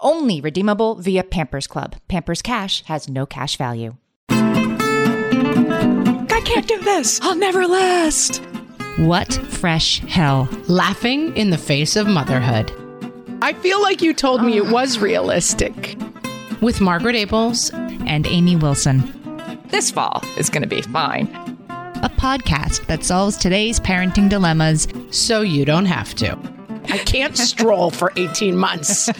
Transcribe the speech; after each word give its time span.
Only 0.00 0.40
redeemable 0.40 0.94
via 0.96 1.24
Pampers 1.24 1.66
Club. 1.66 1.96
Pampers 2.08 2.40
Cash 2.42 2.84
has 2.84 3.08
no 3.08 3.26
cash 3.26 3.56
value. 3.56 3.96
I 4.30 6.40
can't 6.44 6.68
do 6.68 6.80
this. 6.82 7.20
I'll 7.22 7.34
never 7.36 7.66
last. 7.66 8.36
What 8.98 9.32
fresh 9.34 9.98
hell? 10.00 10.48
Laughing 10.68 11.36
in 11.36 11.50
the 11.50 11.58
face 11.58 11.96
of 11.96 12.06
motherhood. 12.06 12.72
I 13.42 13.52
feel 13.54 13.80
like 13.82 14.00
you 14.02 14.14
told 14.14 14.42
me 14.44 14.56
it 14.56 14.66
was 14.68 14.98
realistic. 15.00 15.96
With 16.60 16.80
Margaret 16.80 17.14
Ables 17.16 17.72
And 18.08 18.26
Amy 18.26 18.56
Wilson. 18.56 19.14
This 19.68 19.90
fall 19.90 20.22
is 20.36 20.48
going 20.48 20.62
to 20.62 20.68
be 20.68 20.82
fine. 20.82 21.26
A 22.02 22.10
podcast 22.16 22.86
that 22.86 23.04
solves 23.04 23.36
today's 23.36 23.80
parenting 23.80 24.28
dilemmas. 24.28 24.86
so 25.10 25.40
you 25.40 25.64
don't 25.64 25.86
have 25.86 26.14
to. 26.16 26.38
I 26.84 26.98
can't 26.98 27.36
stroll 27.36 27.90
for 27.90 28.12
18 28.16 28.56
months. 28.56 29.10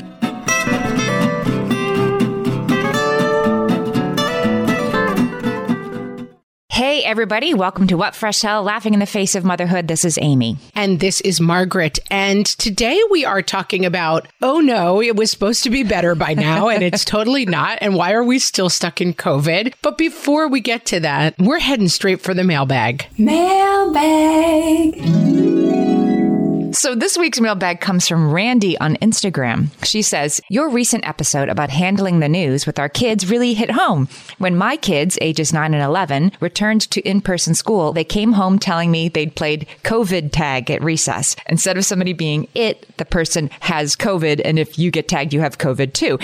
Hey, 6.78 7.02
everybody. 7.02 7.54
Welcome 7.54 7.88
to 7.88 7.96
What 7.96 8.14
Fresh 8.14 8.42
Hell 8.42 8.62
Laughing 8.62 8.94
in 8.94 9.00
the 9.00 9.06
Face 9.06 9.34
of 9.34 9.42
Motherhood. 9.44 9.88
This 9.88 10.04
is 10.04 10.16
Amy. 10.22 10.58
And 10.76 11.00
this 11.00 11.20
is 11.22 11.40
Margaret. 11.40 11.98
And 12.08 12.46
today 12.46 13.02
we 13.10 13.24
are 13.24 13.42
talking 13.42 13.84
about, 13.84 14.28
oh 14.42 14.60
no, 14.60 15.02
it 15.02 15.16
was 15.16 15.28
supposed 15.28 15.64
to 15.64 15.70
be 15.70 15.82
better 15.82 16.14
by 16.14 16.34
now, 16.34 16.68
and 16.68 16.84
it's 16.84 17.04
totally 17.04 17.46
not. 17.46 17.78
And 17.80 17.96
why 17.96 18.12
are 18.12 18.22
we 18.22 18.38
still 18.38 18.70
stuck 18.70 19.00
in 19.00 19.12
COVID? 19.12 19.74
But 19.82 19.98
before 19.98 20.46
we 20.46 20.60
get 20.60 20.86
to 20.86 21.00
that, 21.00 21.34
we're 21.40 21.58
heading 21.58 21.88
straight 21.88 22.20
for 22.20 22.32
the 22.32 22.44
mailbag. 22.44 23.06
Mailbag. 23.18 24.94
So 26.78 26.94
this 26.94 27.18
week's 27.18 27.40
mailbag 27.40 27.80
comes 27.80 28.06
from 28.06 28.30
Randy 28.30 28.78
on 28.78 28.94
Instagram. 28.98 29.70
She 29.84 30.00
says, 30.00 30.40
Your 30.48 30.68
recent 30.68 31.04
episode 31.08 31.48
about 31.48 31.70
handling 31.70 32.20
the 32.20 32.28
news 32.28 32.66
with 32.66 32.78
our 32.78 32.88
kids 32.88 33.28
really 33.28 33.52
hit 33.52 33.72
home. 33.72 34.06
When 34.38 34.54
my 34.54 34.76
kids, 34.76 35.18
ages 35.20 35.52
9 35.52 35.74
and 35.74 35.82
11, 35.82 36.30
returned 36.38 36.82
to 36.92 37.00
in-person 37.00 37.56
school, 37.56 37.92
they 37.92 38.04
came 38.04 38.34
home 38.34 38.60
telling 38.60 38.92
me 38.92 39.08
they'd 39.08 39.34
played 39.34 39.66
COVID 39.82 40.30
tag 40.30 40.70
at 40.70 40.80
recess. 40.80 41.34
Instead 41.48 41.76
of 41.76 41.84
somebody 41.84 42.12
being 42.12 42.46
it, 42.54 42.86
the 42.96 43.04
person 43.04 43.50
has 43.58 43.96
COVID, 43.96 44.40
and 44.44 44.56
if 44.56 44.78
you 44.78 44.92
get 44.92 45.08
tagged, 45.08 45.34
you 45.34 45.40
have 45.40 45.58
COVID 45.58 45.94
too. 45.94 46.16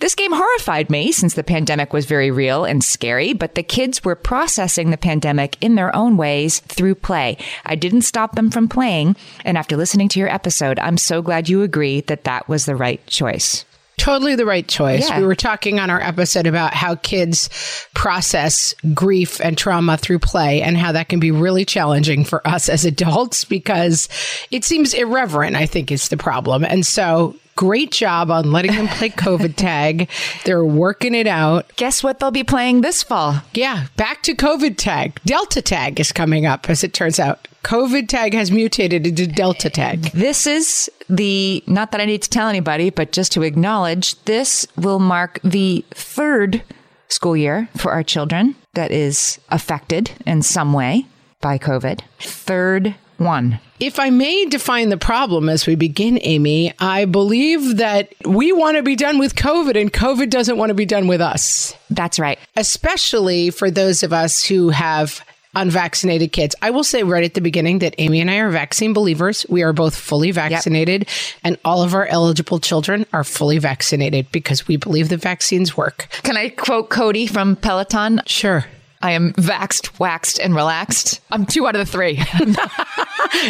This 0.00 0.14
game 0.14 0.32
horrified 0.32 0.90
me 0.90 1.12
since 1.12 1.32
the 1.32 1.42
pandemic 1.42 1.94
was 1.94 2.04
very 2.04 2.30
real 2.30 2.66
and 2.66 2.84
scary, 2.84 3.32
but 3.32 3.54
the 3.54 3.62
kids 3.62 4.04
were 4.04 4.14
processing 4.14 4.90
the 4.90 4.98
pandemic 4.98 5.56
in 5.62 5.74
their 5.74 5.96
own 5.96 6.18
ways 6.18 6.60
through 6.60 6.96
play. 6.96 7.38
I 7.64 7.76
didn't 7.76 8.02
stop 8.02 8.34
them 8.34 8.50
from 8.50 8.68
playing, 8.68 9.16
and 9.42 9.56
after 9.56 9.74
listening 9.74 10.01
to 10.10 10.18
your 10.20 10.28
episode, 10.28 10.78
I'm 10.78 10.98
so 10.98 11.22
glad 11.22 11.48
you 11.48 11.62
agree 11.62 12.02
that 12.02 12.24
that 12.24 12.48
was 12.48 12.66
the 12.66 12.76
right 12.76 13.04
choice. 13.06 13.64
Totally 13.98 14.34
the 14.34 14.46
right 14.46 14.66
choice. 14.66 15.08
Yeah. 15.08 15.20
We 15.20 15.26
were 15.26 15.36
talking 15.36 15.78
on 15.78 15.90
our 15.90 16.00
episode 16.00 16.46
about 16.46 16.74
how 16.74 16.96
kids 16.96 17.48
process 17.94 18.74
grief 18.94 19.40
and 19.40 19.56
trauma 19.56 19.96
through 19.96 20.18
play 20.18 20.62
and 20.62 20.76
how 20.76 20.92
that 20.92 21.08
can 21.08 21.20
be 21.20 21.30
really 21.30 21.64
challenging 21.64 22.24
for 22.24 22.46
us 22.46 22.68
as 22.68 22.84
adults 22.84 23.44
because 23.44 24.08
it 24.50 24.64
seems 24.64 24.92
irreverent, 24.94 25.54
I 25.54 25.66
think 25.66 25.92
is 25.92 26.08
the 26.08 26.16
problem. 26.16 26.64
And 26.64 26.84
so 26.84 27.36
great 27.54 27.92
job 27.92 28.30
on 28.30 28.50
letting 28.50 28.74
them 28.74 28.88
play 28.88 29.08
COVID 29.10 29.56
tag. 29.56 30.08
They're 30.44 30.64
working 30.64 31.14
it 31.14 31.26
out. 31.26 31.70
Guess 31.76 32.02
what 32.02 32.18
they'll 32.18 32.30
be 32.30 32.44
playing 32.44 32.80
this 32.80 33.02
fall? 33.02 33.40
Yeah, 33.54 33.86
back 33.96 34.22
to 34.24 34.34
COVID 34.34 34.78
tag. 34.78 35.20
Delta 35.24 35.62
tag 35.62 36.00
is 36.00 36.12
coming 36.12 36.46
up, 36.46 36.68
as 36.68 36.82
it 36.82 36.92
turns 36.92 37.20
out. 37.20 37.46
COVID 37.64 38.08
tag 38.08 38.34
has 38.34 38.50
mutated 38.50 39.06
into 39.06 39.26
Delta 39.26 39.70
tag. 39.70 40.02
This 40.12 40.46
is 40.46 40.90
the, 41.08 41.62
not 41.66 41.92
that 41.92 42.00
I 42.00 42.04
need 42.04 42.22
to 42.22 42.30
tell 42.30 42.48
anybody, 42.48 42.90
but 42.90 43.12
just 43.12 43.32
to 43.32 43.42
acknowledge, 43.42 44.20
this 44.24 44.66
will 44.76 44.98
mark 44.98 45.38
the 45.44 45.84
third 45.90 46.62
school 47.08 47.36
year 47.36 47.68
for 47.76 47.92
our 47.92 48.02
children 48.02 48.56
that 48.74 48.90
is 48.90 49.38
affected 49.50 50.10
in 50.26 50.42
some 50.42 50.72
way 50.72 51.06
by 51.40 51.58
COVID. 51.58 52.00
Third 52.18 52.94
one. 53.18 53.60
If 53.78 53.98
I 53.98 54.10
may 54.10 54.46
define 54.46 54.88
the 54.88 54.96
problem 54.96 55.48
as 55.48 55.66
we 55.66 55.74
begin, 55.74 56.18
Amy, 56.22 56.72
I 56.78 57.04
believe 57.04 57.76
that 57.76 58.12
we 58.24 58.52
want 58.52 58.76
to 58.76 58.82
be 58.82 58.96
done 58.96 59.18
with 59.18 59.34
COVID 59.34 59.80
and 59.80 59.92
COVID 59.92 60.30
doesn't 60.30 60.56
want 60.56 60.70
to 60.70 60.74
be 60.74 60.86
done 60.86 61.06
with 61.08 61.20
us, 61.20 61.74
That's 61.90 62.18
right. 62.18 62.38
especially 62.56 63.50
for 63.50 63.70
those 63.70 64.02
of 64.02 64.12
us 64.12 64.44
who 64.44 64.70
have 64.70 65.24
unvaccinated 65.54 66.32
kids. 66.32 66.54
I 66.62 66.70
will 66.70 66.84
say 66.84 67.02
right 67.02 67.24
at 67.24 67.34
the 67.34 67.40
beginning 67.40 67.80
that 67.80 67.94
Amy 67.98 68.20
and 68.20 68.30
I 68.30 68.36
are 68.36 68.50
vaccine 68.50 68.92
believers. 68.92 69.44
We 69.48 69.62
are 69.62 69.72
both 69.72 69.94
fully 69.94 70.30
vaccinated 70.30 71.08
and 71.44 71.58
all 71.64 71.82
of 71.82 71.94
our 71.94 72.06
eligible 72.06 72.58
children 72.58 73.06
are 73.12 73.24
fully 73.24 73.58
vaccinated 73.58 74.30
because 74.32 74.66
we 74.66 74.76
believe 74.76 75.08
the 75.08 75.16
vaccines 75.16 75.76
work. 75.76 76.08
Can 76.22 76.36
I 76.36 76.48
quote 76.48 76.90
Cody 76.90 77.26
from 77.26 77.56
Peloton? 77.56 78.22
Sure. 78.26 78.64
I 79.02 79.12
am 79.12 79.32
vaxed, 79.34 79.98
waxed, 79.98 80.38
and 80.38 80.54
relaxed. 80.54 81.20
I'm 81.30 81.44
two 81.46 81.66
out 81.66 81.76
of 81.76 81.80
the 81.80 81.90
three. 81.90 82.22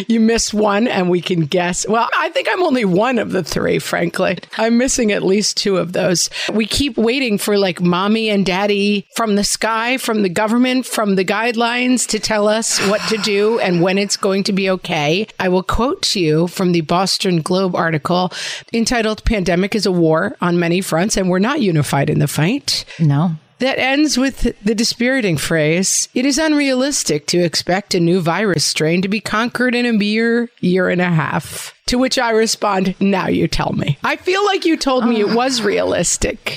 You 0.08 0.20
miss 0.20 0.54
one 0.54 0.86
and 0.86 1.10
we 1.10 1.20
can 1.20 1.40
guess. 1.40 1.86
Well, 1.86 2.08
I 2.16 2.30
think 2.30 2.48
I'm 2.50 2.62
only 2.62 2.84
one 2.84 3.18
of 3.18 3.32
the 3.32 3.42
three, 3.42 3.78
frankly. 3.78 4.38
I'm 4.56 4.78
missing 4.78 5.12
at 5.12 5.22
least 5.22 5.56
two 5.56 5.76
of 5.76 5.92
those. 5.92 6.30
We 6.52 6.66
keep 6.66 6.96
waiting 6.96 7.36
for 7.36 7.58
like 7.58 7.80
mommy 7.80 8.30
and 8.30 8.46
daddy 8.46 9.06
from 9.16 9.34
the 9.34 9.44
sky, 9.44 9.98
from 9.98 10.22
the 10.22 10.28
government, 10.28 10.86
from 10.86 11.16
the 11.16 11.24
guidelines 11.24 12.06
to 12.08 12.18
tell 12.18 12.48
us 12.48 12.78
what 12.88 13.00
to 13.08 13.18
do 13.18 13.58
and 13.58 13.82
when 13.82 13.98
it's 13.98 14.16
going 14.16 14.44
to 14.44 14.52
be 14.52 14.70
okay. 14.70 15.26
I 15.38 15.48
will 15.48 15.62
quote 15.64 16.02
to 16.02 16.20
you 16.20 16.46
from 16.46 16.72
the 16.72 16.80
Boston 16.82 17.42
Globe 17.42 17.74
article 17.74 18.32
entitled 18.72 19.24
Pandemic 19.24 19.74
is 19.74 19.84
a 19.84 19.92
War 19.92 20.36
on 20.40 20.58
Many 20.58 20.80
Fronts 20.80 21.16
and 21.16 21.28
We're 21.28 21.38
Not 21.38 21.60
Unified 21.60 22.08
in 22.08 22.18
the 22.18 22.28
Fight. 22.28 22.84
no. 22.98 23.32
That 23.62 23.78
ends 23.78 24.18
with 24.18 24.56
the 24.64 24.74
dispiriting 24.74 25.36
phrase 25.36 26.08
It 26.14 26.26
is 26.26 26.36
unrealistic 26.36 27.28
to 27.28 27.38
expect 27.38 27.94
a 27.94 28.00
new 28.00 28.20
virus 28.20 28.64
strain 28.64 29.02
to 29.02 29.08
be 29.08 29.20
conquered 29.20 29.76
in 29.76 29.86
a 29.86 29.92
mere 29.92 30.50
year 30.58 30.88
and 30.88 31.00
a 31.00 31.08
half. 31.08 31.72
To 31.86 31.96
which 31.96 32.18
I 32.18 32.30
respond, 32.30 32.96
Now 32.98 33.28
you 33.28 33.46
tell 33.46 33.72
me. 33.72 33.98
I 34.02 34.16
feel 34.16 34.44
like 34.46 34.64
you 34.64 34.76
told 34.76 35.06
me 35.06 35.20
it 35.20 35.28
oh. 35.28 35.36
was 35.36 35.62
realistic. 35.62 36.56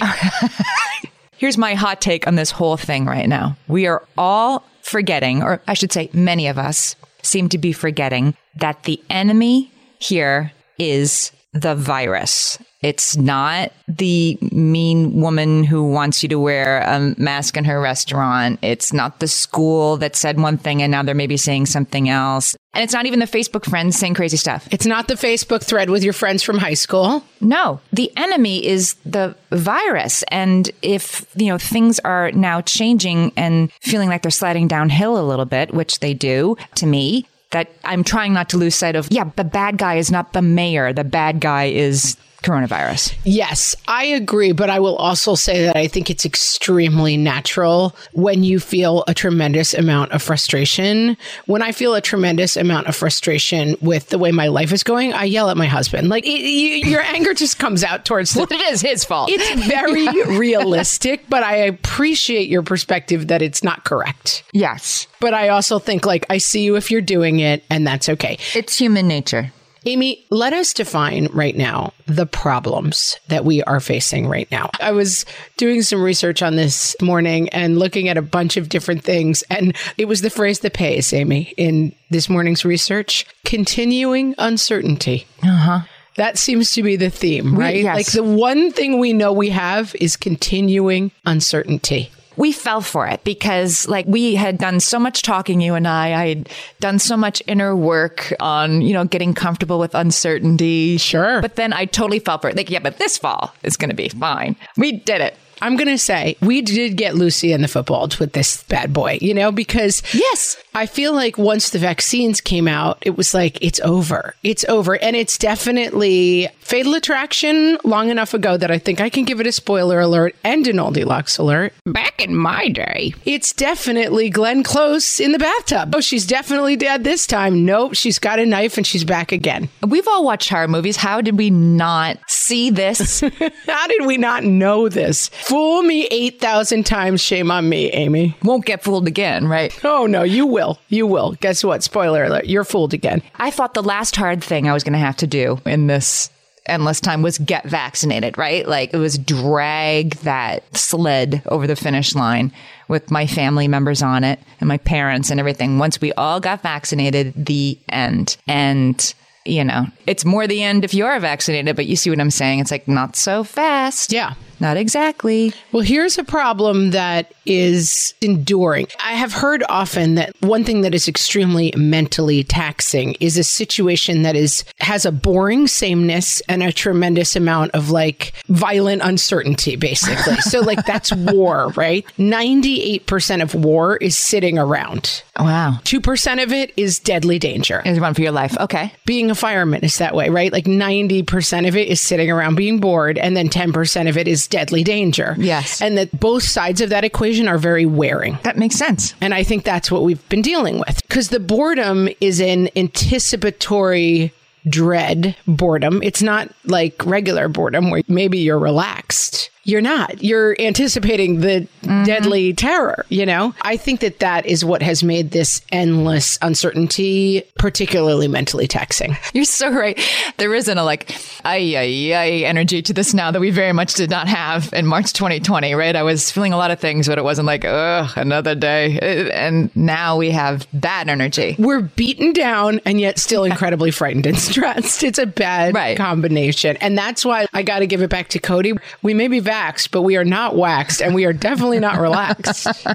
Here's 1.37 1.59
my 1.59 1.75
hot 1.75 2.01
take 2.01 2.25
on 2.25 2.37
this 2.37 2.49
whole 2.49 2.75
thing 2.75 3.05
right 3.05 3.29
now. 3.29 3.55
We 3.67 3.85
are 3.85 4.03
all 4.17 4.63
forgetting, 4.81 5.43
or 5.43 5.61
I 5.67 5.75
should 5.75 5.91
say, 5.91 6.09
many 6.11 6.47
of 6.47 6.57
us 6.57 6.95
seem 7.21 7.49
to 7.49 7.59
be 7.59 7.71
forgetting 7.71 8.35
that 8.55 8.81
the 8.85 8.99
enemy 9.11 9.71
here 9.99 10.53
is 10.79 11.31
the 11.53 11.75
virus. 11.75 12.57
It's 12.81 13.17
not 13.17 13.71
the 13.87 14.37
mean 14.51 15.19
woman 15.19 15.63
who 15.63 15.89
wants 15.89 16.21
you 16.21 16.29
to 16.29 16.39
wear 16.39 16.81
a 16.81 17.15
mask 17.17 17.57
in 17.57 17.65
her 17.65 17.81
restaurant. 17.81 18.59
It's 18.61 18.93
not 18.93 19.19
the 19.19 19.27
school 19.27 19.97
that 19.97 20.15
said 20.15 20.39
one 20.39 20.57
thing 20.57 20.81
and 20.81 20.91
now 20.91 21.01
they're 21.03 21.15
maybe 21.15 21.37
saying 21.37 21.65
something 21.67 22.09
else. 22.09 22.55
And 22.73 22.83
it's 22.83 22.93
not 22.93 23.05
even 23.05 23.19
the 23.19 23.25
Facebook 23.25 23.65
friends 23.65 23.97
saying 23.97 24.15
crazy 24.15 24.37
stuff. 24.37 24.67
It's 24.69 24.85
not 24.85 25.07
the 25.07 25.13
Facebook 25.13 25.63
thread 25.63 25.89
with 25.89 26.03
your 26.03 26.13
friends 26.13 26.43
from 26.43 26.57
high 26.57 26.73
school. 26.73 27.23
No, 27.39 27.79
the 27.93 28.11
enemy 28.17 28.65
is 28.65 28.95
the 29.05 29.35
virus. 29.51 30.23
And 30.23 30.69
if, 30.81 31.25
you 31.35 31.47
know, 31.47 31.57
things 31.57 31.99
are 31.99 32.31
now 32.33 32.61
changing 32.61 33.31
and 33.37 33.71
feeling 33.81 34.09
like 34.09 34.23
they're 34.23 34.31
sliding 34.31 34.67
downhill 34.67 35.17
a 35.17 35.23
little 35.23 35.45
bit, 35.45 35.73
which 35.73 36.01
they 36.01 36.13
do 36.13 36.57
to 36.75 36.85
me, 36.85 37.25
that 37.51 37.71
I'm 37.85 38.03
trying 38.03 38.33
not 38.33 38.49
to 38.49 38.57
lose 38.57 38.75
sight 38.75 38.97
of. 38.97 39.07
Yeah, 39.09 39.29
the 39.37 39.45
bad 39.45 39.77
guy 39.77 39.95
is 39.95 40.11
not 40.11 40.33
the 40.33 40.41
mayor. 40.41 40.91
The 40.91 41.05
bad 41.05 41.39
guy 41.39 41.65
is 41.65 42.17
coronavirus. 42.45 43.15
Yes, 43.23 43.75
I 43.87 44.05
agree. 44.05 44.51
But 44.51 44.69
I 44.69 44.79
will 44.79 44.95
also 44.95 45.35
say 45.35 45.63
that 45.63 45.75
I 45.75 45.87
think 45.87 46.09
it's 46.09 46.25
extremely 46.25 47.17
natural 47.17 47.95
when 48.13 48.43
you 48.43 48.59
feel 48.59 49.03
a 49.07 49.13
tremendous 49.13 49.73
amount 49.73 50.11
of 50.11 50.21
frustration. 50.21 51.17
When 51.47 51.61
I 51.61 51.71
feel 51.71 51.95
a 51.95 52.01
tremendous 52.01 52.55
amount 52.55 52.87
of 52.87 52.95
frustration 52.95 53.75
with 53.81 54.09
the 54.09 54.17
way 54.17 54.31
my 54.31 54.47
life 54.47 54.71
is 54.71 54.83
going, 54.83 55.13
I 55.13 55.25
yell 55.25 55.49
at 55.49 55.57
my 55.57 55.65
husband. 55.65 56.09
Like, 56.09 56.25
it, 56.25 56.29
you, 56.29 56.89
your 56.89 57.01
anger 57.01 57.33
just 57.33 57.57
comes 57.59 57.83
out 57.83 58.05
towards 58.05 58.33
the. 58.33 58.43
it 58.49 58.61
is 58.71 58.81
his 58.81 59.03
fault. 59.03 59.29
It's 59.31 59.67
very 59.67 60.05
realistic, 60.37 61.25
but 61.27 61.43
I 61.43 61.55
appreciate 61.55 62.47
your 62.47 62.63
perspective 62.63 63.27
that 63.27 63.41
it's 63.41 63.63
not 63.63 63.83
correct. 63.83 64.43
yes. 64.53 65.07
But 65.21 65.33
I 65.33 65.49
also 65.49 65.79
think, 65.79 66.05
like, 66.05 66.25
I 66.29 66.37
see 66.37 66.63
you 66.63 66.75
if 66.75 66.91
you're 66.91 67.01
doing 67.01 67.39
it, 67.39 67.63
and 67.69 67.87
that's 67.87 68.09
okay. 68.09 68.37
It's 68.53 68.77
human 68.77 69.07
nature. 69.07 69.51
Amy, 69.85 70.25
let 70.31 70.51
us 70.51 70.73
define 70.73 71.27
right 71.27 71.55
now 71.55 71.93
the 72.07 72.25
problems 72.25 73.19
that 73.27 73.45
we 73.45 73.61
are 73.63 73.79
facing 73.79 74.27
right 74.27 74.49
now. 74.51 74.69
I 74.81 74.91
was 74.91 75.25
doing 75.57 75.83
some 75.83 76.01
research 76.01 76.41
on 76.41 76.55
this 76.55 76.95
morning 77.01 77.49
and 77.49 77.77
looking 77.77 78.09
at 78.09 78.17
a 78.17 78.21
bunch 78.21 78.57
of 78.57 78.69
different 78.69 79.03
things, 79.03 79.43
and 79.49 79.75
it 79.97 80.05
was 80.05 80.21
the 80.21 80.29
phrase 80.29 80.59
that 80.61 80.73
pays, 80.73 81.13
Amy, 81.13 81.53
in 81.57 81.93
this 82.09 82.29
morning's 82.29 82.65
research 82.65 83.25
continuing 83.45 84.33
uncertainty. 84.37 85.27
Uh 85.43 85.57
huh. 85.57 85.79
That 86.15 86.37
seems 86.37 86.71
to 86.71 86.83
be 86.83 86.95
the 86.95 87.09
theme, 87.09 87.57
right? 87.57 87.83
yes. 87.83 87.95
Like 87.95 88.11
the 88.11 88.23
one 88.23 88.71
thing 88.71 88.99
we 88.99 89.11
know 89.11 89.33
we 89.33 89.49
have 89.49 89.93
is 89.99 90.15
continuing 90.15 91.11
uncertainty. 91.25 92.09
We 92.37 92.51
fell 92.51 92.81
for 92.81 93.07
it 93.07 93.23
because 93.23 93.87
like 93.87 94.05
we 94.07 94.35
had 94.35 94.57
done 94.57 94.79
so 94.79 94.99
much 94.99 95.21
talking 95.21 95.61
you 95.61 95.73
and 95.75 95.87
i 95.87 96.13
i 96.23 96.27
had 96.29 96.49
done 96.79 96.99
so 96.99 97.15
much 97.15 97.41
inner 97.47 97.75
work 97.75 98.33
on 98.39 98.81
you 98.81 98.93
know 98.93 99.05
getting 99.05 99.33
comfortable 99.33 99.79
with 99.79 99.95
uncertainty 99.95 100.97
Sure. 100.97 101.41
but 101.41 101.55
then 101.55 101.73
i 101.73 101.85
totally 101.85 102.19
fell 102.19 102.37
for 102.37 102.49
it 102.49 102.55
like 102.55 102.69
yeah 102.69 102.79
but 102.79 102.97
this 102.97 103.17
fall 103.17 103.53
is 103.63 103.77
going 103.77 103.89
to 103.89 103.95
be 103.95 104.09
fine 104.09 104.55
we 104.77 104.93
did 104.93 105.21
it 105.21 105.35
I'm 105.61 105.77
going 105.77 105.87
to 105.87 105.97
say 105.97 106.35
we 106.41 106.61
did 106.61 106.97
get 106.97 107.15
Lucy 107.15 107.53
in 107.53 107.61
the 107.61 107.69
football 107.69 108.09
with 108.19 108.33
this 108.33 108.61
bad 108.63 108.91
boy, 108.91 109.19
you 109.21 109.33
know, 109.33 109.53
because 109.53 110.03
Yes. 110.13 110.57
I 110.73 110.85
feel 110.85 111.13
like 111.13 111.37
once 111.37 111.69
the 111.69 111.79
vaccines 111.79 112.41
came 112.41 112.67
out, 112.67 112.97
it 113.01 113.15
was 113.15 113.33
like, 113.33 113.57
it's 113.63 113.79
over. 113.79 114.35
It's 114.43 114.65
over. 114.65 115.01
And 115.01 115.15
it's 115.15 115.37
definitely 115.37 116.49
fatal 116.65 116.95
attraction 116.95 117.77
long 117.83 118.09
enough 118.09 118.33
ago 118.33 118.57
that 118.57 118.71
I 118.71 118.79
think 118.79 118.99
I 118.99 119.09
can 119.09 119.23
give 119.23 119.39
it 119.39 119.45
a 119.45 119.51
spoiler 119.51 119.99
alert 119.99 120.35
and 120.43 120.67
an 120.67 120.79
Oldilocks 120.79 121.37
alert. 121.37 121.73
Back 121.85 122.23
in 122.25 122.35
my 122.35 122.69
day, 122.69 123.13
It's 123.23 123.53
definitely 123.53 124.29
Glenn 124.31 124.63
Close 124.63 125.19
in 125.19 125.31
the 125.31 125.37
bathtub. 125.37 125.93
Oh, 125.95 126.01
she's 126.01 126.25
definitely 126.25 126.75
dead 126.75 127.03
this 127.03 127.27
time. 127.27 127.65
Nope, 127.65 127.93
she's 127.93 128.17
got 128.17 128.39
a 128.39 128.45
knife 128.45 128.77
and 128.77 128.85
she's 128.85 129.03
back 129.03 129.31
again. 129.31 129.69
we've 129.87 130.07
all 130.07 130.25
watched 130.25 130.49
horror 130.49 130.67
movies 130.67 130.95
how 130.97 131.21
did 131.21 131.37
we 131.37 131.49
not 131.51 132.17
see 132.27 132.69
this 132.71 133.21
How 133.67 133.87
did 133.87 134.05
we 134.05 134.17
not 134.17 134.43
know 134.43 134.89
this? 134.89 135.27
Fool 135.29 135.83
me 135.83 136.07
8,000 136.07 136.83
times, 136.85 137.21
shame 137.21 137.51
on 137.51 137.69
me, 137.69 137.91
Amy. 137.91 138.35
won't 138.43 138.65
get 138.65 138.83
fooled 138.83 139.07
again 139.07 139.47
right 139.47 139.77
Oh 139.83 140.07
no, 140.07 140.23
you 140.23 140.47
will. 140.47 140.79
You 140.89 141.05
will. 141.05 141.33
Guess 141.41 141.63
what? 141.63 141.83
Spoiler 141.83 142.23
alert. 142.23 142.45
You're 142.47 142.63
fooled 142.63 142.93
again. 142.93 143.21
I 143.35 143.51
thought 143.51 143.73
the 143.75 143.83
last 143.83 144.15
hard 144.15 144.43
thing 144.43 144.67
I 144.67 144.73
was 144.73 144.83
going 144.83 144.93
to 144.93 144.99
have 144.99 145.17
to 145.17 145.27
do 145.27 145.59
in 145.65 145.87
this 145.87 146.29
endless 146.67 146.99
time 146.99 147.21
was 147.21 147.37
get 147.37 147.65
vaccinated, 147.65 148.37
right? 148.37 148.67
Like 148.67 148.93
it 148.93 148.97
was 148.97 149.17
drag 149.17 150.11
that 150.17 150.75
sled 150.75 151.41
over 151.47 151.67
the 151.67 151.75
finish 151.75 152.15
line 152.15 152.51
with 152.87 153.11
my 153.11 153.27
family 153.27 153.67
members 153.67 154.01
on 154.01 154.23
it 154.23 154.39
and 154.59 154.67
my 154.67 154.77
parents 154.77 155.29
and 155.29 155.39
everything. 155.39 155.79
Once 155.79 156.01
we 156.01 156.13
all 156.13 156.39
got 156.39 156.61
vaccinated, 156.61 157.33
the 157.45 157.77
end. 157.89 158.37
And 158.47 159.13
you 159.45 159.63
know, 159.63 159.85
it's 160.07 160.25
more 160.25 160.47
the 160.47 160.63
end 160.63 160.83
if 160.83 160.93
you 160.93 161.05
are 161.05 161.19
vaccinated, 161.19 161.75
but 161.75 161.85
you 161.85 161.95
see 161.95 162.09
what 162.09 162.19
I'm 162.19 162.31
saying? 162.31 162.59
It's 162.59 162.71
like 162.71 162.87
not 162.87 163.15
so 163.15 163.43
fast. 163.43 164.11
Yeah. 164.11 164.33
Not 164.59 164.77
exactly. 164.77 165.53
Well, 165.71 165.83
here's 165.83 166.17
a 166.17 166.23
problem 166.23 166.91
that 166.91 167.33
is 167.45 168.13
enduring. 168.21 168.87
I 169.03 169.13
have 169.13 169.33
heard 169.33 169.63
often 169.69 170.15
that 170.15 170.35
one 170.41 170.63
thing 170.63 170.81
that 170.81 170.95
is 170.95 171.07
extremely 171.07 171.73
mentally 171.77 172.43
taxing 172.43 173.13
is 173.19 173.37
a 173.37 173.43
situation 173.43 174.23
that 174.23 174.35
is 174.35 174.63
has 174.79 175.05
a 175.05 175.11
boring 175.11 175.67
sameness 175.67 176.41
and 176.49 176.63
a 176.63 176.71
tremendous 176.71 177.35
amount 177.35 177.71
of 177.71 177.91
like 177.91 178.33
violent 178.47 179.01
uncertainty 179.03 179.75
basically. 179.75 180.37
so 180.37 180.61
like 180.61 180.83
that's 180.87 181.11
war, 181.13 181.69
right? 181.75 182.05
98% 182.17 183.41
of 183.41 183.55
war 183.55 183.97
is 183.97 184.15
sitting 184.17 184.57
around. 184.57 185.23
Wow. 185.37 185.79
2% 185.83 186.43
of 186.43 186.51
it 186.51 186.73
is 186.77 186.99
deadly 186.99 187.39
danger. 187.39 187.81
Is 187.85 187.99
one 187.99 188.13
for 188.13 188.21
your 188.21 188.31
life. 188.31 188.57
Okay. 188.59 188.93
being 189.05 189.29
a 189.29 189.35
fireman 189.35 189.83
is 189.83 189.97
that 189.97 190.15
way, 190.15 190.29
right? 190.29 190.51
Like 190.51 190.65
90% 190.65 191.67
of 191.67 191.75
it 191.75 191.87
is 191.87 192.01
sitting 192.01 192.31
around 192.31 192.55
being 192.55 192.79
bored, 192.79 193.17
and 193.17 193.35
then 193.35 193.49
10% 193.49 194.09
of 194.09 194.17
it 194.17 194.27
is 194.27 194.44
deadly 194.47 194.83
danger. 194.83 195.35
Yes. 195.37 195.81
And 195.81 195.97
that 195.97 196.19
both 196.19 196.43
sides 196.43 196.81
of 196.81 196.89
that 196.89 197.03
equation 197.03 197.47
are 197.47 197.57
very 197.57 197.85
wearing. 197.85 198.37
That 198.43 198.57
makes 198.57 198.75
sense. 198.75 199.13
And 199.21 199.33
I 199.33 199.43
think 199.43 199.63
that's 199.63 199.91
what 199.91 200.03
we've 200.03 200.27
been 200.29 200.41
dealing 200.41 200.79
with. 200.79 201.01
Because 201.07 201.29
the 201.29 201.39
boredom 201.39 202.09
is 202.21 202.39
an 202.39 202.69
anticipatory 202.75 204.33
dread 204.67 205.35
boredom. 205.47 206.01
It's 206.03 206.21
not 206.21 206.49
like 206.65 207.05
regular 207.05 207.47
boredom 207.47 207.91
where 207.91 208.01
maybe 208.07 208.39
you're 208.39 208.59
relaxed. 208.59 209.51
You're 209.65 209.81
not. 209.81 210.23
You're 210.23 210.55
anticipating 210.59 211.41
the 211.41 211.67
deadly 212.05 212.53
terror, 212.53 213.05
you 213.09 213.25
know? 213.25 213.53
I 213.63 213.77
think 213.77 213.99
that 214.01 214.19
that 214.19 214.45
is 214.45 214.63
what 214.63 214.81
has 214.83 215.03
made 215.03 215.31
this 215.31 215.61
endless 215.71 216.37
uncertainty 216.41 217.43
particularly 217.57 218.27
mentally 218.27 218.67
taxing. 218.67 219.17
You're 219.33 219.43
so 219.45 219.69
right. 219.71 219.99
There 220.37 220.53
isn't 220.53 220.77
a 220.77 220.83
like, 220.83 221.15
ay, 221.43 221.75
ay, 221.75 222.13
ay 222.13 222.29
energy 222.45 222.81
to 222.83 222.93
this 222.93 223.13
now 223.13 223.31
that 223.31 223.39
we 223.39 223.49
very 223.49 223.73
much 223.73 223.95
did 223.95 224.09
not 224.11 224.27
have 224.27 224.71
in 224.73 224.85
March 224.85 225.13
2020, 225.13 225.73
right? 225.73 225.95
I 225.95 226.03
was 226.03 226.29
feeling 226.31 226.53
a 226.53 226.57
lot 226.57 226.69
of 226.71 226.79
things, 226.79 227.07
but 227.07 227.17
it 227.17 227.23
wasn't 227.23 227.47
like, 227.47 227.65
ugh, 227.65 228.11
another 228.15 228.53
day. 228.55 228.99
Uh, 228.99 229.31
And 229.35 229.75
now 229.75 230.17
we 230.17 230.29
have 230.31 230.67
that 230.73 231.07
energy. 231.07 231.55
We're 231.57 231.81
beaten 231.81 232.33
down 232.33 232.81
and 232.85 232.99
yet 232.99 233.17
still 233.19 233.43
incredibly 233.43 233.89
frightened 233.91 234.25
and 234.27 234.37
stressed. 234.49 235.03
It's 235.03 235.17
a 235.19 235.25
bad 235.25 235.73
Right. 235.73 235.97
combination. 235.97 236.77
And 236.77 236.97
that's 236.97 237.25
why 237.25 237.47
I 237.53 237.63
got 237.63 237.79
to 237.79 237.87
give 237.87 238.01
it 238.01 238.09
back 238.09 238.29
to 238.29 238.39
Cody. 238.39 238.73
We 239.01 239.13
may 239.13 239.27
be 239.27 239.39
vaxxed, 239.55 239.91
but 239.91 240.01
we 240.01 240.17
are 240.17 240.25
not 240.25 240.55
waxed 240.55 241.01
and 241.01 241.15
we 241.15 241.25
are 241.25 241.33
definitely 241.33 241.79
not 241.79 241.99
relaxed. 241.99 242.67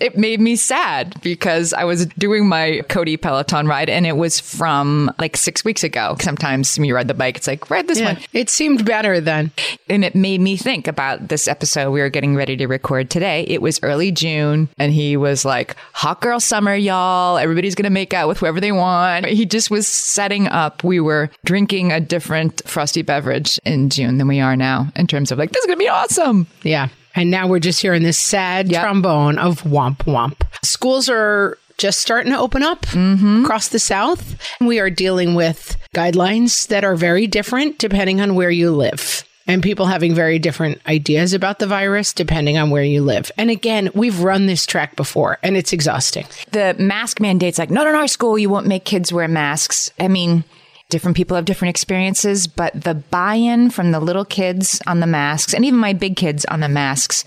It 0.00 0.18
made 0.18 0.40
me 0.40 0.56
sad 0.56 1.20
because 1.22 1.72
I 1.72 1.84
was 1.84 2.06
doing 2.18 2.48
my 2.48 2.82
Cody 2.88 3.16
Peloton 3.16 3.68
ride 3.68 3.88
and 3.88 4.04
it 4.04 4.16
was 4.16 4.40
from 4.40 5.12
like 5.20 5.36
six 5.36 5.64
weeks 5.64 5.84
ago. 5.84 6.16
Sometimes 6.18 6.76
when 6.76 6.86
you 6.86 6.94
ride 6.96 7.06
the 7.06 7.14
bike, 7.14 7.36
it's 7.36 7.46
like, 7.46 7.70
ride 7.70 7.86
this 7.86 8.00
one. 8.00 8.18
It 8.32 8.50
seemed 8.50 8.84
better 8.84 9.20
then. 9.20 9.52
And 9.88 10.04
it 10.04 10.16
made 10.16 10.40
me 10.40 10.56
think 10.56 10.88
about 10.88 11.28
this 11.28 11.46
episode 11.46 11.92
we 11.92 12.00
were 12.00 12.08
getting 12.08 12.34
ready 12.34 12.56
to 12.56 12.66
record 12.66 13.10
today. 13.10 13.44
It 13.46 13.62
was 13.62 13.78
early 13.84 14.10
June 14.10 14.68
and 14.76 14.92
he 14.92 15.16
was 15.16 15.44
like, 15.44 15.76
hot 15.92 16.20
girl 16.20 16.40
summer, 16.40 16.74
y'all. 16.74 17.38
Everybody's 17.38 17.76
going 17.76 17.84
to 17.84 17.90
make 17.90 18.12
out 18.12 18.26
with 18.26 18.38
whoever 18.38 18.60
they 18.60 18.72
want. 18.72 19.26
He 19.26 19.46
just 19.46 19.70
was 19.70 19.86
setting 19.86 20.48
up. 20.48 20.82
We 20.82 20.98
were 20.98 21.30
drinking 21.44 21.92
a 21.92 22.00
different 22.00 22.60
frosty 22.68 23.02
beverage 23.02 23.60
in 23.64 23.88
June 23.88 24.18
than 24.18 24.26
we 24.26 24.40
are 24.40 24.56
now 24.56 24.88
in 24.96 25.06
terms 25.06 25.30
of 25.30 25.38
like, 25.38 25.52
this 25.52 25.61
is 25.62 25.66
going 25.66 25.78
to 25.78 25.84
be 25.84 25.88
awesome. 25.88 26.46
Yeah. 26.62 26.88
And 27.14 27.30
now 27.30 27.46
we're 27.46 27.58
just 27.60 27.80
hearing 27.82 28.02
this 28.02 28.18
sad 28.18 28.70
Yep. 28.70 28.82
trombone 28.82 29.38
of 29.38 29.62
womp 29.62 29.98
womp. 30.04 30.40
Schools 30.64 31.08
are 31.08 31.58
just 31.78 32.00
starting 32.00 32.32
to 32.32 32.38
open 32.38 32.62
up 32.62 32.82
Mm-hmm. 32.86 33.44
across 33.44 33.68
the 33.68 33.78
South. 33.78 34.36
We 34.60 34.78
are 34.80 34.90
dealing 34.90 35.34
with 35.34 35.76
guidelines 35.94 36.68
that 36.68 36.84
are 36.84 36.96
very 36.96 37.26
different 37.26 37.78
depending 37.78 38.20
on 38.20 38.34
where 38.34 38.50
you 38.50 38.70
live. 38.70 39.24
And 39.46 39.60
people 39.62 39.86
having 39.86 40.14
very 40.14 40.38
different 40.38 40.80
ideas 40.86 41.34
about 41.34 41.58
the 41.58 41.66
virus 41.66 42.12
depending 42.12 42.56
on 42.58 42.70
where 42.70 42.84
you 42.84 43.02
live. 43.02 43.30
And 43.36 43.50
again, 43.50 43.90
we've 43.92 44.20
run 44.20 44.46
this 44.46 44.64
track 44.66 44.94
before 44.94 45.38
and 45.42 45.56
it's 45.56 45.72
exhausting. 45.72 46.26
the 46.52 46.76
mask 46.78 47.20
mandates 47.20 47.58
like 47.58 47.70
not 47.70 47.86
in 47.88 47.94
our 47.96 48.06
school 48.08 48.38
you 48.38 48.48
won't 48.48 48.66
make 48.68 48.84
kids 48.84 49.12
wear 49.12 49.26
masks 49.28 49.90
i 49.98 50.06
mean 50.08 50.44
different 50.92 51.16
people 51.16 51.34
have 51.34 51.44
different 51.44 51.70
experiences 51.70 52.46
but 52.46 52.72
the 52.80 52.94
buy-in 52.94 53.70
from 53.70 53.90
the 53.90 53.98
little 53.98 54.24
kids 54.24 54.80
on 54.86 55.00
the 55.00 55.06
masks 55.06 55.52
and 55.52 55.64
even 55.64 55.78
my 55.78 55.92
big 55.92 56.14
kids 56.14 56.44
on 56.44 56.60
the 56.60 56.68
masks 56.68 57.24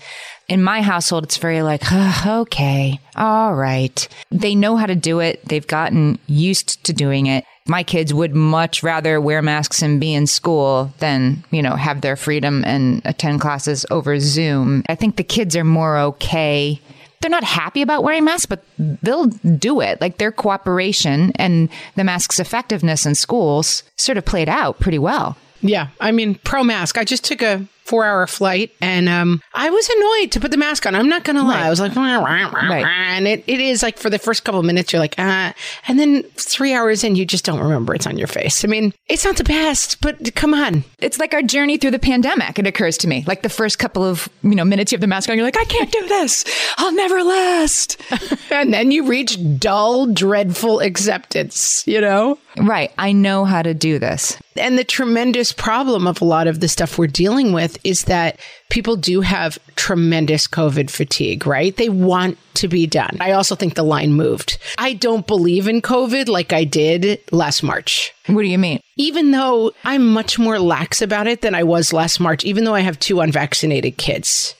in 0.48 0.62
my 0.62 0.80
household 0.80 1.24
it's 1.24 1.36
very 1.36 1.62
like 1.62 1.82
"Huh, 1.82 2.40
okay 2.42 2.98
all 3.16 3.54
right. 3.54 4.06
They 4.30 4.54
know 4.54 4.76
how 4.76 4.84
to 4.84 4.94
do 4.94 5.20
it. 5.20 5.42
They've 5.48 5.66
gotten 5.66 6.18
used 6.26 6.84
to 6.84 6.92
doing 6.92 7.26
it. 7.26 7.44
My 7.66 7.82
kids 7.82 8.12
would 8.12 8.34
much 8.34 8.82
rather 8.82 9.20
wear 9.20 9.40
masks 9.40 9.82
and 9.82 9.98
be 9.98 10.12
in 10.12 10.26
school 10.26 10.92
than 10.98 11.42
you 11.50 11.62
know 11.62 11.74
have 11.74 12.02
their 12.02 12.14
freedom 12.14 12.62
and 12.64 13.00
attend 13.06 13.40
classes 13.40 13.86
over 13.90 14.20
zoom. 14.20 14.84
I 14.88 14.94
think 14.94 15.16
the 15.16 15.24
kids 15.24 15.56
are 15.56 15.64
more 15.64 15.96
okay 15.98 16.80
they're 17.26 17.30
not 17.40 17.42
happy 17.42 17.82
about 17.82 18.04
wearing 18.04 18.24
masks, 18.24 18.46
but 18.46 18.62
they'll 18.78 19.26
do 19.26 19.80
it. 19.80 20.00
Like 20.00 20.18
their 20.18 20.30
cooperation 20.30 21.32
and 21.34 21.68
the 21.96 22.04
mask's 22.04 22.38
effectiveness 22.38 23.04
in 23.04 23.16
schools 23.16 23.82
sort 23.96 24.16
of 24.16 24.24
played 24.24 24.48
out 24.48 24.78
pretty 24.78 25.00
well. 25.00 25.36
Yeah. 25.60 25.88
I 26.00 26.12
mean, 26.12 26.36
pro 26.36 26.62
mask. 26.62 26.96
I 26.96 27.02
just 27.02 27.24
took 27.24 27.42
a 27.42 27.66
four 27.86 28.04
hour 28.04 28.26
flight, 28.26 28.70
and 28.80 29.08
um, 29.08 29.40
I 29.54 29.70
was 29.70 29.88
annoyed 29.88 30.32
to 30.32 30.40
put 30.40 30.50
the 30.50 30.56
mask 30.56 30.86
on. 30.86 30.94
I'm 30.94 31.08
not 31.08 31.24
gonna 31.24 31.44
lie. 31.44 31.66
I 31.66 31.70
was 31.70 31.80
like, 31.80 31.94
"Wah, 31.96 32.20
wah, 32.20 32.50
wah, 32.52 32.68
Right. 32.68 32.84
and 32.84 33.26
it, 33.28 33.44
it 33.46 33.60
is 33.60 33.82
like 33.82 33.96
for 33.98 34.10
the 34.10 34.18
first 34.18 34.44
couple 34.44 34.60
of 34.60 34.66
minutes, 34.66 34.92
you're 34.92 35.00
like, 35.00 35.14
ah, 35.18 35.54
and 35.88 35.98
then 35.98 36.22
three 36.34 36.72
hours 36.74 37.04
in, 37.04 37.16
you 37.16 37.24
just 37.24 37.44
don't 37.44 37.60
remember 37.60 37.94
it's 37.94 38.06
on 38.06 38.18
your 38.18 38.26
face. 38.28 38.64
I 38.64 38.68
mean, 38.68 38.92
it's 39.08 39.24
not 39.24 39.36
the 39.36 39.44
best, 39.44 40.00
but 40.00 40.34
come 40.34 40.52
on. 40.52 40.84
It's 40.98 41.18
like 41.18 41.32
our 41.32 41.42
journey 41.42 41.76
through 41.78 41.92
the 41.92 41.98
pandemic. 41.98 42.58
It 42.58 42.66
occurs 42.66 42.98
to 42.98 43.08
me. 43.08 43.24
Like 43.26 43.42
the 43.42 43.48
first 43.48 43.78
couple 43.78 44.04
of 44.04 44.28
you 44.42 44.54
know 44.54 44.64
minutes 44.64 44.92
you 44.92 44.96
have 44.96 45.00
the 45.00 45.06
mask 45.06 45.30
on, 45.30 45.36
you're 45.36 45.46
like, 45.46 45.56
I 45.58 45.64
can't 45.64 45.92
do 45.92 46.06
this. 46.08 46.44
I'll 46.78 46.92
never 46.94 47.22
last. 47.22 48.00
And 48.50 48.72
then 48.72 48.90
you 48.90 49.06
reach 49.06 49.38
dull, 49.58 50.06
dreadful 50.06 50.80
acceptance, 50.80 51.86
you 51.86 52.00
know? 52.00 52.38
Right. 52.58 52.92
I 52.98 53.12
know 53.12 53.44
how 53.44 53.62
to 53.62 53.74
do 53.74 53.98
this. 53.98 54.38
And 54.56 54.78
the 54.78 54.84
tremendous 54.84 55.52
problem 55.52 56.06
of 56.06 56.20
a 56.20 56.24
lot 56.24 56.46
of 56.46 56.60
the 56.60 56.68
stuff 56.68 56.98
we're 56.98 57.06
dealing 57.06 57.52
with 57.52 57.78
is 57.84 58.04
that 58.04 58.40
people 58.70 58.96
do 58.96 59.20
have 59.20 59.58
tremendous 59.76 60.46
COVID 60.46 60.90
fatigue, 60.90 61.46
right? 61.46 61.76
They 61.76 61.88
want 61.88 62.38
to 62.54 62.68
be 62.68 62.86
done. 62.86 63.18
I 63.20 63.32
also 63.32 63.54
think 63.54 63.74
the 63.74 63.82
line 63.82 64.14
moved. 64.14 64.58
I 64.78 64.94
don't 64.94 65.26
believe 65.26 65.68
in 65.68 65.82
COVID 65.82 66.28
like 66.28 66.52
I 66.52 66.64
did 66.64 67.20
last 67.32 67.62
March. 67.62 68.14
What 68.26 68.42
do 68.42 68.48
you 68.48 68.58
mean? 68.58 68.80
Even 68.96 69.30
though 69.30 69.72
I'm 69.84 70.12
much 70.12 70.38
more 70.38 70.58
lax 70.58 71.02
about 71.02 71.26
it 71.26 71.42
than 71.42 71.54
I 71.54 71.64
was 71.64 71.92
last 71.92 72.18
March, 72.18 72.44
even 72.44 72.64
though 72.64 72.74
I 72.74 72.80
have 72.80 72.98
two 72.98 73.20
unvaccinated 73.20 73.98
kids. 73.98 74.54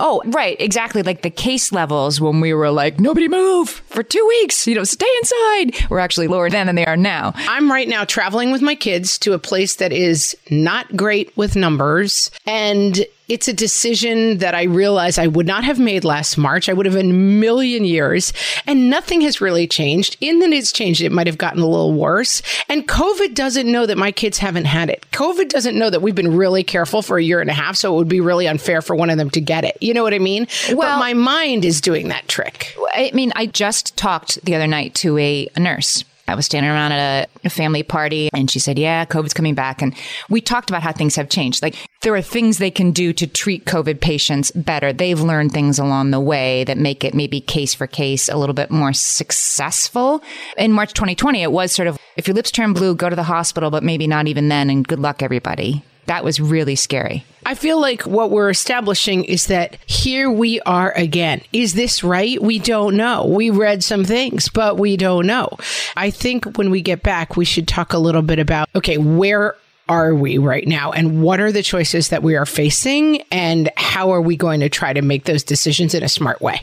Oh, 0.00 0.22
right, 0.26 0.56
exactly. 0.60 1.02
Like 1.02 1.22
the 1.22 1.30
case 1.30 1.72
levels 1.72 2.20
when 2.20 2.40
we 2.40 2.54
were 2.54 2.70
like, 2.70 3.00
nobody 3.00 3.28
move 3.28 3.68
for 3.68 4.02
two 4.02 4.24
weeks, 4.26 4.66
you 4.66 4.74
know, 4.74 4.84
stay 4.84 5.06
inside, 5.18 5.90
were 5.90 6.00
actually 6.00 6.28
lower 6.28 6.50
then 6.50 6.66
than 6.66 6.76
they 6.76 6.86
are 6.86 6.96
now. 6.96 7.32
I'm 7.36 7.70
right 7.70 7.88
now 7.88 8.04
traveling 8.04 8.50
with 8.52 8.62
my 8.62 8.74
kids 8.74 9.18
to 9.18 9.32
a 9.32 9.38
place 9.38 9.76
that 9.76 9.92
is 9.92 10.36
not 10.50 10.96
great 10.96 11.36
with 11.36 11.56
numbers. 11.56 12.30
And 12.46 13.04
it's 13.28 13.48
a 13.48 13.52
decision 13.52 14.38
that 14.38 14.54
I 14.54 14.64
realize 14.64 15.18
I 15.18 15.26
would 15.26 15.46
not 15.46 15.64
have 15.64 15.78
made 15.78 16.04
last 16.04 16.36
March. 16.36 16.68
I 16.68 16.72
would 16.72 16.86
have 16.86 16.96
in 16.96 17.10
a 17.10 17.14
million 17.14 17.84
years. 17.84 18.32
And 18.66 18.90
nothing 18.90 19.22
has 19.22 19.40
really 19.40 19.66
changed. 19.66 20.16
In 20.20 20.40
that 20.40 20.52
it's 20.52 20.72
changed, 20.72 21.00
it 21.00 21.10
might 21.12 21.26
have 21.26 21.38
gotten 21.38 21.62
a 21.62 21.66
little 21.66 21.94
worse. 21.94 22.42
And 22.68 22.86
COVID 22.86 23.34
doesn't 23.34 23.70
know 23.70 23.86
that 23.86 23.96
my 23.96 24.12
kids 24.12 24.38
haven't 24.38 24.66
had 24.66 24.90
it. 24.90 25.06
COVID 25.12 25.48
doesn't 25.48 25.78
know 25.78 25.90
that 25.90 26.02
we've 26.02 26.14
been 26.14 26.36
really 26.36 26.62
careful 26.62 27.00
for 27.02 27.16
a 27.16 27.22
year 27.22 27.40
and 27.40 27.50
a 27.50 27.54
half. 27.54 27.76
So 27.76 27.94
it 27.94 27.96
would 27.96 28.08
be 28.08 28.20
really 28.20 28.46
unfair 28.46 28.82
for 28.82 28.94
one 28.94 29.10
of 29.10 29.16
them 29.16 29.30
to 29.30 29.40
get 29.40 29.64
it. 29.64 29.78
You 29.80 29.94
know 29.94 30.02
what 30.02 30.14
I 30.14 30.18
mean? 30.18 30.46
but 30.68 30.76
Well- 30.76 30.98
my 30.98 31.14
mind 31.14 31.64
is 31.64 31.80
doing 31.80 32.08
that 32.08 32.28
trick. 32.28 32.76
I 32.94 33.10
mean, 33.14 33.32
I 33.34 33.46
just 33.46 33.96
talked 33.96 34.44
the 34.44 34.54
other 34.54 34.66
night 34.66 34.94
to 34.96 35.16
a, 35.18 35.48
a 35.56 35.60
nurse. 35.60 36.04
I 36.26 36.34
was 36.34 36.46
standing 36.46 36.70
around 36.70 36.92
at 36.92 37.28
a, 37.44 37.50
family 37.50 37.82
party 37.82 38.30
and 38.32 38.50
she 38.50 38.58
said, 38.58 38.78
Yeah, 38.78 39.04
COVID's 39.04 39.34
coming 39.34 39.54
back. 39.54 39.82
And 39.82 39.94
we 40.30 40.40
talked 40.40 40.70
about 40.70 40.82
how 40.82 40.92
things 40.92 41.16
have 41.16 41.28
changed. 41.28 41.62
Like, 41.62 41.76
there 42.00 42.14
are 42.14 42.22
things 42.22 42.58
they 42.58 42.70
can 42.70 42.90
do 42.90 43.12
to 43.12 43.26
treat 43.26 43.66
COVID 43.66 44.00
patients 44.00 44.50
better. 44.52 44.92
They've 44.92 45.20
learned 45.20 45.52
things 45.52 45.78
along 45.78 46.10
the 46.10 46.20
way 46.20 46.64
that 46.64 46.78
make 46.78 47.04
it 47.04 47.14
maybe 47.14 47.40
case 47.40 47.74
for 47.74 47.86
case 47.86 48.28
a 48.28 48.36
little 48.36 48.54
bit 48.54 48.70
more 48.70 48.92
successful. 48.92 50.22
In 50.56 50.72
March 50.72 50.94
2020, 50.94 51.42
it 51.42 51.52
was 51.52 51.72
sort 51.72 51.88
of 51.88 51.98
if 52.16 52.26
your 52.26 52.34
lips 52.34 52.50
turn 52.50 52.72
blue, 52.72 52.94
go 52.94 53.10
to 53.10 53.16
the 53.16 53.24
hospital, 53.24 53.70
but 53.70 53.82
maybe 53.82 54.06
not 54.06 54.26
even 54.26 54.48
then. 54.48 54.70
And 54.70 54.86
good 54.86 55.00
luck, 55.00 55.22
everybody. 55.22 55.84
That 56.06 56.24
was 56.24 56.40
really 56.40 56.76
scary. 56.76 57.24
I 57.46 57.54
feel 57.54 57.80
like 57.80 58.02
what 58.02 58.30
we're 58.30 58.50
establishing 58.50 59.24
is 59.24 59.46
that 59.46 59.76
here 59.86 60.30
we 60.30 60.60
are 60.62 60.92
again. 60.92 61.42
Is 61.52 61.74
this 61.74 62.02
right? 62.02 62.40
We 62.42 62.58
don't 62.58 62.96
know. 62.96 63.26
We 63.26 63.50
read 63.50 63.84
some 63.84 64.04
things, 64.04 64.48
but 64.48 64.78
we 64.78 64.96
don't 64.96 65.26
know. 65.26 65.50
I 65.96 66.10
think 66.10 66.56
when 66.56 66.70
we 66.70 66.80
get 66.80 67.02
back, 67.02 67.36
we 67.36 67.44
should 67.44 67.68
talk 67.68 67.92
a 67.92 67.98
little 67.98 68.22
bit 68.22 68.38
about 68.38 68.68
okay, 68.74 68.98
where 68.98 69.56
are 69.88 70.14
we 70.14 70.38
right 70.38 70.66
now 70.66 70.92
and 70.92 71.22
what 71.22 71.40
are 71.40 71.52
the 71.52 71.62
choices 71.62 72.08
that 72.08 72.22
we 72.22 72.36
are 72.36 72.46
facing 72.46 73.20
and 73.30 73.70
how 73.76 74.12
are 74.12 74.22
we 74.22 74.36
going 74.36 74.60
to 74.60 74.68
try 74.68 74.92
to 74.92 75.02
make 75.02 75.24
those 75.24 75.42
decisions 75.42 75.94
in 75.94 76.02
a 76.02 76.08
smart 76.08 76.40
way? 76.40 76.62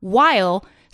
while 0.00 0.64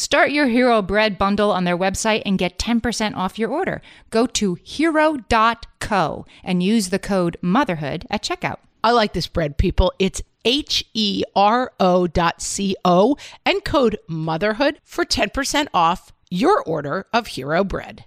Start 0.00 0.30
your 0.30 0.46
Hero 0.46 0.80
Bread 0.80 1.18
bundle 1.18 1.50
on 1.50 1.64
their 1.64 1.76
website 1.76 2.22
and 2.24 2.38
get 2.38 2.58
10% 2.58 3.14
off 3.16 3.38
your 3.38 3.50
order. 3.50 3.82
Go 4.08 4.24
to 4.28 4.54
hero.co 4.54 6.24
and 6.42 6.62
use 6.62 6.88
the 6.88 6.98
code 6.98 7.36
motherhood 7.42 8.06
at 8.08 8.22
checkout. 8.22 8.60
I 8.82 8.92
like 8.92 9.12
this 9.12 9.26
bread, 9.26 9.58
people. 9.58 9.92
It's 9.98 10.22
H 10.46 10.86
E 10.94 11.22
R 11.36 11.70
O 11.78 12.06
dot 12.06 12.40
C 12.40 12.74
O 12.82 13.18
and 13.44 13.62
code 13.62 13.98
motherhood 14.08 14.80
for 14.84 15.04
10% 15.04 15.66
off 15.74 16.14
your 16.30 16.62
order 16.62 17.04
of 17.12 17.26
Hero 17.26 17.62
Bread. 17.62 18.06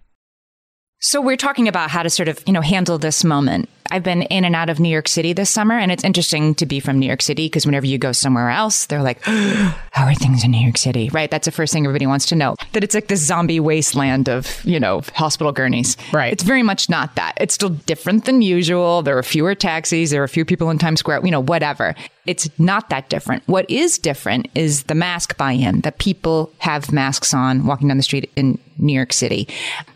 So 0.99 1.21
we're 1.21 1.37
talking 1.37 1.67
about 1.67 1.91
how 1.91 2.01
to 2.01 2.09
sort 2.09 2.27
of, 2.27 2.41
you 2.47 2.53
know, 2.53 2.61
handle 2.61 2.97
this 2.97 3.23
moment. 3.23 3.69
I've 3.91 4.03
been 4.03 4.23
in 4.23 4.45
and 4.45 4.55
out 4.55 4.69
of 4.69 4.79
New 4.79 4.89
York 4.89 5.07
City 5.07 5.33
this 5.33 5.49
summer, 5.49 5.77
and 5.77 5.91
it's 5.91 6.03
interesting 6.03 6.55
to 6.55 6.65
be 6.65 6.79
from 6.79 6.99
New 6.99 7.05
York 7.05 7.21
City 7.21 7.45
because 7.45 7.65
whenever 7.65 7.85
you 7.85 7.97
go 7.97 8.11
somewhere 8.11 8.49
else, 8.49 8.85
they're 8.85 9.03
like, 9.03 9.21
How 9.93 10.05
are 10.05 10.15
things 10.15 10.43
in 10.43 10.51
New 10.51 10.61
York 10.61 10.77
City? 10.77 11.09
Right? 11.13 11.29
That's 11.29 11.45
the 11.45 11.51
first 11.51 11.71
thing 11.71 11.85
everybody 11.85 12.07
wants 12.07 12.25
to 12.27 12.35
know. 12.35 12.55
That 12.71 12.83
it's 12.83 12.95
like 12.95 13.07
this 13.07 13.23
zombie 13.23 13.59
wasteland 13.59 14.27
of, 14.27 14.63
you 14.65 14.79
know, 14.79 15.01
hospital 15.13 15.51
gurneys. 15.51 15.97
Right. 16.11 16.33
It's 16.33 16.43
very 16.43 16.63
much 16.63 16.89
not 16.89 17.15
that. 17.15 17.33
It's 17.37 17.53
still 17.53 17.69
different 17.69 18.25
than 18.25 18.41
usual. 18.41 19.03
There 19.03 19.17
are 19.17 19.23
fewer 19.23 19.53
taxis, 19.53 20.09
there 20.09 20.21
are 20.21 20.25
a 20.25 20.29
few 20.29 20.45
people 20.45 20.71
in 20.71 20.79
Times 20.79 20.99
Square, 20.99 21.21
you 21.25 21.31
know, 21.31 21.41
whatever. 21.41 21.93
It's 22.25 22.49
not 22.57 22.89
that 22.89 23.09
different. 23.09 23.43
What 23.47 23.69
is 23.69 23.97
different 23.97 24.47
is 24.55 24.83
the 24.83 24.95
mask 24.95 25.37
buy 25.37 25.51
in, 25.51 25.81
that 25.81 25.99
people 25.99 26.51
have 26.59 26.91
masks 26.91 27.33
on 27.33 27.65
walking 27.65 27.89
down 27.89 27.97
the 27.97 28.03
street 28.03 28.31
in 28.35 28.57
New 28.77 28.93
York 28.93 29.13
City. 29.13 29.47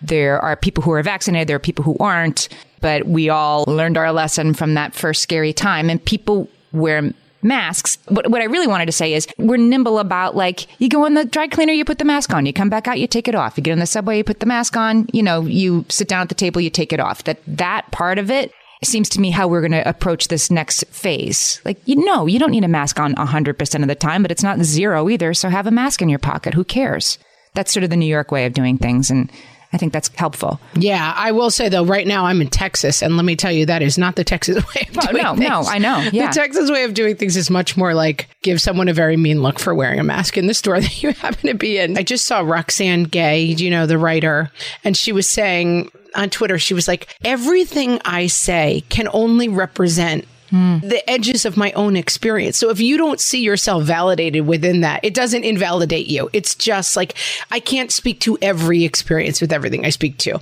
There 0.02 0.40
are 0.40 0.56
people 0.56 0.84
who 0.84 0.92
are 0.92 1.02
vaccinated, 1.02 1.48
there 1.48 1.56
are 1.56 1.60
people 1.60 1.84
who 1.84 1.98
aren't, 2.00 2.50
but 2.82 3.08
we 3.08 3.30
all 3.30 3.64
learned 3.68 3.98
our 3.98 4.12
lesson 4.12 4.54
from 4.54 4.74
that 4.76 4.94
first 4.94 5.22
scary 5.22 5.54
time, 5.54 5.90
and 5.90 6.04
people 6.04 6.50
wear 6.72 7.12
masks. 7.42 7.98
What, 8.08 8.30
what 8.30 8.42
I 8.42 8.46
really 8.46 8.68
wanted 8.68 8.88
to 8.88 8.92
say 8.92 9.14
is 9.14 9.28
we're 9.38 9.58
nimble 9.58 10.00
about 10.00 10.36
like 10.36 10.68
you 10.82 10.90
go 10.90 11.06
in 11.06 11.14
the 11.14 11.26
dry 11.26 11.48
cleaner, 11.48 11.74
you 11.74 11.86
put 11.86 12.00
the 12.00 12.06
mask 12.06 12.34
on, 12.34 12.46
you 12.46 12.54
come 12.54 12.70
back 12.70 12.88
out, 12.88 13.00
you 13.00 13.08
take 13.08 13.28
it 13.28 13.36
off. 13.36 13.58
You 13.58 13.64
get 13.64 13.74
in 13.74 13.80
the 13.80 13.86
subway, 13.86 14.18
you 14.18 14.24
put 14.24 14.40
the 14.40 14.46
mask 14.46 14.76
on, 14.76 15.08
you 15.14 15.24
know, 15.24 15.42
you 15.42 15.86
sit 15.90 16.08
down 16.08 16.22
at 16.22 16.30
the 16.30 16.36
table, 16.36 16.62
you 16.62 16.70
take 16.70 16.94
it 16.94 17.00
off. 17.00 17.24
That 17.24 17.40
that 17.48 17.90
part 17.92 18.18
of 18.18 18.32
it 18.32 18.52
seems 18.84 19.10
to 19.10 19.20
me 19.20 19.32
how 19.32 19.48
we're 19.48 19.62
going 19.62 19.72
to 19.72 19.88
approach 19.88 20.28
this 20.28 20.52
next 20.52 20.86
phase. 20.86 21.62
Like, 21.66 21.80
you 21.86 21.96
know, 21.96 22.28
you 22.28 22.38
don't 22.38 22.52
need 22.52 22.64
a 22.64 22.68
mask 22.68 23.00
on 23.00 23.16
100% 23.16 23.82
of 23.82 23.88
the 23.88 23.96
time, 23.96 24.22
but 24.22 24.32
it's 24.32 24.44
not 24.44 24.60
zero 24.60 25.10
either. 25.10 25.34
So 25.34 25.50
have 25.50 25.68
a 25.68 25.72
mask 25.72 26.02
in 26.02 26.10
your 26.10 26.20
pocket. 26.20 26.54
Who 26.54 26.64
cares? 26.64 27.18
That's 27.56 27.72
sort 27.72 27.84
of 27.84 27.90
the 27.90 27.98
New 27.98 28.06
York 28.06 28.32
way 28.32 28.46
of 28.46 28.54
doing 28.54 28.78
things. 28.78 29.10
And 29.10 29.32
I 29.78 29.80
think 29.80 29.94
that's 29.94 30.10
helpful. 30.16 30.60
Yeah, 30.74 31.14
I 31.16 31.32
will 31.32 31.52
say 31.52 31.70
though, 31.70 31.86
right 31.86 32.08
now 32.08 32.26
I'm 32.26 32.42
in 32.42 32.48
Texas, 32.48 33.04
and 33.04 33.16
let 33.16 33.26
me 33.26 33.36
tell 33.36 33.52
you, 33.52 33.68
that 33.68 33.84
is 33.84 33.96
not 33.96 34.16
the 34.16 34.24
Texas 34.24 34.56
way 34.76 34.88
of 34.90 34.96
Well, 34.96 35.12
doing 35.12 35.24
no, 35.24 35.36
things. 35.36 35.50
no, 35.50 35.62
I 35.68 35.78
know, 35.78 36.00
yeah. 36.12 36.30
The 36.30 36.34
Texas 36.34 36.72
way 36.72 36.84
of 36.84 36.96
doing 36.96 37.16
things 37.16 37.38
is 37.38 37.52
much 37.52 37.78
more 37.78 37.94
like 37.94 38.28
give 38.42 38.60
someone 38.60 38.88
a 38.88 38.94
very 38.94 39.18
mean 39.18 39.44
look 39.44 39.60
for 39.60 39.76
wearing 39.76 40.00
a 40.00 40.04
mask 40.04 40.36
in 40.36 40.48
the 40.48 40.56
store 40.56 40.80
that 40.82 41.04
you 41.04 41.12
happen 41.14 41.48
to 41.48 41.54
be 41.54 41.78
in. 41.78 41.96
I 41.96 42.02
just 42.02 42.26
saw 42.26 42.40
Roxane 42.40 43.04
Gay, 43.04 43.44
you 43.44 43.70
know, 43.70 43.86
the 43.86 44.00
writer, 44.00 44.50
and 44.84 44.98
she 44.98 45.12
was 45.12 45.30
saying 45.30 45.92
on 46.16 46.32
Twitter, 46.32 46.58
she 46.58 46.74
was 46.74 46.88
like, 46.88 47.08
everything 47.24 48.02
I 48.04 48.26
say 48.26 48.84
can 48.90 49.08
only 49.14 49.48
represent 49.48 50.26
the 50.52 51.02
edges 51.10 51.46
of 51.46 51.58
my 51.58 51.72
own 51.74 51.96
experience. 51.96 52.58
So 52.58 52.70
if 52.70 52.80
you 52.80 52.98
don't 52.98 53.20
see 53.20 53.42
yourself 53.42 53.84
validated 53.84 54.48
within 54.48 54.82
that, 54.82 55.04
it 55.04 55.14
doesn't 55.14 55.44
invalidate 55.44 56.08
you. 56.08 56.30
It's 56.34 56.56
just 56.56 56.96
like 56.96 57.16
I 57.52 57.60
can't 57.60 57.92
speak 57.92 58.20
to 58.22 58.38
every 58.42 58.84
experience 58.84 59.42
with 59.42 59.52
everything 59.52 59.86
I 59.86 59.90
speak 59.90 60.18
to. 60.20 60.40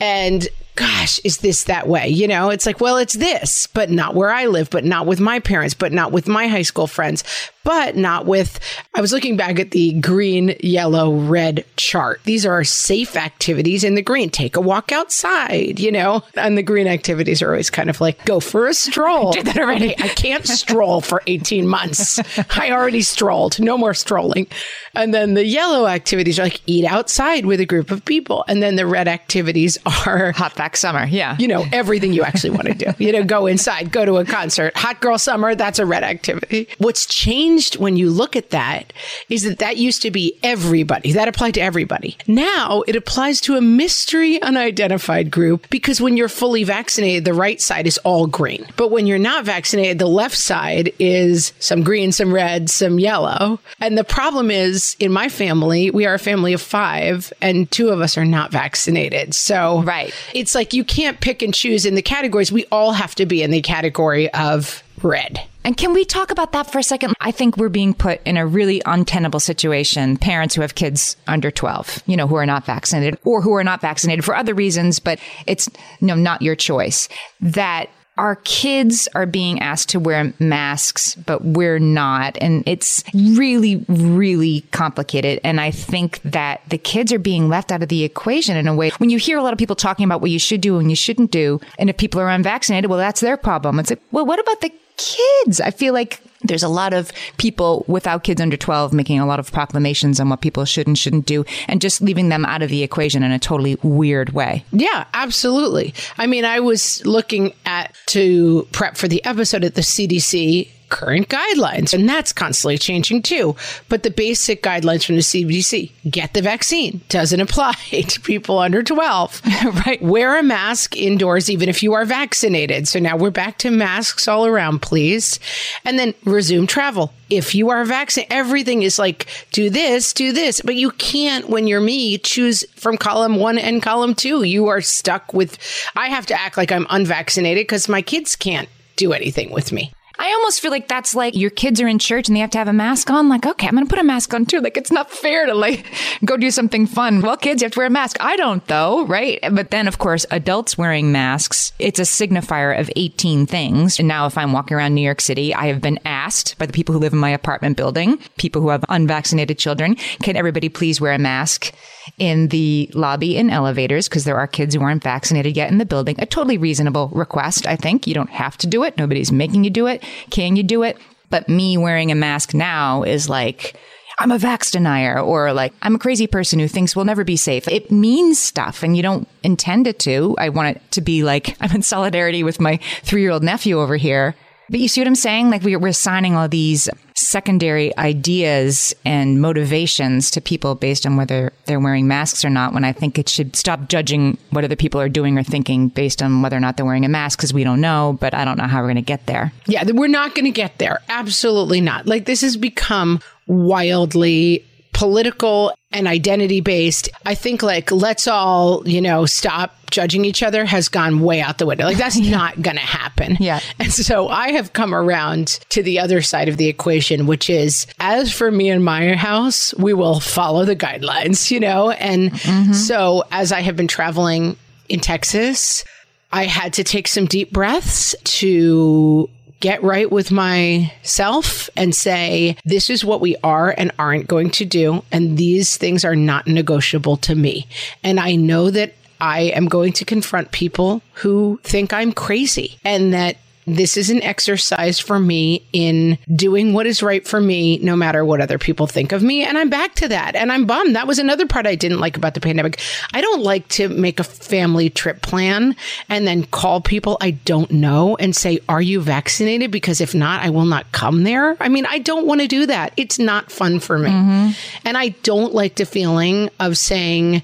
And 0.00 0.48
gosh, 0.74 1.18
is 1.20 1.38
this 1.38 1.64
that 1.64 1.86
way? 1.86 2.08
You 2.08 2.26
know, 2.28 2.50
it's 2.50 2.64
like, 2.64 2.80
well, 2.80 2.96
it's 2.96 3.12
this, 3.14 3.66
but 3.66 3.90
not 3.90 4.14
where 4.14 4.30
I 4.30 4.46
live, 4.46 4.70
but 4.70 4.84
not 4.84 5.06
with 5.06 5.20
my 5.20 5.38
parents, 5.38 5.74
but 5.74 5.92
not 5.92 6.12
with 6.12 6.28
my 6.28 6.46
high 6.46 6.62
school 6.62 6.86
friends, 6.86 7.24
but 7.64 7.96
not 7.96 8.26
with. 8.26 8.58
I 8.94 9.00
was 9.00 9.12
looking 9.12 9.36
back 9.36 9.58
at 9.58 9.70
the 9.70 9.92
green, 9.94 10.54
yellow, 10.60 11.14
red 11.14 11.64
chart. 11.76 12.20
These 12.24 12.44
are 12.46 12.64
safe 12.64 13.16
activities 13.16 13.84
in 13.84 13.94
the 13.94 14.02
green. 14.02 14.30
Take 14.30 14.56
a 14.56 14.60
walk 14.60 14.92
outside, 14.92 15.78
you 15.80 15.92
know, 15.92 16.22
and 16.34 16.58
the 16.58 16.62
green 16.62 16.86
activities 16.86 17.42
are 17.42 17.50
always 17.50 17.70
kind 17.70 17.90
of 17.90 18.00
like 18.00 18.24
go 18.24 18.40
for 18.40 18.66
a 18.66 18.74
stroll. 18.74 19.32
Did 19.32 19.46
that 19.46 19.58
already. 19.58 19.96
I 19.98 20.08
can't 20.08 20.46
stroll 20.46 21.00
for 21.00 21.22
18 21.26 21.66
months. 21.66 22.20
I 22.58 22.70
already 22.70 23.02
strolled. 23.02 23.60
No 23.60 23.78
more 23.78 23.94
strolling. 23.94 24.46
And 24.94 25.14
then 25.14 25.34
the 25.34 25.44
yellow 25.44 25.86
activities 25.86 26.38
are 26.38 26.44
like 26.44 26.60
eat 26.66 26.84
outside 26.84 27.46
with 27.46 27.60
a 27.60 27.66
group 27.66 27.90
of 27.90 28.04
people. 28.04 28.44
And 28.48 28.62
then 28.62 28.76
the 28.76 28.86
red 28.86 29.08
activities 29.08 29.78
are 30.06 30.32
Hot 30.32 30.54
vax 30.54 30.76
summer. 30.76 31.06
Yeah. 31.06 31.36
you 31.38 31.48
know, 31.48 31.64
everything 31.72 32.12
you 32.12 32.22
actually 32.22 32.50
want 32.50 32.66
to 32.66 32.74
do. 32.74 32.86
You 32.98 33.12
know, 33.12 33.24
go 33.24 33.46
inside, 33.46 33.92
go 33.92 34.04
to 34.04 34.16
a 34.16 34.24
concert. 34.24 34.76
Hot 34.76 35.00
girl 35.00 35.18
summer, 35.18 35.54
that's 35.54 35.78
a 35.78 35.86
red 35.86 36.02
activity. 36.02 36.68
What's 36.78 37.06
changed 37.06 37.51
when 37.78 37.96
you 37.96 38.10
look 38.10 38.36
at 38.36 38.50
that 38.50 38.92
is 39.28 39.42
that 39.44 39.58
that 39.58 39.76
used 39.76 40.02
to 40.02 40.10
be 40.10 40.38
everybody. 40.42 41.12
That 41.12 41.28
applied 41.28 41.54
to 41.54 41.60
everybody. 41.60 42.16
Now 42.26 42.82
it 42.86 42.96
applies 42.96 43.40
to 43.42 43.56
a 43.56 43.60
mystery 43.60 44.40
unidentified 44.42 45.30
group 45.30 45.68
because 45.70 46.00
when 46.00 46.16
you're 46.16 46.28
fully 46.28 46.64
vaccinated, 46.64 47.24
the 47.24 47.34
right 47.34 47.60
side 47.60 47.86
is 47.86 47.98
all 47.98 48.26
green. 48.26 48.66
But 48.76 48.90
when 48.90 49.06
you're 49.06 49.18
not 49.18 49.44
vaccinated, 49.44 49.98
the 49.98 50.06
left 50.06 50.36
side 50.36 50.92
is 50.98 51.52
some 51.58 51.82
green, 51.82 52.12
some 52.12 52.32
red, 52.32 52.70
some 52.70 52.98
yellow. 52.98 53.58
And 53.80 53.98
the 53.98 54.04
problem 54.04 54.50
is 54.50 54.96
in 54.98 55.12
my 55.12 55.28
family, 55.28 55.90
we 55.90 56.06
are 56.06 56.14
a 56.14 56.18
family 56.18 56.52
of 56.52 56.60
five 56.62 57.32
and 57.40 57.70
two 57.70 57.88
of 57.90 58.00
us 58.00 58.16
are 58.16 58.24
not 58.24 58.50
vaccinated. 58.52 59.34
So 59.34 59.82
Right. 59.82 60.12
it's 60.34 60.54
like 60.54 60.72
you 60.72 60.84
can't 60.84 61.20
pick 61.20 61.42
and 61.42 61.52
choose 61.52 61.84
in 61.86 61.94
the 61.94 62.02
categories. 62.02 62.50
We 62.52 62.64
all 62.72 62.92
have 62.92 63.14
to 63.16 63.26
be 63.26 63.42
in 63.42 63.50
the 63.50 63.60
category 63.62 64.32
of 64.32 64.82
red. 65.02 65.40
And 65.64 65.76
can 65.76 65.92
we 65.92 66.04
talk 66.04 66.30
about 66.30 66.52
that 66.52 66.70
for 66.70 66.78
a 66.78 66.82
second? 66.82 67.14
I 67.20 67.30
think 67.30 67.56
we're 67.56 67.68
being 67.68 67.94
put 67.94 68.20
in 68.24 68.36
a 68.36 68.46
really 68.46 68.82
untenable 68.84 69.40
situation. 69.40 70.16
Parents 70.16 70.54
who 70.54 70.62
have 70.62 70.74
kids 70.74 71.16
under 71.28 71.50
12, 71.50 72.02
you 72.06 72.16
know, 72.16 72.26
who 72.26 72.34
are 72.34 72.46
not 72.46 72.66
vaccinated 72.66 73.18
or 73.24 73.42
who 73.42 73.52
are 73.54 73.64
not 73.64 73.80
vaccinated 73.80 74.24
for 74.24 74.34
other 74.34 74.54
reasons, 74.54 74.98
but 74.98 75.20
it's 75.46 75.68
you 76.00 76.08
know, 76.08 76.16
not 76.16 76.42
your 76.42 76.56
choice. 76.56 77.08
That 77.40 77.88
our 78.22 78.36
kids 78.44 79.08
are 79.16 79.26
being 79.26 79.58
asked 79.58 79.88
to 79.88 79.98
wear 79.98 80.32
masks, 80.38 81.16
but 81.16 81.44
we're 81.44 81.80
not. 81.80 82.38
And 82.40 82.62
it's 82.66 83.02
really, 83.12 83.84
really 83.88 84.60
complicated. 84.70 85.40
And 85.42 85.60
I 85.60 85.72
think 85.72 86.22
that 86.22 86.60
the 86.68 86.78
kids 86.78 87.12
are 87.12 87.18
being 87.18 87.48
left 87.48 87.72
out 87.72 87.82
of 87.82 87.88
the 87.88 88.04
equation 88.04 88.56
in 88.56 88.68
a 88.68 88.74
way. 88.76 88.90
When 88.98 89.10
you 89.10 89.18
hear 89.18 89.38
a 89.38 89.42
lot 89.42 89.52
of 89.52 89.58
people 89.58 89.74
talking 89.74 90.04
about 90.04 90.20
what 90.20 90.30
you 90.30 90.38
should 90.38 90.60
do 90.60 90.78
and 90.78 90.88
you 90.88 90.94
shouldn't 90.94 91.32
do, 91.32 91.60
and 91.80 91.90
if 91.90 91.96
people 91.96 92.20
are 92.20 92.28
unvaccinated, 92.28 92.88
well, 92.88 92.98
that's 93.00 93.20
their 93.20 93.36
problem. 93.36 93.80
It's 93.80 93.90
like, 93.90 94.00
well, 94.12 94.24
what 94.24 94.38
about 94.38 94.60
the 94.60 94.72
kids? 94.96 95.60
I 95.60 95.72
feel 95.72 95.92
like 95.92 96.22
there's 96.44 96.62
a 96.62 96.68
lot 96.68 96.92
of 96.92 97.12
people 97.36 97.84
without 97.88 98.24
kids 98.24 98.40
under 98.40 98.56
12 98.56 98.92
making 98.92 99.20
a 99.20 99.26
lot 99.26 99.38
of 99.38 99.52
proclamations 99.52 100.20
on 100.20 100.28
what 100.28 100.40
people 100.40 100.64
should 100.64 100.86
and 100.86 100.98
shouldn't 100.98 101.26
do 101.26 101.44
and 101.68 101.80
just 101.80 102.00
leaving 102.00 102.28
them 102.28 102.44
out 102.44 102.62
of 102.62 102.70
the 102.70 102.82
equation 102.82 103.22
in 103.22 103.32
a 103.32 103.38
totally 103.38 103.76
weird 103.82 104.30
way. 104.30 104.64
Yeah, 104.72 105.06
absolutely. 105.14 105.94
I 106.18 106.26
mean, 106.26 106.44
I 106.44 106.60
was 106.60 107.04
looking 107.06 107.54
at 107.66 107.94
to 108.06 108.66
prep 108.72 108.96
for 108.96 109.08
the 109.08 109.24
episode 109.24 109.64
at 109.64 109.74
the 109.74 109.82
CDC 109.82 110.68
current 110.92 111.30
guidelines, 111.30 111.94
and 111.94 112.06
that's 112.06 112.34
constantly 112.34 112.76
changing 112.76 113.22
too. 113.22 113.56
But 113.88 114.02
the 114.02 114.10
basic 114.10 114.62
guidelines 114.62 115.04
from 115.04 115.16
the 115.16 115.22
CDC 115.22 115.90
get 116.10 116.34
the 116.34 116.42
vaccine 116.42 117.00
doesn't 117.08 117.40
apply 117.40 117.72
to 117.90 118.20
people 118.20 118.58
under 118.58 118.82
12. 118.82 119.42
Right. 119.86 120.02
Wear 120.02 120.38
a 120.38 120.42
mask 120.42 120.96
indoors, 120.96 121.48
even 121.48 121.68
if 121.68 121.82
you 121.82 121.94
are 121.94 122.04
vaccinated. 122.04 122.86
So 122.88 122.98
now 122.98 123.16
we're 123.16 123.30
back 123.30 123.58
to 123.58 123.70
masks 123.70 124.28
all 124.28 124.44
around, 124.44 124.82
please. 124.82 125.40
And 125.84 125.98
then 125.98 126.14
resume 126.24 126.66
travel. 126.66 127.12
If 127.30 127.54
you 127.54 127.70
are 127.70 127.84
vaccinated, 127.84 128.32
everything 128.32 128.82
is 128.82 128.98
like, 128.98 129.26
do 129.52 129.70
this, 129.70 130.12
do 130.12 130.32
this. 130.32 130.60
But 130.60 130.74
you 130.74 130.90
can't, 130.90 131.48
when 131.48 131.66
you're 131.66 131.80
me, 131.80 132.18
choose 132.18 132.64
from 132.74 132.96
column 132.96 133.36
one 133.36 133.56
and 133.56 133.82
column 133.82 134.14
two. 134.14 134.42
You 134.42 134.66
are 134.66 134.80
stuck 134.80 135.32
with, 135.32 135.58
I 135.96 136.08
have 136.08 136.26
to 136.26 136.38
act 136.38 136.56
like 136.56 136.70
I'm 136.70 136.86
unvaccinated 136.90 137.62
because 137.62 137.88
my 137.88 138.02
kids 138.02 138.36
can't 138.36 138.68
do 138.96 139.12
anything 139.12 139.50
with 139.52 139.72
me. 139.72 139.92
I 140.18 140.32
almost 140.32 140.60
feel 140.60 140.70
like 140.70 140.88
that's 140.88 141.14
like 141.14 141.34
your 141.34 141.50
kids 141.50 141.80
are 141.80 141.88
in 141.88 141.98
church 141.98 142.28
and 142.28 142.36
they 142.36 142.40
have 142.40 142.50
to 142.50 142.58
have 142.58 142.68
a 142.68 142.72
mask 142.72 143.10
on. 143.10 143.28
Like, 143.28 143.46
okay, 143.46 143.66
I'm 143.66 143.74
going 143.74 143.86
to 143.86 143.90
put 143.90 143.98
a 143.98 144.04
mask 144.04 144.32
on 144.34 144.46
too. 144.46 144.60
Like, 144.60 144.76
it's 144.76 144.92
not 144.92 145.10
fair 145.10 145.46
to 145.46 145.54
like 145.54 145.86
go 146.24 146.36
do 146.36 146.50
something 146.50 146.86
fun. 146.86 147.20
Well, 147.20 147.36
kids, 147.36 147.62
you 147.62 147.66
have 147.66 147.72
to 147.72 147.80
wear 147.80 147.86
a 147.86 147.90
mask. 147.90 148.16
I 148.20 148.36
don't 148.36 148.64
though, 148.66 149.06
right? 149.06 149.40
But 149.50 149.70
then, 149.70 149.88
of 149.88 149.98
course, 149.98 150.26
adults 150.30 150.76
wearing 150.76 151.12
masks, 151.12 151.72
it's 151.78 151.98
a 151.98 152.02
signifier 152.02 152.78
of 152.78 152.90
18 152.96 153.46
things. 153.46 153.98
And 153.98 154.08
now 154.08 154.26
if 154.26 154.36
I'm 154.36 154.52
walking 154.52 154.76
around 154.76 154.94
New 154.94 155.02
York 155.02 155.20
City, 155.20 155.54
I 155.54 155.66
have 155.66 155.80
been 155.80 155.98
asked 156.04 156.58
by 156.58 156.66
the 156.66 156.72
people 156.72 156.92
who 156.92 157.00
live 157.00 157.12
in 157.12 157.18
my 157.18 157.30
apartment 157.30 157.76
building, 157.76 158.18
people 158.36 158.62
who 158.62 158.68
have 158.68 158.84
unvaccinated 158.88 159.58
children, 159.58 159.96
can 160.22 160.36
everybody 160.36 160.68
please 160.68 161.00
wear 161.00 161.12
a 161.12 161.18
mask 161.18 161.72
in 162.18 162.48
the 162.48 162.90
lobby 162.94 163.36
and 163.36 163.50
elevators? 163.50 164.08
Because 164.08 164.24
there 164.24 164.38
are 164.38 164.46
kids 164.46 164.74
who 164.74 164.82
aren't 164.82 165.02
vaccinated 165.02 165.56
yet 165.56 165.70
in 165.70 165.78
the 165.78 165.86
building. 165.86 166.16
A 166.18 166.26
totally 166.26 166.58
reasonable 166.58 167.08
request, 167.12 167.66
I 167.66 167.76
think. 167.76 168.06
You 168.06 168.14
don't 168.14 168.30
have 168.30 168.56
to 168.58 168.66
do 168.66 168.82
it. 168.84 168.96
Nobody's 168.96 169.32
making 169.32 169.64
you 169.64 169.70
do 169.70 169.86
it. 169.86 170.01
Can 170.30 170.56
you 170.56 170.62
do 170.62 170.82
it? 170.82 170.98
But 171.30 171.48
me 171.48 171.76
wearing 171.78 172.10
a 172.12 172.14
mask 172.14 172.52
now 172.52 173.02
is 173.04 173.28
like, 173.28 173.76
I'm 174.18 174.30
a 174.30 174.38
vax 174.38 174.70
denier 174.70 175.18
or 175.18 175.52
like 175.52 175.72
I'm 175.82 175.94
a 175.94 175.98
crazy 175.98 176.26
person 176.26 176.58
who 176.58 176.68
thinks 176.68 176.94
we'll 176.94 177.04
never 177.04 177.24
be 177.24 177.36
safe. 177.36 177.66
It 177.68 177.90
means 177.90 178.38
stuff 178.38 178.82
and 178.82 178.96
you 178.96 179.02
don't 179.02 179.26
intend 179.42 179.86
it 179.86 179.98
to. 180.00 180.34
I 180.38 180.50
want 180.50 180.76
it 180.76 180.90
to 180.92 181.00
be 181.00 181.24
like 181.24 181.56
I'm 181.60 181.74
in 181.74 181.82
solidarity 181.82 182.42
with 182.42 182.60
my 182.60 182.78
three 183.02 183.22
year 183.22 183.30
old 183.30 183.42
nephew 183.42 183.80
over 183.80 183.96
here. 183.96 184.34
But 184.70 184.80
you 184.80 184.88
see 184.88 185.00
what 185.00 185.08
I'm 185.08 185.14
saying? 185.14 185.50
Like 185.50 185.62
we're, 185.62 185.78
we're 185.78 185.88
assigning 185.88 186.36
all 186.36 186.48
these 186.48 186.88
secondary 187.32 187.96
ideas 187.96 188.94
and 189.06 189.40
motivations 189.40 190.30
to 190.30 190.40
people 190.40 190.74
based 190.74 191.06
on 191.06 191.16
whether 191.16 191.50
they're 191.64 191.80
wearing 191.80 192.06
masks 192.06 192.44
or 192.44 192.50
not. 192.50 192.74
When 192.74 192.84
I 192.84 192.92
think 192.92 193.18
it 193.18 193.28
should 193.28 193.56
stop 193.56 193.88
judging 193.88 194.36
what 194.50 194.64
other 194.64 194.76
people 194.76 195.00
are 195.00 195.08
doing 195.08 195.38
or 195.38 195.42
thinking 195.42 195.88
based 195.88 196.22
on 196.22 196.42
whether 196.42 196.56
or 196.56 196.60
not 196.60 196.76
they're 196.76 196.86
wearing 196.86 197.06
a 197.06 197.08
mask 197.08 197.38
because 197.38 197.54
we 197.54 197.64
don't 197.64 197.80
know. 197.80 198.18
But 198.20 198.34
I 198.34 198.44
don't 198.44 198.58
know 198.58 198.66
how 198.66 198.80
we're 198.80 198.88
going 198.88 198.96
to 198.96 199.02
get 199.02 199.26
there. 199.26 199.50
Yeah, 199.66 199.82
we're 199.92 200.08
not 200.08 200.34
going 200.34 200.44
to 200.44 200.50
get 200.50 200.76
there. 200.78 201.00
Absolutely 201.08 201.80
not. 201.80 202.06
Like 202.06 202.26
this 202.26 202.42
has 202.42 202.56
become 202.56 203.20
wildly 203.46 204.64
political 204.92 205.72
and 205.92 206.06
identity 206.06 206.60
based. 206.60 207.08
I 207.24 207.34
think 207.34 207.62
like 207.62 207.90
let's 207.90 208.26
all, 208.26 208.86
you 208.88 209.00
know, 209.00 209.26
stop 209.26 209.76
judging 209.90 210.24
each 210.24 210.42
other 210.42 210.64
has 210.64 210.88
gone 210.88 211.20
way 211.20 211.40
out 211.40 211.58
the 211.58 211.66
window. 211.66 211.84
Like 211.84 211.98
that's 211.98 212.18
not 212.30 212.60
going 212.60 212.76
to 212.76 212.82
happen. 212.82 213.36
Yeah. 213.38 213.60
And 213.78 213.92
so 213.92 214.28
I 214.28 214.52
have 214.52 214.72
come 214.72 214.94
around 214.94 215.60
to 215.68 215.82
the 215.82 216.00
other 216.00 216.22
side 216.22 216.48
of 216.48 216.56
the 216.56 216.66
equation, 216.66 217.26
which 217.26 217.48
is 217.48 217.86
as 218.00 218.32
for 218.32 218.50
me 218.50 218.70
and 218.70 218.84
my 218.84 219.14
house, 219.14 219.74
we 219.74 219.92
will 219.92 220.18
follow 220.18 220.64
the 220.64 220.76
guidelines, 220.76 221.50
you 221.50 221.60
know? 221.60 221.90
And 221.90 222.32
mm-hmm. 222.32 222.72
so 222.72 223.24
as 223.30 223.52
I 223.52 223.60
have 223.60 223.76
been 223.76 223.88
traveling 223.88 224.56
in 224.88 225.00
Texas, 225.00 225.84
I 226.32 226.46
had 226.46 226.72
to 226.74 226.84
take 226.84 227.06
some 227.06 227.26
deep 227.26 227.52
breaths 227.52 228.14
to 228.24 229.28
get 229.62 229.82
right 229.82 230.10
with 230.10 230.32
myself 230.32 231.70
and 231.76 231.94
say, 231.94 232.56
this 232.64 232.90
is 232.90 233.04
what 233.04 233.20
we 233.20 233.36
are 233.44 233.72
and 233.78 233.92
aren't 233.98 234.26
going 234.26 234.50
to 234.50 234.64
do. 234.64 235.04
And 235.12 235.38
these 235.38 235.76
things 235.76 236.04
are 236.04 236.16
not 236.16 236.48
negotiable 236.48 237.16
to 237.18 237.34
me. 237.36 237.68
And 238.02 238.18
I 238.18 238.34
know 238.34 238.70
that 238.70 238.94
I 239.20 239.42
am 239.54 239.66
going 239.66 239.92
to 239.94 240.04
confront 240.04 240.50
people 240.50 241.00
who 241.12 241.60
think 241.62 241.92
I'm 241.92 242.12
crazy 242.12 242.76
and 242.84 243.14
that 243.14 243.36
this 243.66 243.96
is 243.96 244.10
an 244.10 244.22
exercise 244.22 244.98
for 244.98 245.18
me 245.18 245.64
in 245.72 246.18
doing 246.34 246.72
what 246.72 246.86
is 246.86 247.02
right 247.02 247.26
for 247.26 247.40
me, 247.40 247.78
no 247.78 247.94
matter 247.94 248.24
what 248.24 248.40
other 248.40 248.58
people 248.58 248.86
think 248.86 249.12
of 249.12 249.22
me. 249.22 249.44
And 249.44 249.56
I'm 249.56 249.70
back 249.70 249.94
to 249.96 250.08
that. 250.08 250.34
And 250.34 250.50
I'm 250.50 250.66
bummed. 250.66 250.96
That 250.96 251.06
was 251.06 251.18
another 251.18 251.46
part 251.46 251.66
I 251.66 251.74
didn't 251.74 252.00
like 252.00 252.16
about 252.16 252.34
the 252.34 252.40
pandemic. 252.40 252.80
I 253.12 253.20
don't 253.20 253.42
like 253.42 253.68
to 253.68 253.88
make 253.88 254.18
a 254.18 254.24
family 254.24 254.90
trip 254.90 255.22
plan 255.22 255.76
and 256.08 256.26
then 256.26 256.44
call 256.44 256.80
people 256.80 257.16
I 257.20 257.32
don't 257.32 257.70
know 257.70 258.16
and 258.16 258.34
say, 258.34 258.58
Are 258.68 258.82
you 258.82 259.00
vaccinated? 259.00 259.70
Because 259.70 260.00
if 260.00 260.14
not, 260.14 260.42
I 260.42 260.50
will 260.50 260.66
not 260.66 260.90
come 260.92 261.22
there. 261.22 261.56
I 261.60 261.68
mean, 261.68 261.86
I 261.86 261.98
don't 261.98 262.26
want 262.26 262.40
to 262.40 262.48
do 262.48 262.66
that. 262.66 262.92
It's 262.96 263.18
not 263.18 263.52
fun 263.52 263.78
for 263.80 263.98
me. 263.98 264.10
Mm-hmm. 264.10 264.50
And 264.84 264.98
I 264.98 265.10
don't 265.22 265.54
like 265.54 265.76
the 265.76 265.86
feeling 265.86 266.50
of 266.58 266.76
saying, 266.76 267.42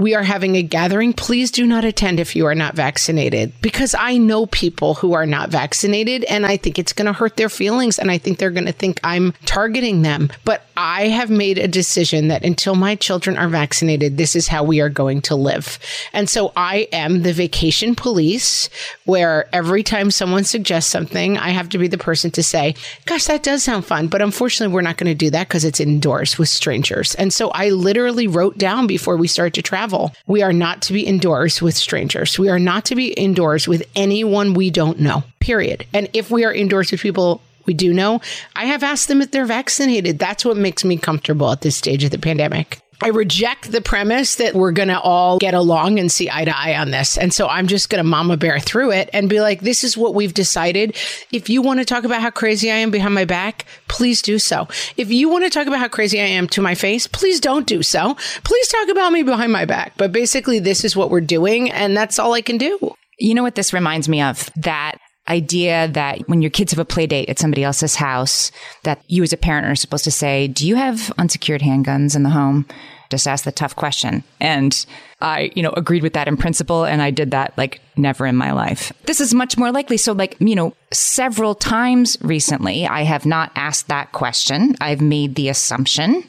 we 0.00 0.14
are 0.14 0.22
having 0.22 0.56
a 0.56 0.62
gathering. 0.62 1.12
Please 1.12 1.50
do 1.50 1.66
not 1.66 1.84
attend 1.84 2.18
if 2.18 2.34
you 2.34 2.46
are 2.46 2.54
not 2.54 2.74
vaccinated 2.74 3.52
because 3.60 3.94
I 3.94 4.16
know 4.16 4.46
people 4.46 4.94
who 4.94 5.12
are 5.12 5.26
not 5.26 5.50
vaccinated 5.50 6.24
and 6.24 6.46
I 6.46 6.56
think 6.56 6.78
it's 6.78 6.94
going 6.94 7.06
to 7.06 7.12
hurt 7.12 7.36
their 7.36 7.50
feelings 7.50 7.98
and 7.98 8.10
I 8.10 8.16
think 8.16 8.38
they're 8.38 8.50
going 8.50 8.66
to 8.66 8.72
think 8.72 8.98
I'm 9.04 9.32
targeting 9.44 10.00
them. 10.00 10.30
But 10.44 10.64
I 10.80 11.08
have 11.08 11.28
made 11.28 11.58
a 11.58 11.68
decision 11.68 12.28
that 12.28 12.42
until 12.42 12.74
my 12.74 12.94
children 12.94 13.36
are 13.36 13.48
vaccinated, 13.48 14.16
this 14.16 14.34
is 14.34 14.48
how 14.48 14.64
we 14.64 14.80
are 14.80 14.88
going 14.88 15.20
to 15.22 15.34
live. 15.34 15.78
And 16.14 16.26
so 16.26 16.54
I 16.56 16.88
am 16.90 17.22
the 17.22 17.34
vacation 17.34 17.94
police 17.94 18.70
where 19.04 19.46
every 19.54 19.82
time 19.82 20.10
someone 20.10 20.44
suggests 20.44 20.90
something, 20.90 21.36
I 21.36 21.50
have 21.50 21.68
to 21.70 21.78
be 21.78 21.86
the 21.86 21.98
person 21.98 22.30
to 22.30 22.42
say, 22.42 22.76
gosh, 23.04 23.26
that 23.26 23.42
does 23.42 23.62
sound 23.62 23.84
fun. 23.84 24.08
But 24.08 24.22
unfortunately, 24.22 24.72
we're 24.72 24.80
not 24.80 24.96
going 24.96 25.10
to 25.10 25.14
do 25.14 25.28
that 25.28 25.48
because 25.48 25.66
it's 25.66 25.80
indoors 25.80 26.38
with 26.38 26.48
strangers. 26.48 27.14
And 27.16 27.30
so 27.30 27.50
I 27.50 27.68
literally 27.68 28.26
wrote 28.26 28.56
down 28.56 28.86
before 28.86 29.18
we 29.18 29.28
start 29.28 29.52
to 29.54 29.62
travel, 29.62 30.14
we 30.26 30.40
are 30.40 30.54
not 30.54 30.80
to 30.82 30.94
be 30.94 31.02
indoors 31.02 31.60
with 31.60 31.76
strangers. 31.76 32.38
We 32.38 32.48
are 32.48 32.58
not 32.58 32.86
to 32.86 32.94
be 32.94 33.08
indoors 33.12 33.68
with 33.68 33.82
anyone 33.94 34.54
we 34.54 34.70
don't 34.70 34.98
know, 34.98 35.24
period. 35.40 35.84
And 35.92 36.08
if 36.14 36.30
we 36.30 36.46
are 36.46 36.54
indoors 36.54 36.90
with 36.90 37.02
people 37.02 37.42
we 37.70 37.74
do 37.74 37.94
know, 37.94 38.20
I 38.56 38.64
have 38.64 38.82
asked 38.82 39.06
them 39.06 39.22
if 39.22 39.30
they're 39.30 39.46
vaccinated. 39.46 40.18
That's 40.18 40.44
what 40.44 40.56
makes 40.56 40.84
me 40.84 40.96
comfortable 40.96 41.52
at 41.52 41.60
this 41.60 41.76
stage 41.76 42.02
of 42.02 42.10
the 42.10 42.18
pandemic. 42.18 42.80
I 43.00 43.10
reject 43.10 43.70
the 43.70 43.80
premise 43.80 44.34
that 44.34 44.54
we're 44.54 44.72
going 44.72 44.88
to 44.88 45.00
all 45.00 45.38
get 45.38 45.54
along 45.54 46.00
and 46.00 46.10
see 46.10 46.28
eye 46.28 46.44
to 46.44 46.58
eye 46.58 46.76
on 46.76 46.90
this. 46.90 47.16
And 47.16 47.32
so 47.32 47.46
I'm 47.46 47.68
just 47.68 47.90
going 47.90 48.02
to 48.02 48.08
mama 48.08 48.36
bear 48.36 48.58
through 48.58 48.90
it 48.90 49.08
and 49.12 49.30
be 49.30 49.40
like, 49.40 49.60
this 49.60 49.84
is 49.84 49.96
what 49.96 50.16
we've 50.16 50.34
decided. 50.34 50.96
If 51.30 51.48
you 51.48 51.62
want 51.62 51.78
to 51.78 51.84
talk 51.84 52.02
about 52.02 52.22
how 52.22 52.30
crazy 52.30 52.72
I 52.72 52.74
am 52.74 52.90
behind 52.90 53.14
my 53.14 53.24
back, 53.24 53.66
please 53.86 54.20
do 54.20 54.40
so. 54.40 54.66
If 54.96 55.12
you 55.12 55.28
want 55.28 55.44
to 55.44 55.50
talk 55.50 55.68
about 55.68 55.78
how 55.78 55.88
crazy 55.88 56.20
I 56.20 56.24
am 56.24 56.48
to 56.48 56.60
my 56.60 56.74
face, 56.74 57.06
please 57.06 57.38
don't 57.38 57.68
do 57.68 57.84
so. 57.84 58.16
Please 58.42 58.66
talk 58.66 58.88
about 58.88 59.12
me 59.12 59.22
behind 59.22 59.52
my 59.52 59.64
back. 59.64 59.92
But 59.96 60.10
basically, 60.10 60.58
this 60.58 60.84
is 60.84 60.96
what 60.96 61.08
we're 61.08 61.20
doing. 61.20 61.70
And 61.70 61.96
that's 61.96 62.18
all 62.18 62.34
I 62.34 62.42
can 62.42 62.58
do. 62.58 62.96
You 63.20 63.34
know 63.34 63.44
what 63.44 63.54
this 63.54 63.72
reminds 63.72 64.08
me 64.08 64.20
of? 64.20 64.50
That 64.56 64.96
idea 65.30 65.88
that 65.88 66.28
when 66.28 66.42
your 66.42 66.50
kids 66.50 66.72
have 66.72 66.78
a 66.78 66.84
play 66.84 67.06
date 67.06 67.28
at 67.28 67.38
somebody 67.38 67.64
else's 67.64 67.94
house, 67.94 68.50
that 68.82 69.02
you 69.06 69.22
as 69.22 69.32
a 69.32 69.36
parent 69.36 69.66
are 69.66 69.76
supposed 69.76 70.04
to 70.04 70.10
say, 70.10 70.48
Do 70.48 70.66
you 70.66 70.76
have 70.76 71.12
unsecured 71.16 71.62
handguns 71.62 72.16
in 72.16 72.24
the 72.24 72.30
home? 72.30 72.66
Just 73.10 73.26
ask 73.26 73.44
the 73.44 73.52
tough 73.52 73.74
question. 73.74 74.22
And 74.40 74.86
I, 75.20 75.50
you 75.56 75.62
know, 75.62 75.72
agreed 75.76 76.04
with 76.04 76.12
that 76.12 76.28
in 76.28 76.36
principle. 76.36 76.84
And 76.84 77.02
I 77.02 77.10
did 77.10 77.32
that 77.32 77.56
like 77.58 77.80
never 77.96 78.24
in 78.24 78.36
my 78.36 78.52
life. 78.52 78.92
This 79.06 79.20
is 79.20 79.34
much 79.34 79.58
more 79.58 79.72
likely. 79.72 79.96
So, 79.96 80.12
like, 80.12 80.36
you 80.38 80.54
know, 80.54 80.74
several 80.92 81.56
times 81.56 82.16
recently, 82.20 82.86
I 82.86 83.02
have 83.02 83.26
not 83.26 83.50
asked 83.56 83.88
that 83.88 84.12
question. 84.12 84.76
I've 84.80 85.00
made 85.00 85.34
the 85.34 85.48
assumption 85.48 86.22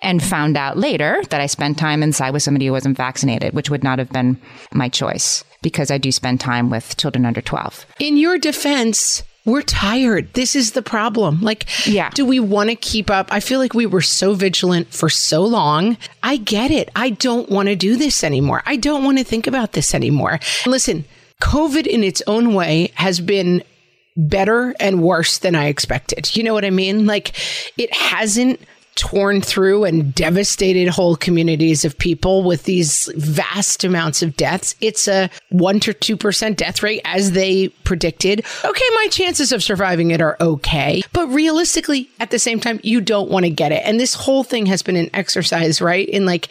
and 0.00 0.22
found 0.22 0.56
out 0.56 0.78
later 0.78 1.20
that 1.30 1.40
I 1.40 1.46
spent 1.46 1.76
time 1.76 2.04
inside 2.04 2.30
with 2.30 2.44
somebody 2.44 2.66
who 2.66 2.72
wasn't 2.72 2.96
vaccinated, 2.96 3.52
which 3.52 3.68
would 3.68 3.82
not 3.82 3.98
have 3.98 4.10
been 4.10 4.40
my 4.72 4.88
choice 4.88 5.42
because 5.62 5.90
I 5.90 5.98
do 5.98 6.12
spend 6.12 6.40
time 6.40 6.70
with 6.70 6.96
children 6.96 7.24
under 7.26 7.40
12. 7.40 7.86
In 8.00 8.16
your 8.16 8.38
defense, 8.38 9.22
we're 9.44 9.62
tired. 9.62 10.32
This 10.34 10.54
is 10.54 10.72
the 10.72 10.82
problem. 10.82 11.40
Like, 11.40 11.66
Yeah. 11.86 12.10
do 12.10 12.24
we 12.26 12.38
want 12.38 12.68
to 12.70 12.76
keep 12.76 13.10
up? 13.10 13.28
I 13.32 13.40
feel 13.40 13.58
like 13.58 13.72
we 13.74 13.86
were 13.86 14.02
so 14.02 14.34
vigilant 14.34 14.92
for 14.92 15.08
so 15.08 15.42
long. 15.42 15.96
I 16.22 16.36
get 16.36 16.70
it. 16.70 16.90
I 16.94 17.10
don't 17.10 17.48
want 17.48 17.68
to 17.68 17.76
do 17.76 17.96
this 17.96 18.22
anymore. 18.22 18.62
I 18.66 18.76
don't 18.76 19.04
want 19.04 19.18
to 19.18 19.24
think 19.24 19.46
about 19.46 19.72
this 19.72 19.94
anymore. 19.94 20.38
Listen, 20.66 21.04
COVID 21.42 21.86
in 21.86 22.04
its 22.04 22.22
own 22.26 22.52
way 22.52 22.90
has 22.94 23.20
been 23.20 23.62
better 24.16 24.74
and 24.80 25.00
worse 25.00 25.38
than 25.38 25.54
I 25.54 25.66
expected. 25.66 26.36
You 26.36 26.42
know 26.42 26.52
what 26.52 26.64
I 26.64 26.70
mean? 26.70 27.06
Like, 27.06 27.32
it 27.78 27.94
hasn't 27.94 28.60
torn 28.98 29.40
through 29.40 29.84
and 29.84 30.12
devastated 30.12 30.88
whole 30.88 31.14
communities 31.14 31.84
of 31.84 31.96
people 31.96 32.42
with 32.42 32.64
these 32.64 33.08
vast 33.16 33.84
amounts 33.84 34.22
of 34.22 34.36
deaths. 34.36 34.74
It's 34.80 35.06
a 35.06 35.30
1 35.50 35.80
to 35.80 35.94
2% 35.94 36.56
death 36.56 36.82
rate 36.82 37.00
as 37.04 37.30
they 37.32 37.68
predicted. 37.84 38.44
Okay, 38.64 38.84
my 38.96 39.06
chances 39.10 39.52
of 39.52 39.62
surviving 39.62 40.10
it 40.10 40.20
are 40.20 40.36
okay. 40.40 41.02
But 41.12 41.28
realistically, 41.28 42.10
at 42.18 42.32
the 42.32 42.40
same 42.40 42.58
time, 42.58 42.80
you 42.82 43.00
don't 43.00 43.30
want 43.30 43.44
to 43.44 43.50
get 43.50 43.70
it. 43.70 43.82
And 43.84 44.00
this 44.00 44.14
whole 44.14 44.42
thing 44.42 44.66
has 44.66 44.82
been 44.82 44.96
an 44.96 45.10
exercise, 45.14 45.80
right? 45.80 46.08
In 46.08 46.26
like, 46.26 46.48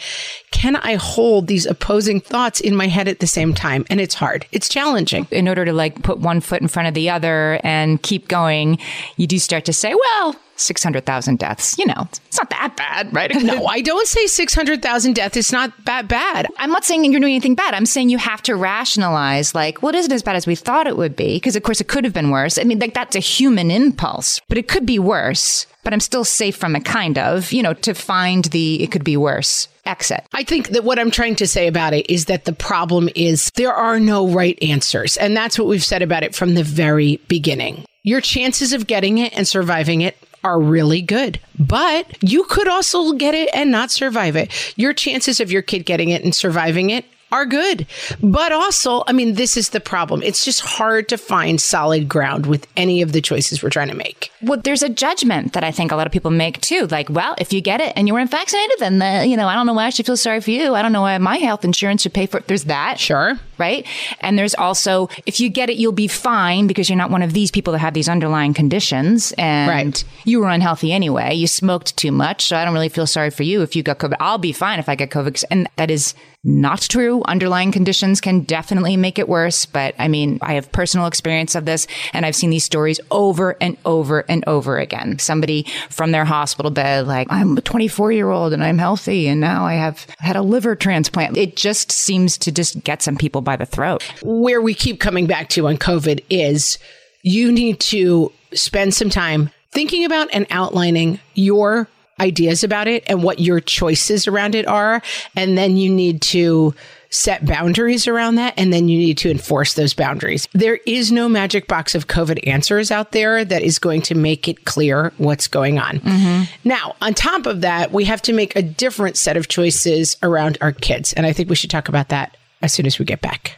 can 0.52 0.76
I 0.78 0.96
hold 0.96 1.48
these 1.48 1.66
opposing 1.66 2.20
thoughts 2.20 2.60
in 2.60 2.76
my 2.76 2.88
head 2.88 3.08
at 3.08 3.20
the 3.20 3.28
same 3.28 3.54
time? 3.54 3.86
And 3.90 4.00
it's 4.00 4.16
hard. 4.16 4.46
It's 4.52 4.70
challenging. 4.70 5.28
In 5.32 5.48
order 5.48 5.66
to 5.66 5.74
like 5.74 6.02
put 6.04 6.20
one 6.20 6.42
foot 6.42 6.62
in 6.62 6.68
front 6.68 6.88
of 6.88 6.94
the 6.94 7.10
other 7.10 7.60
and 7.64 8.02
keep 8.02 8.28
going, 8.28 8.80
you 9.18 9.28
do 9.28 9.40
start 9.40 9.66
to 9.66 9.74
say, 9.74 9.94
well, 9.94 10.36
600,000 10.56 11.38
deaths, 11.40 11.78
you 11.78 11.86
know, 11.86 12.08
it's 12.26 12.38
not 12.38 12.50
that 12.50 12.76
bad, 12.76 13.14
right? 13.14 13.32
No, 13.48 13.68
I 13.68 13.82
don't 13.82 14.08
say 14.08 14.26
600,000 14.26 15.14
deaths. 15.14 15.38
It's 15.38 15.52
not 15.52 15.72
that 15.86 16.08
bad. 16.08 16.48
I'm 16.58 16.72
not 16.72 16.84
saying 16.84 17.06
you're 17.06 17.22
doing 17.22 17.34
anything 17.34 17.56
bad. 17.56 17.74
I'm 17.74 17.86
saying 17.86 18.10
you 18.10 18.18
have 18.18 18.42
to 18.44 18.56
rationalize, 18.56 19.56
like, 19.56 19.82
well, 19.82 19.94
it 19.94 19.98
isn't 20.00 20.12
as 20.12 20.24
bad 20.24 20.36
as 20.36 20.48
we 20.48 20.56
thought 20.56 20.88
it 20.88 20.98
would 20.98 21.16
be. 21.16 21.36
Because, 21.36 21.56
of 21.56 21.64
course, 21.64 21.80
it 21.80 21.88
could 21.88 22.04
have 22.04 22.14
been 22.14 22.30
worse. 22.30 22.58
I 22.58 22.64
mean, 22.64 22.80
like, 22.80 22.94
that's 22.94 23.16
a 23.16 23.20
human 23.20 23.72
impulse, 23.72 24.42
but 24.50 24.58
it 24.58 24.68
could 24.68 24.86
be 24.86 25.00
worse. 25.00 25.66
But 25.88 25.94
I'm 25.94 26.02
still 26.02 26.26
safe 26.26 26.58
from 26.58 26.76
it, 26.76 26.84
kind 26.84 27.18
of, 27.18 27.54
you 27.54 27.64
know, 27.64 27.74
to 27.74 27.94
find 27.94 28.44
the 28.44 28.84
it 28.84 28.92
could 28.92 29.06
be 29.06 29.16
worse 29.16 29.70
exit. 29.86 30.22
I 30.34 30.44
think 30.44 30.72
that 30.72 30.84
what 30.84 31.00
I'm 31.00 31.12
trying 31.12 31.38
to 31.38 31.48
say 31.48 31.66
about 31.66 31.94
it 31.94 32.10
is 32.10 32.26
that 32.26 32.44
the 32.44 32.52
problem 32.52 33.08
is 33.16 33.50
there 33.52 33.74
are 33.74 33.98
no 33.98 34.28
right 34.28 34.62
answers. 34.62 35.16
And 35.16 35.38
that's 35.38 35.58
what 35.58 35.70
we've 35.70 35.82
said 35.82 36.02
about 36.02 36.24
it 36.24 36.36
from 36.36 36.56
the 36.56 36.64
very 36.66 37.22
beginning. 37.30 37.86
Your 38.04 38.20
chances 38.20 38.74
of 38.74 38.86
getting 38.86 39.20
it 39.20 39.32
and 39.32 39.48
surviving 39.48 40.02
it 40.02 40.18
are 40.44 40.60
really 40.60 41.02
good, 41.02 41.40
but 41.58 42.22
you 42.22 42.44
could 42.44 42.68
also 42.68 43.14
get 43.14 43.34
it 43.34 43.50
and 43.54 43.72
not 43.72 43.90
survive 43.90 44.36
it. 44.36 44.52
Your 44.76 44.92
chances 44.92 45.40
of 45.40 45.54
your 45.54 45.62
kid 45.62 45.86
getting 45.86 46.10
it 46.10 46.22
and 46.22 46.36
surviving 46.36 46.90
it 46.90 47.06
are 47.32 47.46
good. 47.46 47.86
But 48.22 48.52
also, 48.52 49.04
I 49.08 49.12
mean, 49.14 49.34
this 49.34 49.58
is 49.58 49.70
the 49.70 49.80
problem. 49.80 50.22
It's 50.24 50.46
just 50.46 50.62
hard 50.62 51.10
to 51.10 51.18
find 51.18 51.60
solid 51.62 52.08
ground 52.08 52.46
with 52.46 52.68
any 52.78 53.02
of 53.02 53.12
the 53.12 53.22
choices 53.22 53.62
we're 53.62 53.70
trying 53.70 53.90
to 53.90 53.96
make. 53.96 54.32
Well, 54.42 54.60
there's 54.64 54.84
a 54.84 54.90
judgment 54.90 55.54
that 55.54 55.64
I 55.64 55.72
think 55.72 55.92
a 55.92 55.96
lot 55.96 56.08
of 56.08 56.14
people 56.14 56.32
make 56.32 56.62
too. 56.62 56.88
Like, 56.88 57.10
well, 57.10 57.36
if 57.38 57.52
you 57.52 57.62
get 57.62 57.82
it 57.82 57.94
and 57.96 58.08
you 58.08 58.14
weren't 58.14 58.32
vaccinated, 58.32 58.78
then 58.80 59.00
the, 59.00 59.26
you 59.28 59.36
know, 59.36 59.48
I 59.48 59.56
don't 59.56 59.66
know 59.66 59.74
why 59.74 59.86
I 59.88 59.90
should 59.90 60.06
feel 60.06 60.18
sorry 60.18 60.40
for 60.42 60.52
you. 60.52 60.76
I 60.76 60.82
don't 60.82 60.92
know 60.94 61.02
why 61.02 61.18
my 61.18 61.38
health 61.38 61.66
insurance 61.66 62.02
should 62.04 62.14
pay 62.14 62.26
for 62.28 62.38
it. 62.38 62.48
There's 62.48 62.66
that. 62.66 63.00
Sure. 63.00 63.38
Right. 63.58 63.88
And 64.22 64.38
there's 64.38 64.54
also, 64.56 65.10
if 65.26 65.40
you 65.40 65.50
get 65.50 65.70
it, 65.70 65.78
you'll 65.78 65.92
be 65.92 66.08
fine 66.08 66.68
because 66.68 66.90
you're 66.90 66.98
not 66.98 67.10
one 67.10 67.24
of 67.24 67.34
these 67.34 67.50
people 67.52 67.74
that 67.74 67.80
have 67.80 67.94
these 67.96 68.08
underlying 68.08 68.54
conditions 68.54 69.34
and 69.38 69.70
Right. 69.70 70.04
you 70.26 70.40
were 70.40 70.50
unhealthy 70.50 70.94
anyway. 70.94 71.34
You 71.34 71.48
smoked 71.48 71.98
too 71.98 72.12
much. 72.12 72.46
So 72.46 72.56
I 72.56 72.64
don't 72.64 72.74
really 72.74 72.90
feel 72.90 73.08
sorry 73.08 73.32
for 73.32 73.44
you 73.44 73.64
if 73.64 73.76
you 73.76 73.82
got 73.84 73.98
COVID. 73.98 74.16
I'll 74.20 74.38
be 74.38 74.52
fine 74.52 74.78
if 74.80 74.88
I 74.88 74.96
get 74.96 75.10
COVID. 75.10 75.44
And 75.50 75.68
that 75.76 75.90
is 75.90 76.14
not 76.48 76.82
true. 76.82 77.22
Underlying 77.26 77.74
conditions 77.74 78.22
can 78.22 78.40
definitely 78.42 78.96
make 78.96 79.20
it 79.20 79.28
worse. 79.28 79.66
But 79.66 79.94
I 80.00 80.08
mean, 80.08 80.40
I 80.42 80.54
have 80.54 80.72
personal 80.72 81.06
experience 81.06 81.56
of 81.56 81.66
this 81.66 81.88
and 82.14 82.26
I've 82.26 82.38
seen 82.38 82.50
these 82.50 82.64
stories 82.64 83.02
over 83.12 83.58
and 83.60 83.78
over 83.84 84.22
and 84.30 84.46
over 84.48 84.78
again. 84.78 85.20
Somebody 85.20 85.64
from 85.90 86.14
their 86.14 86.24
hospital 86.24 86.72
bed, 86.72 87.06
like, 87.06 87.28
I'm 87.30 87.58
a 87.58 87.62
24 87.62 88.14
year 88.14 88.30
old 88.30 88.54
and 88.54 88.64
I'm 88.64 88.78
healthy 88.78 89.28
and 89.28 89.42
now 89.42 89.66
I 89.66 89.74
have 89.74 90.08
had 90.20 90.38
a 90.38 90.42
liver 90.42 90.76
transplant. 90.76 91.36
It 91.36 91.58
just 91.58 91.92
seems 91.92 92.38
to 92.40 92.52
just 92.52 92.82
get 92.84 93.02
some 93.02 93.18
people 93.18 93.42
by 93.42 93.58
the 93.58 93.66
throat. 93.66 94.02
where 94.24 94.62
we 94.62 94.74
keep 94.74 95.02
coming 95.02 95.28
back 95.28 95.50
to 95.50 95.68
on 95.68 95.76
COVID 95.78 96.24
is 96.30 96.78
you 97.24 97.52
need 97.52 97.82
to 97.82 98.32
spend 98.54 98.94
some 98.94 99.10
time 99.10 99.50
thinking 99.72 100.06
about 100.06 100.30
and 100.32 100.48
outlining 100.50 101.20
your 101.34 101.90
ideas 102.20 102.64
about 102.64 102.88
it 102.88 103.04
and 103.08 103.24
what 103.24 103.40
your 103.40 103.60
choices 103.60 104.28
around 104.28 104.56
it 104.56 104.68
are. 104.68 105.02
And 105.36 105.58
then 105.58 105.78
you 105.78 105.90
need 105.90 106.22
to 106.24 106.74
set 107.10 107.46
boundaries 107.46 108.08
around 108.08 108.36
that 108.36 108.54
and 108.58 108.74
then 108.74 108.90
you 108.90 108.98
need 108.98 109.18
to 109.20 109.32
enforce 109.32 109.76
those 109.76 109.94
boundaries. 109.94 110.48
There 110.54 110.80
is 110.86 111.12
no 111.12 111.30
magic 111.30 111.68
box 111.68 111.96
of 111.96 112.08
COVID 112.08 112.46
answers 112.48 112.92
out 112.92 113.12
there 113.12 113.46
that 113.46 113.62
is 113.64 113.80
going 113.80 114.02
to 114.04 114.16
make 114.16 114.48
it 114.48 114.66
clear 114.66 115.14
what's 115.18 115.48
going 115.48 115.80
on. 115.80 116.00
Mm-hmm. 116.00 116.44
Now, 116.68 116.96
on 117.02 117.14
top 117.14 117.46
of 117.46 117.62
that, 117.62 117.92
we 117.92 118.04
have 118.06 118.22
to 118.24 118.34
make 118.34 118.56
a 118.56 118.62
different 118.62 119.18
set 119.18 119.38
of 119.38 119.48
choices 119.48 120.18
around 120.22 120.58
our 120.60 120.72
kids. 120.72 121.14
And 121.14 121.26
I 121.26 121.34
think 121.34 121.50
we 121.50 121.56
should 121.56 121.70
talk 121.70 121.88
about 121.88 122.10
that 122.10 122.36
as 122.62 122.74
soon 122.74 122.86
as 122.86 123.00
we 123.00 123.06
get 123.06 123.22
back. 123.22 123.58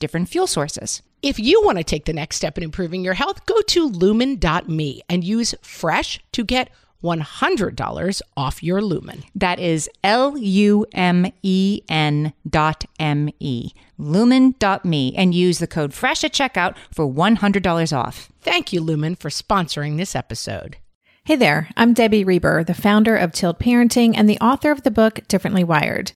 different 0.01 0.21
different 0.21 0.29
fuel 0.29 0.47
sources. 0.47 1.01
If 1.21 1.39
you 1.39 1.61
want 1.63 1.77
to 1.77 1.83
take 1.83 2.05
the 2.05 2.13
next 2.13 2.35
step 2.35 2.57
in 2.57 2.63
improving 2.63 3.03
your 3.03 3.13
health, 3.13 3.45
go 3.45 3.61
to 3.61 3.87
lumen.me 3.87 5.01
and 5.07 5.23
use 5.23 5.55
fresh 5.61 6.19
to 6.31 6.43
get 6.43 6.69
$100 7.03 8.21
off 8.37 8.61
your 8.61 8.81
lumen. 8.81 9.23
That 9.33 9.59
is 9.59 9.89
L 10.03 10.37
U 10.37 10.85
M 10.93 11.31
E 11.41 11.81
N 11.89 12.33
dot 12.47 12.85
M 12.99 13.29
E. 13.39 13.71
Lumen.me 13.97 15.13
and 15.15 15.33
use 15.33 15.59
the 15.59 15.67
code 15.67 15.93
FRESH 15.93 16.25
at 16.25 16.33
checkout 16.33 16.75
for 16.91 17.07
$100 17.07 17.97
off. 17.97 18.31
Thank 18.41 18.73
you, 18.73 18.81
Lumen, 18.81 19.15
for 19.15 19.29
sponsoring 19.29 19.97
this 19.97 20.15
episode. 20.15 20.77
Hey 21.25 21.35
there, 21.35 21.69
I'm 21.77 21.93
Debbie 21.93 22.23
Reber, 22.23 22.63
the 22.63 22.73
founder 22.73 23.15
of 23.15 23.31
Tilt 23.31 23.59
Parenting 23.59 24.13
and 24.15 24.27
the 24.27 24.39
author 24.39 24.71
of 24.71 24.83
the 24.83 24.91
book 24.91 25.21
Differently 25.27 25.63
Wired. 25.63 26.13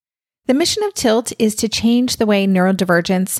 The 0.47 0.55
mission 0.55 0.83
of 0.83 0.93
Tilt 0.93 1.31
is 1.39 1.55
to 1.55 1.69
change 1.69 2.17
the 2.17 2.25
way 2.25 2.45
neurodivergence 2.45 3.39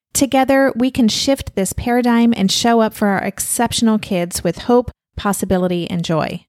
Together, 0.13 0.73
we 0.75 0.91
can 0.91 1.07
shift 1.07 1.55
this 1.55 1.73
paradigm 1.73 2.33
and 2.35 2.51
show 2.51 2.81
up 2.81 2.93
for 2.93 3.07
our 3.07 3.23
exceptional 3.23 3.97
kids 3.97 4.43
with 4.43 4.59
hope, 4.59 4.91
possibility, 5.15 5.89
and 5.89 6.03
joy. 6.03 6.45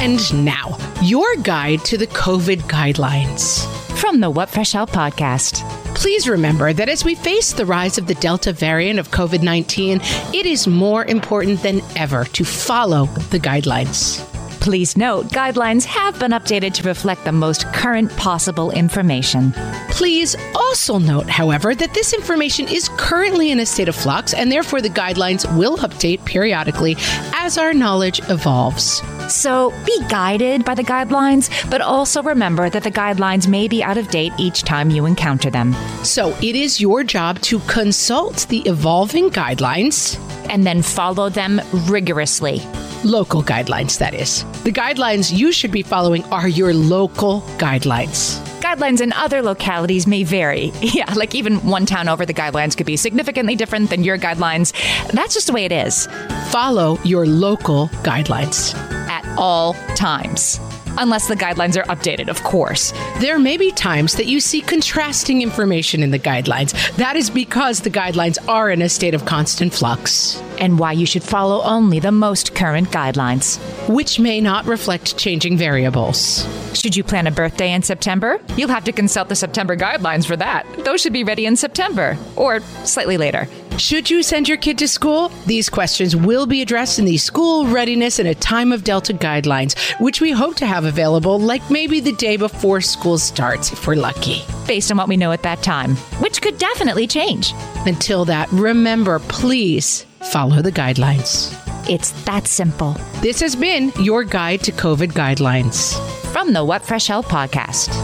And 0.00 0.44
now, 0.44 0.78
your 1.02 1.36
guide 1.42 1.84
to 1.86 1.98
the 1.98 2.06
COVID 2.06 2.62
guidelines. 2.62 3.66
From 3.98 4.20
the 4.20 4.30
What 4.30 4.48
Fresh 4.48 4.72
Hell 4.72 4.86
podcast. 4.86 5.64
Please 5.94 6.28
remember 6.28 6.72
that 6.72 6.88
as 6.88 7.04
we 7.04 7.16
face 7.16 7.52
the 7.52 7.66
rise 7.66 7.98
of 7.98 8.06
the 8.06 8.14
Delta 8.14 8.52
variant 8.52 9.00
of 9.00 9.10
COVID 9.10 9.42
19, 9.42 10.00
it 10.32 10.46
is 10.46 10.68
more 10.68 11.04
important 11.04 11.62
than 11.62 11.82
ever 11.96 12.24
to 12.24 12.44
follow 12.44 13.06
the 13.30 13.40
guidelines. 13.40 14.37
Please 14.60 14.96
note, 14.96 15.26
guidelines 15.26 15.84
have 15.84 16.18
been 16.18 16.32
updated 16.32 16.74
to 16.74 16.82
reflect 16.86 17.24
the 17.24 17.32
most 17.32 17.66
current 17.72 18.10
possible 18.16 18.70
information. 18.72 19.52
Please 19.88 20.36
also 20.54 20.98
note, 20.98 21.28
however, 21.28 21.74
that 21.74 21.94
this 21.94 22.12
information 22.12 22.68
is 22.68 22.90
currently 22.96 23.50
in 23.50 23.60
a 23.60 23.66
state 23.66 23.88
of 23.88 23.96
flux 23.96 24.34
and 24.34 24.52
therefore 24.52 24.80
the 24.80 24.90
guidelines 24.90 25.44
will 25.56 25.78
update 25.78 26.24
periodically 26.24 26.96
as 27.34 27.56
our 27.56 27.72
knowledge 27.72 28.20
evolves. 28.28 29.02
So 29.32 29.72
be 29.84 29.98
guided 30.08 30.64
by 30.64 30.74
the 30.74 30.84
guidelines, 30.84 31.48
but 31.70 31.80
also 31.80 32.22
remember 32.22 32.68
that 32.70 32.82
the 32.82 32.90
guidelines 32.90 33.48
may 33.48 33.68
be 33.68 33.82
out 33.82 33.98
of 33.98 34.08
date 34.08 34.32
each 34.38 34.62
time 34.62 34.90
you 34.90 35.06
encounter 35.06 35.50
them. 35.50 35.74
So 36.02 36.36
it 36.42 36.56
is 36.56 36.80
your 36.80 37.04
job 37.04 37.40
to 37.42 37.58
consult 37.60 38.46
the 38.48 38.60
evolving 38.60 39.30
guidelines 39.30 40.18
and 40.48 40.64
then 40.64 40.82
follow 40.82 41.28
them 41.28 41.60
rigorously. 41.86 42.60
Local 43.04 43.42
guidelines, 43.42 43.98
that 43.98 44.14
is. 44.14 44.44
The 44.64 44.72
guidelines 44.72 45.36
you 45.36 45.52
should 45.52 45.70
be 45.70 45.82
following 45.82 46.24
are 46.24 46.48
your 46.48 46.74
local 46.74 47.42
guidelines. 47.58 48.38
Guidelines 48.60 49.00
in 49.00 49.12
other 49.12 49.40
localities 49.40 50.06
may 50.06 50.24
vary. 50.24 50.72
Yeah, 50.80 51.12
like 51.14 51.34
even 51.34 51.58
one 51.66 51.86
town 51.86 52.08
over, 52.08 52.26
the 52.26 52.34
guidelines 52.34 52.76
could 52.76 52.86
be 52.86 52.96
significantly 52.96 53.54
different 53.54 53.90
than 53.90 54.02
your 54.02 54.18
guidelines. 54.18 54.72
That's 55.12 55.34
just 55.34 55.46
the 55.46 55.52
way 55.52 55.64
it 55.64 55.72
is. 55.72 56.08
Follow 56.48 56.98
your 57.04 57.24
local 57.26 57.88
guidelines 58.02 58.74
at 59.08 59.24
all 59.38 59.74
times. 59.94 60.58
Unless 60.96 61.28
the 61.28 61.34
guidelines 61.36 61.76
are 61.76 61.86
updated, 61.86 62.28
of 62.28 62.42
course. 62.42 62.92
There 63.18 63.38
may 63.38 63.56
be 63.56 63.70
times 63.72 64.14
that 64.14 64.26
you 64.26 64.40
see 64.40 64.60
contrasting 64.60 65.42
information 65.42 66.02
in 66.02 66.10
the 66.10 66.18
guidelines. 66.18 66.72
That 66.96 67.16
is 67.16 67.30
because 67.30 67.80
the 67.80 67.90
guidelines 67.90 68.38
are 68.48 68.70
in 68.70 68.82
a 68.82 68.88
state 68.88 69.14
of 69.14 69.24
constant 69.24 69.74
flux. 69.74 70.42
And 70.58 70.78
why 70.78 70.92
you 70.92 71.06
should 71.06 71.22
follow 71.22 71.62
only 71.62 72.00
the 72.00 72.12
most 72.12 72.54
current 72.54 72.90
guidelines, 72.90 73.58
which 73.88 74.18
may 74.18 74.40
not 74.40 74.64
reflect 74.66 75.16
changing 75.16 75.56
variables. 75.56 76.46
Should 76.74 76.96
you 76.96 77.04
plan 77.04 77.26
a 77.26 77.30
birthday 77.30 77.72
in 77.72 77.82
September? 77.82 78.40
You'll 78.56 78.68
have 78.68 78.84
to 78.84 78.92
consult 78.92 79.28
the 79.28 79.36
September 79.36 79.76
guidelines 79.76 80.26
for 80.26 80.36
that. 80.36 80.66
Those 80.84 81.00
should 81.00 81.12
be 81.12 81.24
ready 81.24 81.46
in 81.46 81.56
September 81.56 82.16
or 82.36 82.60
slightly 82.84 83.16
later. 83.16 83.48
Should 83.78 84.10
you 84.10 84.24
send 84.24 84.48
your 84.48 84.58
kid 84.58 84.76
to 84.78 84.88
school? 84.88 85.28
These 85.46 85.68
questions 85.68 86.16
will 86.16 86.46
be 86.46 86.62
addressed 86.62 86.98
in 86.98 87.04
the 87.04 87.16
School 87.16 87.64
Readiness 87.68 88.18
in 88.18 88.26
a 88.26 88.34
Time 88.34 88.72
of 88.72 88.82
Delta 88.82 89.14
guidelines, 89.14 89.78
which 90.00 90.20
we 90.20 90.32
hope 90.32 90.56
to 90.56 90.66
have 90.66 90.84
available 90.84 91.38
like 91.38 91.70
maybe 91.70 92.00
the 92.00 92.12
day 92.12 92.36
before 92.36 92.80
school 92.80 93.18
starts 93.18 93.72
if 93.72 93.86
we're 93.86 93.94
lucky. 93.94 94.42
Based 94.66 94.90
on 94.90 94.96
what 94.96 95.06
we 95.06 95.16
know 95.16 95.30
at 95.30 95.44
that 95.44 95.62
time, 95.62 95.94
which 96.18 96.42
could 96.42 96.58
definitely 96.58 97.06
change. 97.06 97.54
Until 97.86 98.24
that, 98.24 98.50
remember, 98.50 99.20
please 99.20 100.04
follow 100.32 100.60
the 100.60 100.72
guidelines. 100.72 101.54
It's 101.88 102.10
that 102.24 102.48
simple. 102.48 102.96
This 103.20 103.38
has 103.40 103.54
been 103.54 103.92
your 104.00 104.24
guide 104.24 104.64
to 104.64 104.72
COVID 104.72 105.12
guidelines 105.12 105.96
from 106.32 106.52
the 106.52 106.64
What 106.64 106.84
Fresh 106.84 107.06
Hell 107.06 107.22
podcast. 107.22 107.94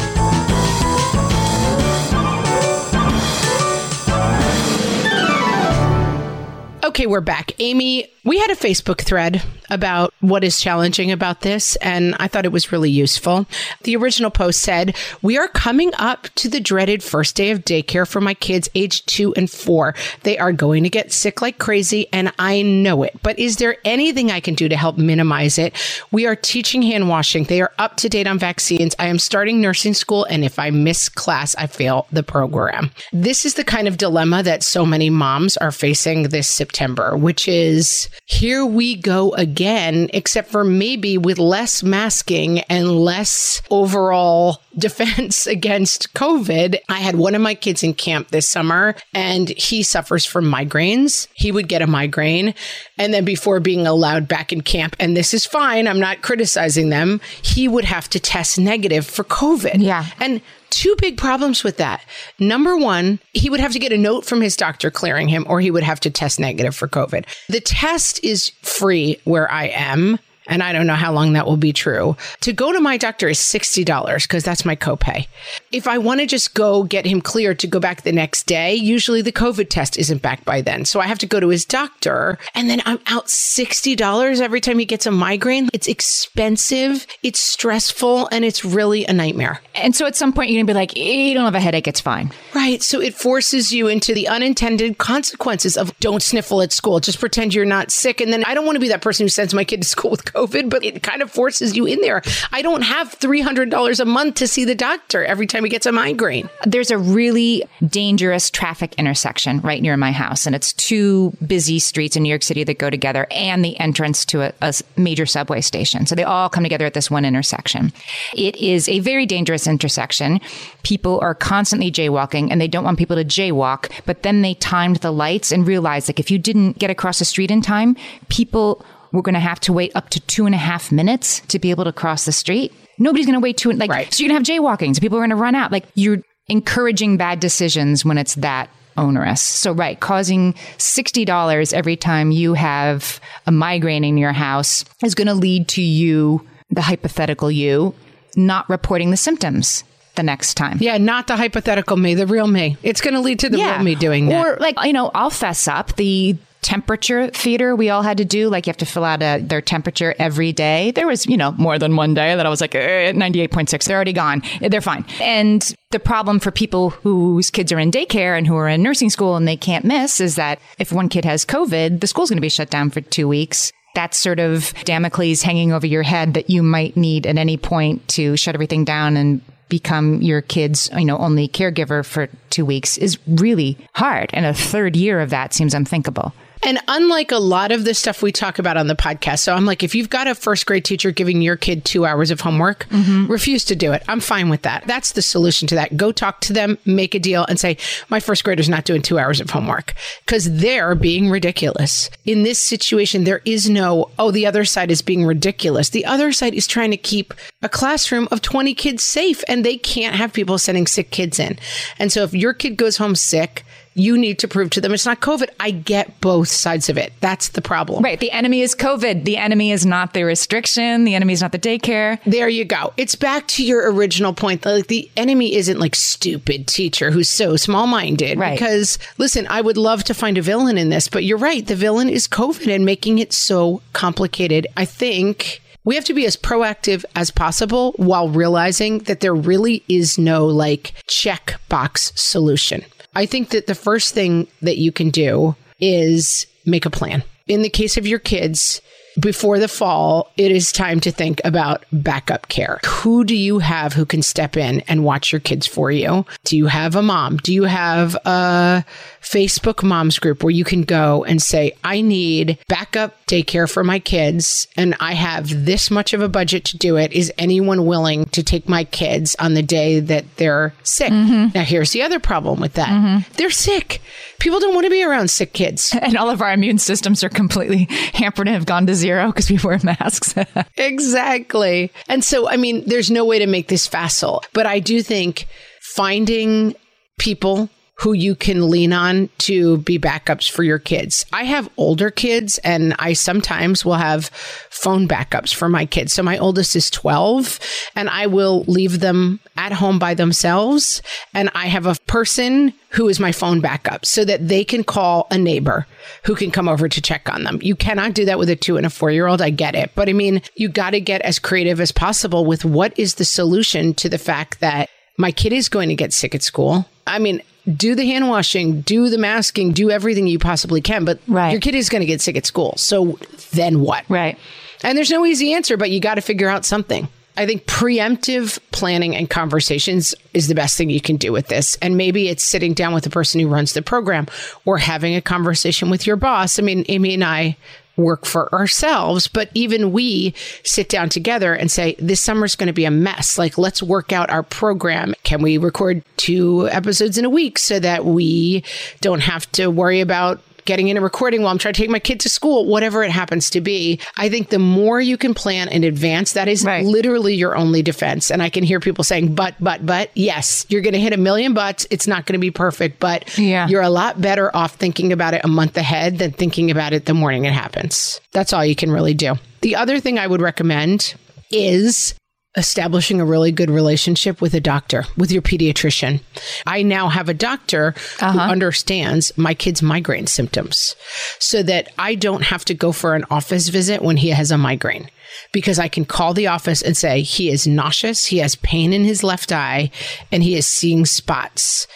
Okay, 6.94 7.09
we're 7.09 7.20
back. 7.20 7.50
Amy, 7.59 8.09
We 8.25 8.39
had 8.39 8.51
a 8.51 8.57
Facebook 8.57 9.03
thread 9.03 9.43
about 9.69 10.15
what 10.21 10.45
is 10.45 10.59
challenging 10.59 11.13
about 11.13 11.43
this, 11.43 11.77
and 11.77 12.15
I 12.19 12.27
thought 12.27 12.47
it 12.47 12.53
was 12.53 12.73
really 12.73 12.89
useful. 12.89 13.47
The 13.83 13.97
original 13.97 14.31
post 14.31 14.63
said, 14.63 14.97
We 15.21 15.37
are 15.37 15.49
coming 15.49 15.93
up 15.99 16.29
to 16.37 16.49
the 16.49 16.61
dreaded 16.61 17.03
first 17.03 17.37
day 17.37 17.51
of 17.51 17.67
daycare 17.67 18.09
for 18.09 18.23
my 18.23 18.33
kids 18.33 18.71
aged 18.75 19.07
two 19.09 19.35
and 19.35 19.51
four. 19.51 19.95
They 20.23 20.39
are 20.39 20.53
going 20.53 20.85
to 20.85 20.89
get 20.89 21.13
sick 21.13 21.43
like 21.43 21.59
crazy, 21.59 22.07
and 22.15 22.33
I 22.39 22.63
know 22.63 23.03
it. 23.03 23.19
But 23.23 23.39
is 23.39 23.57
there 23.57 23.77
anything 23.85 24.31
I 24.31 24.41
can 24.41 24.55
do 24.55 24.71
to 24.71 24.77
help 24.77 24.97
minimize 24.97 25.59
it? 25.59 25.75
We 26.11 26.27
are 26.27 26.37
teaching 26.37 26.81
hand 26.81 27.11
washing. 27.11 27.45
They 27.45 27.61
are 27.61 27.73
up 27.79 27.97
to 27.99 28.09
date 28.09 28.27
on 28.27 28.39
vaccines. 28.39 28.97
I 28.99 29.09
am 29.09 29.19
starting 29.19 29.61
nursing 29.61 29.93
school, 29.93 30.25
and 30.25 30.45
if 30.45 30.59
I 30.59 30.71
miss 30.71 31.11
class, 31.11 31.55
I 31.57 31.67
fail 31.67 32.07
the 32.11 32.23
program. 32.23 32.91
This 33.13 33.45
is 33.45 33.55
the 33.55 33.65
kind 33.65 33.87
of 33.87 33.99
dilemma 33.99 34.43
that 34.45 34.63
so 34.63 34.87
many 34.87 35.11
moms 35.11 35.59
are 35.59 35.73
facing 35.73 36.25
this 36.25 36.49
September, 36.49 37.19
which 37.19 37.47
is 37.49 38.09
here 38.27 38.64
we 38.64 38.96
go 38.96 39.33
again, 39.35 40.09
except 40.12 40.50
for 40.50 40.64
maybe 40.64 41.18
with 41.18 41.38
less 41.38 41.83
masking 41.83 42.61
and 42.61 42.98
less 42.98 43.62
overall 43.70 44.61
defense 44.79 45.46
against 45.46 46.14
COVID. 46.14 46.79
I 46.88 46.98
had 46.98 47.16
one 47.16 47.35
of 47.35 47.42
my 47.42 47.55
kids 47.55 47.83
in 47.83 47.94
camp 47.94 48.29
this 48.29 48.48
summer 48.48 48.96
and 49.12 49.48
he 49.50 49.83
suffers 49.83 50.24
from 50.24 50.44
migraines. 50.44 51.29
He 51.35 51.53
would 51.53 51.68
get 51.68 51.83
a 51.83 51.87
migraine. 51.87 52.55
And 52.98 53.14
then 53.14 53.24
before 53.24 53.61
being 53.61 53.87
allowed 53.87 54.27
back 54.27 54.53
in 54.53 54.62
camp, 54.62 54.96
and 54.98 55.16
this 55.16 55.35
is 55.35 55.46
fine, 55.46 55.87
I'm 55.87 56.00
not 56.00 56.22
criticizing 56.22 56.88
them, 56.88 57.20
he 57.42 57.68
would 57.68 57.85
have 57.85 58.09
to 58.11 58.20
test 58.20 58.59
negative 58.59 59.07
for 59.07 59.24
COVID. 59.24 59.77
Yeah. 59.79 60.07
And 60.18 60.40
two 60.77 60.95
big 60.99 61.17
problems 61.17 61.65
with 61.65 61.77
that. 61.79 62.05
Number 62.39 62.77
one, 62.77 63.21
he 63.33 63.51
would 63.51 63.61
have 63.61 63.73
to 63.73 63.79
get 63.79 63.93
a 63.93 63.99
note 63.99 64.25
from 64.25 64.41
his 64.41 64.57
doctor 64.57 64.91
clearing 64.91 65.29
him, 65.29 65.45
or 65.49 65.61
he 65.61 65.71
would 65.71 65.83
have 65.83 66.01
to 66.01 66.11
test 66.11 66.41
negative 66.41 66.75
for 66.75 66.89
COVID. 66.89 67.25
The 67.49 67.61
test 67.61 68.23
is 68.25 68.51
free 68.63 69.21
where 69.25 69.51
I 69.51 69.69
am 69.69 70.19
and 70.46 70.62
I 70.62 70.72
don't 70.72 70.87
know 70.87 70.94
how 70.94 71.12
long 71.12 71.33
that 71.33 71.46
will 71.46 71.57
be 71.57 71.72
true. 71.72 72.16
To 72.40 72.52
go 72.52 72.72
to 72.72 72.80
my 72.80 72.96
doctor 72.96 73.28
is 73.28 73.38
$60 73.38 74.22
because 74.22 74.44
that's 74.44 74.64
my 74.64 74.76
copay. 74.76 75.26
If 75.72 75.87
I 75.87 75.98
want 75.98 76.20
to 76.20 76.26
just 76.26 76.54
go 76.54 76.85
get 76.85 77.07
him 77.07 77.20
cleared 77.20 77.59
to 77.61 77.66
go 77.66 77.80
back 77.80 78.02
the 78.02 78.12
next 78.12 78.44
day, 78.44 78.74
usually 78.74 79.22
the 79.22 79.33
COVID 79.33 79.70
test 79.70 79.98
isn't 79.98 80.22
back 80.22 80.44
by 80.44 80.61
then. 80.61 80.85
So 80.85 81.00
I 81.00 81.07
have 81.07 81.18
to 81.20 81.26
go 81.26 81.40
to 81.40 81.48
his 81.48 81.64
doctor 81.64 82.38
and 82.54 82.68
then 82.68 82.83
I'm 82.85 83.00
out 83.07 83.26
$60 83.26 84.40
every 84.40 84.61
time 84.61 84.78
he 84.78 84.85
gets 84.85 85.07
a 85.07 85.11
migraine. 85.11 85.68
It's 85.72 85.88
expensive, 85.88 87.07
it's 87.22 87.40
stressful, 87.40 88.28
and 88.30 88.44
it's 88.44 88.64
really 88.64 89.04
a 89.07 89.12
nightmare. 89.12 89.61
And 89.74 89.94
so 89.96 90.07
at 90.07 90.16
some 90.16 90.33
point, 90.33 90.50
you're 90.50 90.59
going 90.59 90.66
to 90.66 90.72
be 90.72 90.74
like, 90.74 90.96
eh, 90.96 91.28
you 91.28 91.35
don't 91.35 91.44
have 91.44 91.54
a 91.54 91.61
headache, 91.61 91.88
it's 91.88 92.00
fine. 92.00 92.33
Right. 92.54 92.83
So 92.83 93.00
it 93.00 93.14
forces 93.14 93.72
you 93.72 93.88
into 93.88 94.14
the 94.14 94.28
unintended 94.28 94.98
consequences 94.98 95.76
of 95.76 95.98
don't 96.00 96.22
sniffle 96.22 96.62
at 96.62 96.72
school. 96.72 97.00
Just 97.00 97.20
pretend 97.20 97.54
you're 97.54 97.64
not 97.64 97.90
sick. 97.90 98.20
And 98.20 98.33
then 98.33 98.44
I 98.44 98.54
don't 98.54 98.66
want 98.66 98.76
to 98.76 98.80
be 98.80 98.88
that 98.88 99.02
person 99.02 99.24
who 99.24 99.28
sends 99.28 99.54
my 99.54 99.64
kid 99.64 99.83
to 99.83 99.88
school 99.88 100.11
with 100.11 100.24
COVID, 100.35 100.70
but 100.70 100.85
it 100.85 101.03
kind 101.03 101.23
of 101.23 101.31
forces 101.31 101.77
you 101.77 101.87
in 101.87 102.01
there. 102.01 102.23
I 102.53 102.62
don't 102.62 102.83
have 102.83 103.18
$300 103.18 104.01
a 104.01 104.05
month 104.05 104.37
to 104.37 104.49
see 104.49 104.64
the 104.64 104.75
doctor 104.75 105.25
every 105.25 105.47
time 105.47 105.64
he 105.64 105.70
gets 105.70 105.87
a 105.87 105.92
migraine. 105.92 106.49
There's 106.64 106.90
a 106.90 106.99
really 106.99 107.64
dangerous 107.87 108.51
traffic 108.51 108.94
intersection 108.97 109.61
right 109.61 109.81
near 109.81 109.97
my 109.97 110.12
house, 110.12 110.47
and 110.47 110.55
it's 110.55 110.73
two 110.73 111.33
busy 111.47 111.79
streets 111.79 112.16
in 112.16 112.23
New 112.23 112.29
York 112.29 112.42
City 112.42 112.64
that 112.64 112.79
go 112.79 112.90
together 112.90 113.27
and 113.31 113.64
the 113.64 113.79
entrance 113.79 114.25
to 114.27 114.42
a, 114.42 114.53
a 114.61 114.75
major 114.97 115.27
subway 115.27 115.61
station. 115.61 116.07
So 116.07 116.14
they 116.14 116.25
all 116.25 116.49
come 116.49 116.64
together 116.64 116.87
at 116.87 116.94
this 116.94 117.11
one 117.11 117.25
intersection. 117.25 117.92
It 118.35 118.57
is 118.57 118.88
a 118.88 119.01
very 119.01 119.27
dangerous 119.27 119.66
intersection. 119.66 120.40
People 120.83 121.18
are 121.20 121.35
constantly 121.35 121.90
jaywalking 121.90 122.51
and 122.51 122.61
they 122.61 122.68
don't 122.68 122.85
want 122.85 122.99
people 122.99 123.16
to 123.16 123.25
jaywalk, 123.25 123.90
but 124.05 124.23
then 124.23 124.42
they 124.42 124.55
timed 124.55 124.97
the 124.97 125.12
lights 125.12 125.53
and 125.53 125.66
realized 125.66 126.09
like 126.09 126.20
if 126.20 126.31
you 126.31 126.38
didn't 126.38 126.79
get 126.79 126.90
across 126.90 127.18
the 127.18 127.25
street 127.25 127.51
in 127.51 127.61
time, 127.61 127.97
people 128.29 128.85
we're 129.14 129.22
going 129.22 129.35
to 129.35 129.40
have 129.40 129.61
to 129.61 129.72
wait 129.72 129.92
up 129.94 130.11
to 130.11 130.20
two 130.20 130.44
and 130.44 130.57
a 130.57 130.59
half 130.59 130.90
minutes 130.90 131.40
to 131.48 131.61
be 131.61 131.70
able 131.70 131.85
to 131.85 131.92
cross 131.92 132.24
the 132.24 132.33
street. 132.33 132.74
Nobody's 132.98 133.27
going 133.27 133.35
to 133.35 133.40
wait 133.40 133.57
two, 133.57 133.70
like, 133.70 133.88
right. 133.88 134.12
so 134.12 134.22
you're 134.22 134.29
going 134.29 134.44
to 134.44 134.53
have 134.53 134.61
jaywalking. 134.61 134.94
So 134.94 135.00
people 135.00 135.18
are 135.18 135.20
going 135.20 135.31
to 135.31 135.37
run 135.37 135.55
out. 135.55 135.70
Like 135.70 135.85
you're 135.94 136.18
encouraging 136.48 137.16
bad 137.16 137.38
decisions 137.38 138.05
when 138.05 138.18
it's 138.18 138.35
that 138.37 138.68
onerous. 138.96 139.40
So, 139.40 139.72
right, 139.72 139.98
causing 139.98 140.55
$60 140.79 141.72
every 141.72 141.96
time 141.96 142.33
you 142.33 142.55
have 142.55 143.20
a 143.46 143.53
migraine 143.53 144.05
in 144.05 144.18
your 144.18 144.33
house 144.33 144.85
is 145.03 145.14
going 145.14 145.29
to 145.29 145.35
lead 145.35 145.68
to 145.68 145.83
you, 145.83 146.46
the 146.70 146.83
hypothetical 146.83 147.50
you, 147.50 147.94
not 148.37 148.68
reporting 148.68 149.11
the 149.11 149.16
symptoms 149.16 149.85
the 150.14 150.22
next 150.22 150.55
time. 150.55 150.79
Yeah, 150.81 150.98
not 150.98 151.27
the 151.27 151.37
hypothetical 151.37 151.96
me, 151.96 152.14
the 152.14 152.27
real 152.27 152.46
me. 152.46 152.77
It's 152.83 153.00
going 153.00 153.14
to 153.14 153.20
lead 153.20 153.40
to 153.40 153.48
the 153.48 153.59
yeah. 153.59 153.77
real 153.77 153.85
me 153.85 153.94
doing 153.94 154.29
that. 154.29 154.46
Or 154.46 154.57
like, 154.57 154.77
you 154.85 154.92
know, 154.92 155.11
I'll 155.14 155.31
fess 155.31 155.68
up 155.68 155.96
the 155.96 156.37
temperature 156.64 157.29
theater 157.29 157.77
we 157.77 157.90
all 157.90 158.03
had 158.03 158.16
to 158.16 158.24
do. 158.24 158.48
Like 158.48 158.66
you 158.66 158.70
have 158.70 158.79
to 158.79 158.87
fill 158.87 159.05
out 159.05 159.22
a, 159.22 159.38
their 159.38 159.61
temperature 159.61 160.14
every 160.18 160.53
day. 160.53 160.92
There 160.92 161.07
was, 161.07 161.27
you 161.27 161.37
know, 161.37 161.53
more 161.53 161.79
than 161.79 161.94
one 161.94 162.14
day 162.14 162.35
that 162.35 162.46
I 162.46 162.48
was 162.48 162.61
like, 162.61 162.74
eh, 162.74 163.12
98.6, 163.12 163.85
they're 163.85 163.96
already 163.96 164.14
gone. 164.14 164.42
They're 164.61 164.81
fine. 164.81 165.05
And 165.20 165.74
the 165.90 166.00
problem 166.00 166.40
for 166.40 166.50
people 166.50 166.90
whose 166.90 167.50
kids 167.50 167.70
are 167.70 167.79
in 167.79 167.90
daycare 167.90 168.37
and 168.37 168.46
who 168.46 168.57
are 168.57 168.68
in 168.68 168.83
nursing 168.83 169.11
school 169.11 169.37
and 169.37 169.46
they 169.46 169.57
can't 169.57 169.85
miss 169.85 170.20
is 170.20 170.37
that 170.37 170.59
if 170.79 170.90
one 170.90 171.11
kid 171.11 171.27
has 171.27 171.44
COVID, 171.44 172.00
the 172.00 172.07
school's 172.07 172.31
going 172.31 172.38
to 172.38 172.42
be 172.42 172.48
shut 172.48 172.70
down 172.70 172.90
for 172.90 173.03
two 173.03 173.29
weeks 173.29 173.70
that's 173.94 174.18
sword 174.18 174.40
of 174.40 174.74
Damocles 174.85 175.42
hanging 175.42 175.72
over 175.72 175.87
your 175.87 176.03
head 176.03 176.35
that 176.35 176.50
you 176.50 176.62
might 176.62 176.96
need 176.96 177.27
at 177.27 177.38
any 177.38 177.57
point 177.57 178.07
to 178.09 178.37
shut 178.37 178.55
everything 178.55 178.85
down 178.85 179.16
and 179.16 179.40
become 179.68 180.20
your 180.22 180.40
kid's, 180.40 180.90
you 180.96 181.05
know, 181.05 181.18
only 181.18 181.48
caregiver 181.48 182.05
for 182.05 182.29
two 182.50 182.64
weeks 182.64 182.98
is 182.98 183.18
really 183.27 183.79
hard. 183.94 184.31
And 184.33 184.46
a 184.46 184.55
third 184.55 184.96
year 184.96 185.20
of 185.20 185.31
that 185.31 185.55
seems 185.55 185.74
unthinkable. 185.74 186.33
And 186.64 186.79
unlike 186.88 187.31
a 187.31 187.38
lot 187.38 187.72
of 187.72 187.85
the 187.85 187.92
stuff 187.92 188.22
we 188.22 188.33
talk 188.33 188.59
about 188.59 188.79
on 188.79 188.87
the 188.87 188.96
podcast, 188.96 189.40
so 189.40 189.55
I'm 189.55 189.66
like, 189.66 189.83
if 189.83 189.94
you've 189.94 190.09
got 190.09 190.27
a 190.27 190.35
first 190.35 190.64
grade 190.64 190.85
teacher 190.85 191.11
giving 191.11 191.42
your 191.42 191.57
kid 191.57 191.85
two 191.85 192.07
hours 192.07 192.31
of 192.31 192.40
homework, 192.40 192.88
mm-hmm. 192.88 193.27
refuse 193.31 193.64
to 193.66 193.77
do 193.77 193.92
it. 193.92 194.03
I'm 194.09 194.20
fine 194.20 194.48
with 194.48 194.62
that. 194.62 194.87
That's 194.87 195.12
the 195.12 195.20
solution 195.20 195.68
to 195.68 195.74
that. 195.74 195.96
Go 195.96 196.11
talk 196.11 196.40
to 196.42 196.55
them, 196.55 196.79
make 196.87 197.14
a 197.14 197.18
deal, 197.18 197.44
and 197.46 197.61
say, 197.61 197.77
my 198.09 198.18
first 198.18 198.44
grader's 198.44 198.68
not 198.68 198.87
doing 198.87 199.03
two 199.03 199.18
hours 199.18 199.40
of 199.40 199.50
homework 199.50 199.92
because 200.24 200.59
they're 200.59 200.94
being 200.94 201.29
ridiculous. 201.29 202.09
In 202.24 202.44
this 202.44 202.59
situation, 202.59 203.24
there 203.24 203.42
is 203.44 203.68
no, 203.68 204.11
oh, 204.18 204.31
the 204.31 204.46
other 204.46 204.64
side 204.64 204.90
is 204.90 205.03
being 205.03 205.27
ridiculous. 205.27 205.90
The 205.90 206.07
other 206.07 206.33
side 206.33 206.55
is 206.55 206.66
trying 206.66 206.92
to 206.92 206.96
keep 206.96 207.35
a 207.62 207.68
classroom 207.68 208.27
of 208.31 208.40
20 208.40 208.74
kids 208.74 209.03
safe, 209.03 209.44
and 209.48 209.64
they 209.64 209.77
can't 209.77 210.16
have 210.16 210.33
people 210.33 210.57
sending 210.57 210.87
sick 210.87 211.11
kids 211.11 211.38
in. 211.38 211.59
And 211.98 212.11
so 212.11 212.22
if 212.22 212.33
your 212.33 212.55
kid 212.55 212.79
goes 212.79 212.96
home 212.96 213.14
sick, 213.14 213.64
you 213.94 214.18
need 214.18 214.38
to 214.40 214.48
prove 214.48 214.70
to 214.70 214.80
them 214.80 214.92
it's 214.92 215.07
not 215.07 215.20
COVID. 215.20 215.48
I 215.61 215.70
get 215.70 216.20
both 216.20 216.48
sides 216.48 216.88
of 216.88 216.98
it. 216.98 217.12
That's 217.20 217.48
the 217.50 217.62
problem. 217.62 218.02
Right. 218.02 218.18
The 218.18 218.33
enemy 218.33 218.62
is 218.62 218.74
COVID. 218.74 219.24
The 219.24 219.37
enemy 219.37 219.72
is 219.72 219.87
not 219.87 220.12
the 220.12 220.24
restriction. 220.24 221.04
The 221.04 221.14
enemy 221.14 221.33
is 221.33 221.40
not 221.40 221.52
the 221.52 221.59
daycare. 221.59 222.18
There 222.24 222.48
you 222.48 222.64
go. 222.64 222.92
It's 222.96 223.14
back 223.14 223.46
to 223.48 223.64
your 223.64 223.92
original 223.92 224.35
point. 224.35 224.64
Like 224.66 224.88
the 224.88 225.11
enemy 225.16 225.54
isn't 225.54 225.78
like 225.78 225.94
stupid 225.94 226.66
teacher 226.66 227.11
who's 227.11 227.28
so 227.28 227.57
small 227.57 227.87
minded. 227.87 228.38
Right. 228.38 228.59
Because 228.59 228.98
listen, 229.18 229.46
I 229.48 229.61
would 229.61 229.76
love 229.76 230.04
to 230.04 230.14
find 230.14 230.38
a 230.38 230.42
villain 230.42 230.76
in 230.76 230.88
this, 230.90 231.09
but 231.09 231.24
you're 231.24 231.38
right. 231.38 231.66
The 231.66 231.76
villain 231.76 232.09
is 232.09 232.26
COVID 232.26 232.74
and 232.74 232.85
making 232.85 233.18
it 233.18 233.33
so 233.33 233.80
complicated. 233.92 234.66
I 234.76 234.85
think 234.85 235.62
we 235.85 235.94
have 235.94 236.04
to 236.07 236.14
be 236.14 236.26
as 236.26 236.37
proactive 236.37 237.04
as 237.14 237.30
possible 237.30 237.92
while 237.96 238.28
realizing 238.28 239.00
that 239.00 239.20
there 239.20 239.35
really 239.35 239.85
is 239.88 240.18
no 240.18 240.46
like 240.46 240.94
checkbox 241.07 242.18
solution. 242.18 242.85
I 243.14 243.27
think 243.27 243.50
that 243.50 243.66
the 243.66 243.74
first 243.74 244.14
thing 244.14 244.46
that 244.62 244.79
you 244.79 244.92
can 244.92 245.11
do 245.11 245.55
is 245.81 246.46
make 246.66 246.87
a 246.87 246.90
plan. 246.90 247.22
In 247.46 247.62
the 247.62 247.68
case 247.68 247.96
of 247.96 248.07
your 248.07 248.18
kids, 248.18 248.81
before 249.20 249.59
the 249.59 249.68
fall, 249.68 250.33
it 250.37 250.50
is 250.50 250.72
time 250.72 250.98
to 251.00 251.12
think 251.12 251.40
about 251.44 251.85
backup 251.92 252.48
care. 252.48 252.81
Who 252.85 253.24
do 253.24 253.37
you 253.37 253.61
have 253.61 253.92
who 253.92 254.05
can 254.05 254.22
step 254.22 254.57
in 254.57 254.81
and 254.83 255.05
watch 255.05 255.33
your 255.33 255.40
kids 255.40 255.66
for 255.66 255.90
you? 255.90 256.27
Do 256.44 256.57
you 256.57 256.66
have 256.66 256.96
a 256.96 257.03
mom? 257.03 257.37
Do 257.37 257.55
you 257.55 257.64
have 257.64 258.16
a 258.24 258.85
Facebook 259.20 259.83
moms 259.83 260.18
group 260.18 260.42
where 260.42 260.50
you 260.50 260.64
can 260.64 260.83
go 260.83 261.24
and 261.24 261.40
say, 261.40 261.72
I 261.85 262.00
need 262.00 262.59
backup 262.68 263.24
daycare 263.27 263.71
for 263.71 263.83
my 263.83 263.99
kids 263.99 264.67
and 264.77 264.95
I 265.01 265.15
have 265.15 265.65
this 265.65 265.91
much 265.91 266.13
of 266.13 266.21
a 266.21 266.29
budget 266.29 266.65
to 266.67 266.77
do 266.77 266.97
it. 266.97 267.13
Is 267.13 267.33
anyone 267.39 267.87
willing 267.87 268.27
to 268.27 268.43
take 268.43 268.69
my 268.69 268.85
kids 268.85 269.35
on 269.39 269.55
the 269.55 269.63
day 269.63 270.01
that 270.01 270.37
they're 270.37 270.75
sick? 270.83 271.13
Mm-hmm. 271.13 271.49
Now, 271.55 271.65
here's 271.65 271.93
the 271.93 272.03
other 272.03 272.21
problem 272.21 272.61
with 272.61 272.75
that 272.75 272.89
mm-hmm. 272.89 273.33
they're 273.37 273.51
sick. 273.51 274.01
People 274.39 274.61
don't 274.61 274.75
want 274.75 274.85
to 274.85 274.91
be 274.91 275.03
around 275.03 275.31
sick 275.31 275.53
kids. 275.53 275.95
And 276.05 276.19
all 276.19 276.29
of 276.29 276.43
our 276.43 276.53
immune 276.53 276.77
systems 276.77 277.25
are 277.25 277.31
completely 277.31 277.85
hampered 278.13 278.47
and 278.47 278.55
have 278.55 278.67
gone 278.67 278.87
to 278.89 278.95
zero 278.95 279.29
because 279.29 279.51
we 279.51 279.59
wear 279.65 279.81
masks. 279.83 280.35
exactly. 280.77 281.91
And 282.09 282.23
so, 282.23 282.47
I 282.47 282.59
mean, 282.59 282.85
there's 282.87 283.11
no 283.11 283.25
way 283.25 283.39
to 283.39 283.47
make 283.47 283.69
this 283.69 283.87
facile, 283.87 284.45
but 284.53 284.67
I 284.67 284.81
do 284.81 285.03
think 285.03 285.47
finding 285.81 286.75
people 287.19 287.71
who 287.96 288.12
you 288.12 288.35
can 288.35 288.68
lean 288.68 288.92
on 288.92 289.28
to 289.38 289.78
be 289.78 289.98
backups 289.98 290.50
for 290.50 290.64
your 290.64 290.78
kids. 290.78 291.24
I 291.33 291.44
have 291.44 291.70
older 291.76 292.11
kids 292.11 292.59
and 292.59 292.94
I 292.98 293.12
sometimes 293.12 293.85
will 293.85 293.94
have 293.94 294.26
phone 294.70 295.07
backups 295.07 295.54
for 295.54 295.68
my 295.68 295.87
kids. 295.87 296.12
So 296.12 296.22
my 296.22 296.37
oldest 296.38 296.74
is 296.74 296.90
12 296.90 297.61
and 297.94 298.11
I 298.11 298.26
will 298.26 298.64
leave 298.64 299.00
them 299.00 299.38
at 299.57 299.72
home 299.72 299.98
by 299.98 300.14
themselves. 300.14 301.02
And 301.35 301.50
I 301.54 301.66
have 301.66 301.87
a 301.87 301.94
person 302.07 302.72
who 302.90 303.09
is 303.09 303.20
my 303.20 303.33
phone 303.33 303.61
backup 303.61 304.04
so 304.04 304.24
that 304.24 304.46
they 304.46 304.64
can 304.64 304.83
call 304.83 305.26
a 305.30 305.38
neighbor 305.38 305.87
who 306.24 306.35
can 306.35 306.50
come 306.50 306.68
over 306.68 306.88
to 306.88 307.00
check 307.00 307.28
on 307.33 307.44
them. 307.44 307.61
You 307.62 307.76
cannot 307.76 308.14
do 308.14 308.24
that 308.24 308.38
with 308.38 308.50
a 308.50 308.57
two 308.57 308.76
and 308.76 308.87
a 308.87 308.90
four 308.90 309.11
year 309.11 309.28
old. 309.28 309.40
I 309.40 309.50
get 309.50 309.74
it. 309.74 309.92
But 309.94 310.09
I 310.09 310.12
mean, 310.12 310.42
you 310.57 310.68
got 310.68 310.90
to 310.90 311.00
get 311.00 311.22
as 311.22 311.38
creative 311.38 311.80
as 311.80 311.92
possible 311.92 312.44
with 312.44 312.64
what 312.64 312.96
is 312.98 313.14
the 313.14 313.24
solution 313.24 313.94
to 313.94 314.09
the 314.09 314.18
fact 314.18 314.61
that 314.61 314.90
my 315.16 315.30
kid 315.30 315.52
is 315.52 315.68
going 315.68 315.88
to 315.88 315.94
get 315.94 316.12
sick 316.12 316.35
at 316.35 316.42
school. 316.42 316.87
I 317.07 317.18
mean, 317.18 317.40
do 317.77 317.94
the 317.94 318.05
hand 318.07 318.29
washing, 318.29 318.81
do 318.83 319.09
the 319.09 319.18
masking, 319.18 319.72
do 319.72 319.90
everything 319.90 320.27
you 320.27 320.39
possibly 320.39 320.80
can, 320.80 321.05
but 321.05 321.18
Right. 321.26 321.51
your 321.53 321.61
kid 321.61 321.74
is 321.74 321.89
going 321.89 322.01
to 322.01 322.07
get 322.07 322.20
sick 322.20 322.36
at 322.36 322.45
school. 322.47 322.74
So 322.76 323.18
then 323.53 323.80
what? 323.80 324.05
Right. 324.09 324.39
And 324.82 324.99
there's 324.99 325.11
no 325.11 325.24
easy 325.24 325.55
answer, 325.55 325.76
but 325.76 325.91
you 325.91 326.01
got 326.01 326.16
to 326.16 326.20
figure 326.20 326.49
out 326.49 326.64
something. 326.64 327.09
I 327.36 327.47
think 327.47 327.64
preemptive 327.66 328.59
planning 328.70 329.16
and 329.16 329.28
conversations 329.28 330.14
is 330.34 330.47
the 330.47 330.55
best 330.55 330.76
thing 330.76 330.89
you 330.91 331.01
can 331.01 331.16
do 331.16 331.32
with 331.32 331.49
this. 331.49 331.76
And 331.82 331.97
maybe 331.97 332.28
it's 332.28 332.45
sitting 332.45 332.74
down 332.74 332.95
with 332.95 333.03
the 333.05 333.11
person 333.11 333.41
who 333.41 333.49
runs 333.49 333.72
the 333.72 333.82
program 333.82 334.26
or 334.64 334.78
having 334.78 335.16
a 335.16 335.20
conversation 335.20 335.91
with 335.91 336.07
your 336.07 336.14
boss. 336.16 336.59
I 336.61 336.62
mean, 336.62 336.84
Amy 336.89 337.14
and 337.14 337.24
I 337.24 337.57
work 337.97 338.26
for 338.26 338.53
ourselves, 338.53 339.28
but 339.28 339.51
even 339.55 339.92
we 339.92 340.34
sit 340.64 340.88
down 340.88 341.09
together 341.09 341.55
and 341.55 341.70
say, 341.70 341.95
this 341.99 342.20
summer's 342.20 342.57
going 342.57 342.66
to 342.66 342.72
be 342.72 342.84
a 342.84 342.90
mess. 342.90 343.38
Like, 343.38 343.57
let's 343.59 343.82
work 343.82 344.12
out 344.12 344.30
our 344.30 344.42
program. 344.42 345.14
Can 345.22 345.42
we 345.42 345.59
record 345.59 346.03
two 346.16 346.68
episodes 346.70 347.18
in 347.18 347.24
a 347.24 347.30
week 347.30 347.59
so 347.59 347.78
that 347.80 348.05
we 348.05 348.64
don't 349.01 349.22
have 349.22 349.51
to 349.53 349.68
worry 349.68 350.01
about 350.01 350.40
getting 350.65 350.89
in 350.89 350.97
a 350.97 351.01
recording 351.01 351.43
while 351.43 351.51
I'm 351.51 351.59
trying 351.59 351.75
to 351.75 351.81
take 351.81 351.91
my 351.91 351.99
kid 351.99 352.21
to 352.21 352.29
school, 352.29 352.67
whatever 352.67 353.03
it 353.03 353.11
happens 353.11 353.51
to 353.51 353.61
be. 353.61 354.01
I 354.17 354.29
think 354.29 354.49
the 354.51 354.59
more 354.59 355.01
you 355.01 355.17
can 355.17 355.35
plan 355.35 355.69
in 355.69 355.85
advance, 355.85 356.33
that 356.33 356.49
is 356.49 356.65
Right. 356.65 356.85
literally 356.85 357.35
your 357.35 357.57
only 357.57 357.83
defense. 357.83 358.31
And 358.31 358.43
I 358.43 358.49
can 358.51 358.65
hear 358.65 358.81
people 358.81 359.05
saying, 359.05 359.35
but, 359.35 359.55
but, 359.61 359.85
but, 359.85 360.11
yes, 360.15 360.65
you're 360.69 360.81
going 360.83 360.95
to 360.95 361.01
hit 361.01 361.12
a 361.12 361.17
million 361.19 361.55
buts. 361.55 361.87
It's 361.91 362.07
not 362.07 362.27
going 362.27 362.35
to 362.35 362.39
be 362.41 362.51
perfect, 362.51 363.01
but 363.01 363.37
Yeah. 363.39 363.69
you're 363.69 363.83
a 363.83 363.91
lot 363.91 364.21
better 364.21 364.55
off 364.57 364.77
thinking 364.77 365.12
about 365.12 365.35
it 365.35 365.43
a 365.45 365.49
month 365.49 365.77
ahead 365.77 366.19
than 366.19 366.33
thinking 366.33 366.71
about 366.71 366.93
it 366.93 367.07
the 367.07 367.15
morning 367.15 367.45
it 367.45 367.53
happens. 367.53 368.21
That's 368.33 368.53
all 368.53 368.65
you 368.65 368.75
can 368.77 368.91
really 368.91 369.15
do. 369.15 369.35
The 369.61 369.77
other 369.77 370.01
thing 370.01 370.19
I 370.19 370.27
would 370.27 370.41
recommend 370.43 371.15
is 371.51 372.15
establishing 372.57 373.20
a 373.20 373.24
really 373.24 373.50
good 373.50 373.70
relationship 373.70 374.40
with 374.40 374.55
a 374.55 374.61
doctor, 374.61 375.05
with 375.16 375.32
your 375.32 375.42
pediatrician. 375.42 376.20
I 376.66 376.82
now 376.82 377.09
have 377.09 377.28
a 377.28 377.34
doctor 377.34 377.92
who 378.20 378.26
uh-huh. 378.26 378.50
understands 378.50 379.36
my 379.36 379.55
kid's 379.55 379.82
migraine 379.82 380.26
symptoms 380.26 380.94
so 381.40 381.62
that 381.64 381.92
I 381.98 382.14
don't 382.14 382.42
have 382.42 382.64
to 382.66 382.74
go 382.74 382.92
for 382.92 383.14
an 383.14 383.24
office 383.30 383.68
visit 383.68 384.02
when 384.02 384.16
he 384.16 384.30
has 384.30 384.50
a 384.50 384.59
migraine. 384.59 385.11
Because 385.52 385.80
I 385.80 385.88
can 385.88 386.05
call 386.05 386.32
the 386.32 386.46
office 386.46 386.80
and 386.80 386.96
say 386.96 387.22
he 387.22 387.50
is 387.50 387.66
nauseous, 387.66 388.26
he 388.26 388.38
has 388.38 388.55
pain 388.57 388.92
in 388.92 389.05
his 389.05 389.24
left 389.24 389.50
eye, 389.50 389.90
and 390.30 390.44
he 390.44 390.55
is 390.55 390.66
seeing 390.66 391.07
spots. 391.07 391.88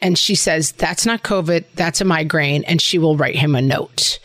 And 0.00 0.16
she 0.16 0.36
says, 0.36 0.70
That's 0.72 1.04
not 1.04 1.24
COVID, 1.24 1.64
that's 1.74 2.00
a 2.00 2.04
migraine. 2.04 2.62
And 2.64 2.80
she 2.80 2.98
will 2.98 3.16
write 3.16 3.36
him 3.36 3.56
a 3.56 3.62
note. 3.62 4.20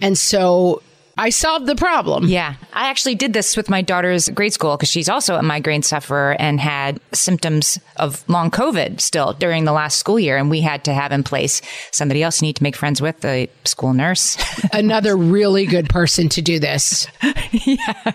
And 0.00 0.18
so 0.18 0.82
I 1.22 1.30
solved 1.30 1.66
the 1.66 1.76
problem. 1.76 2.26
Yeah. 2.26 2.56
I 2.72 2.88
actually 2.88 3.14
did 3.14 3.32
this 3.32 3.56
with 3.56 3.70
my 3.70 3.80
daughter's 3.80 4.28
grade 4.28 4.52
school 4.52 4.76
because 4.76 4.88
she's 4.88 5.08
also 5.08 5.36
a 5.36 5.42
migraine 5.42 5.84
sufferer 5.84 6.34
and 6.40 6.58
had 6.58 6.98
symptoms 7.12 7.78
of 7.94 8.28
long 8.28 8.50
COVID 8.50 9.00
still 9.00 9.32
during 9.34 9.64
the 9.64 9.70
last 9.70 9.98
school 9.98 10.18
year. 10.18 10.36
And 10.36 10.50
we 10.50 10.62
had 10.62 10.82
to 10.86 10.92
have 10.92 11.12
in 11.12 11.22
place 11.22 11.62
somebody 11.92 12.24
else 12.24 12.42
you 12.42 12.46
need 12.46 12.56
to 12.56 12.64
make 12.64 12.74
friends 12.74 13.00
with, 13.00 13.20
the 13.20 13.48
school 13.64 13.94
nurse. 13.94 14.36
Another 14.72 15.16
really 15.16 15.64
good 15.64 15.88
person 15.88 16.28
to 16.30 16.42
do 16.42 16.58
this. 16.58 17.06
Yeah 17.52 18.14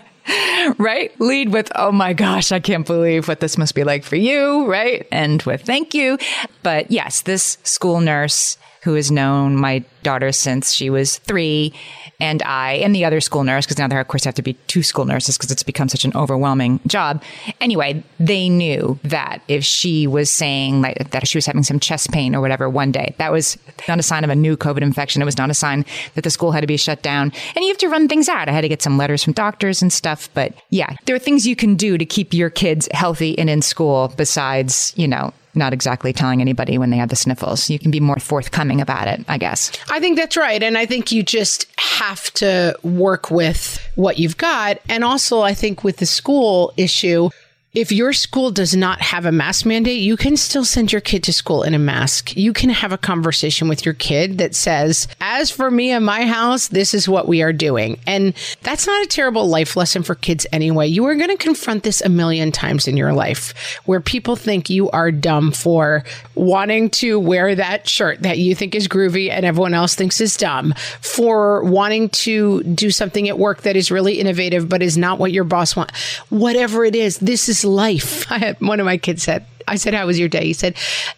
right? 0.78 1.18
Lead 1.18 1.54
with, 1.54 1.72
oh 1.74 1.90
my 1.90 2.12
gosh, 2.12 2.52
I 2.52 2.60
can't 2.60 2.86
believe 2.86 3.28
what 3.28 3.40
this 3.40 3.56
must 3.56 3.74
be 3.74 3.82
like 3.82 4.04
for 4.04 4.16
you, 4.16 4.66
right? 4.66 5.06
And 5.10 5.42
with 5.44 5.62
thank 5.62 5.94
you. 5.94 6.18
But 6.62 6.90
yes, 6.90 7.22
this 7.22 7.56
school 7.62 8.02
nurse 8.02 8.58
who 8.82 8.94
has 8.94 9.10
known 9.10 9.56
my 9.56 9.84
daughter 10.02 10.32
since 10.32 10.72
she 10.72 10.90
was 10.90 11.18
three 11.18 11.72
and 12.20 12.42
I 12.42 12.74
and 12.74 12.94
the 12.94 13.04
other 13.04 13.20
school 13.20 13.44
nurse, 13.44 13.66
because 13.66 13.78
now 13.78 13.88
there 13.88 14.00
of 14.00 14.08
course 14.08 14.24
have 14.24 14.34
to 14.34 14.42
be 14.42 14.54
two 14.66 14.82
school 14.82 15.04
nurses 15.04 15.36
because 15.36 15.50
it's 15.50 15.62
become 15.62 15.88
such 15.88 16.04
an 16.04 16.12
overwhelming 16.14 16.80
job. 16.86 17.22
Anyway, 17.60 18.02
they 18.18 18.48
knew 18.48 18.98
that 19.04 19.42
if 19.48 19.64
she 19.64 20.06
was 20.06 20.30
saying 20.30 20.80
like 20.82 21.10
that 21.10 21.28
she 21.28 21.38
was 21.38 21.46
having 21.46 21.62
some 21.62 21.78
chest 21.78 22.10
pain 22.10 22.34
or 22.34 22.40
whatever 22.40 22.68
one 22.68 22.90
day, 22.90 23.14
that 23.18 23.32
was 23.32 23.56
not 23.86 23.98
a 23.98 24.02
sign 24.02 24.24
of 24.24 24.30
a 24.30 24.36
new 24.36 24.56
COVID 24.56 24.82
infection. 24.82 25.22
It 25.22 25.26
was 25.26 25.38
not 25.38 25.50
a 25.50 25.54
sign 25.54 25.84
that 26.14 26.24
the 26.24 26.30
school 26.30 26.52
had 26.52 26.60
to 26.60 26.66
be 26.66 26.76
shut 26.76 27.02
down. 27.02 27.32
And 27.54 27.64
you 27.64 27.68
have 27.68 27.78
to 27.78 27.88
run 27.88 28.08
things 28.08 28.28
out. 28.28 28.48
I 28.48 28.52
had 28.52 28.62
to 28.62 28.68
get 28.68 28.82
some 28.82 28.98
letters 28.98 29.22
from 29.22 29.32
doctors 29.32 29.82
and 29.82 29.92
stuff. 29.92 30.28
But 30.34 30.54
yeah, 30.70 30.96
there 31.06 31.14
are 31.14 31.20
things 31.20 31.46
you 31.46 31.56
can 31.56 31.76
do 31.76 31.98
to 31.98 32.04
keep 32.04 32.34
your 32.34 32.50
kids 32.50 32.88
healthy 32.92 33.38
and 33.38 33.48
in 33.48 33.62
school 33.62 34.12
besides, 34.16 34.92
you 34.96 35.06
know, 35.06 35.32
not 35.58 35.72
exactly 35.72 36.12
telling 36.12 36.40
anybody 36.40 36.78
when 36.78 36.90
they 36.90 36.96
have 36.96 37.08
the 37.10 37.16
sniffles. 37.16 37.68
You 37.68 37.78
can 37.78 37.90
be 37.90 38.00
more 38.00 38.18
forthcoming 38.18 38.80
about 38.80 39.08
it, 39.08 39.24
I 39.28 39.38
guess. 39.38 39.72
I 39.90 40.00
think 40.00 40.16
that's 40.16 40.36
right. 40.36 40.62
And 40.62 40.78
I 40.78 40.86
think 40.86 41.12
you 41.12 41.22
just 41.22 41.66
have 41.78 42.32
to 42.34 42.78
work 42.82 43.30
with 43.30 43.78
what 43.96 44.18
you've 44.18 44.36
got. 44.36 44.78
And 44.88 45.04
also, 45.04 45.40
I 45.40 45.54
think 45.54 45.84
with 45.84 45.98
the 45.98 46.06
school 46.06 46.72
issue, 46.76 47.30
if 47.78 47.92
your 47.92 48.12
school 48.12 48.50
does 48.50 48.74
not 48.74 49.00
have 49.00 49.24
a 49.24 49.30
mask 49.30 49.64
mandate, 49.64 50.00
you 50.00 50.16
can 50.16 50.36
still 50.36 50.64
send 50.64 50.90
your 50.90 51.00
kid 51.00 51.22
to 51.22 51.32
school 51.32 51.62
in 51.62 51.74
a 51.74 51.78
mask. 51.78 52.36
You 52.36 52.52
can 52.52 52.70
have 52.70 52.90
a 52.90 52.98
conversation 52.98 53.68
with 53.68 53.84
your 53.84 53.94
kid 53.94 54.38
that 54.38 54.56
says, 54.56 55.06
as 55.20 55.52
for 55.52 55.70
me 55.70 55.92
and 55.92 56.04
my 56.04 56.26
house, 56.26 56.66
this 56.66 56.92
is 56.92 57.08
what 57.08 57.28
we 57.28 57.40
are 57.40 57.52
doing. 57.52 57.96
And 58.04 58.34
that's 58.62 58.88
not 58.88 59.04
a 59.04 59.06
terrible 59.06 59.46
life 59.46 59.76
lesson 59.76 60.02
for 60.02 60.16
kids 60.16 60.44
anyway. 60.50 60.88
You 60.88 61.04
are 61.04 61.14
going 61.14 61.30
to 61.30 61.36
confront 61.36 61.84
this 61.84 62.00
a 62.00 62.08
million 62.08 62.50
times 62.50 62.88
in 62.88 62.96
your 62.96 63.12
life 63.12 63.80
where 63.84 64.00
people 64.00 64.34
think 64.34 64.68
you 64.68 64.90
are 64.90 65.12
dumb 65.12 65.52
for 65.52 66.02
wanting 66.34 66.90
to 66.90 67.20
wear 67.20 67.54
that 67.54 67.88
shirt 67.88 68.22
that 68.22 68.38
you 68.38 68.56
think 68.56 68.74
is 68.74 68.88
groovy 68.88 69.30
and 69.30 69.46
everyone 69.46 69.72
else 69.74 69.94
thinks 69.94 70.20
is 70.20 70.36
dumb, 70.36 70.74
for 71.00 71.62
wanting 71.62 72.08
to 72.08 72.64
do 72.64 72.90
something 72.90 73.28
at 73.28 73.38
work 73.38 73.62
that 73.62 73.76
is 73.76 73.92
really 73.92 74.18
innovative 74.18 74.68
but 74.68 74.82
is 74.82 74.98
not 74.98 75.20
what 75.20 75.30
your 75.30 75.44
boss 75.44 75.76
wants. 75.76 76.16
Whatever 76.28 76.84
it 76.84 76.96
is, 76.96 77.18
this 77.18 77.48
is 77.48 77.67
life. 77.68 78.30
I 78.32 78.38
had 78.38 78.60
one 78.60 78.80
of 78.80 78.86
my 78.86 78.96
kids 78.96 79.22
said, 79.22 79.46
I 79.66 79.76
said, 79.76 79.92
How 79.94 80.06
was 80.06 80.18
your 80.18 80.28
day? 80.28 80.44
He 80.46 80.52
said, 80.54 80.74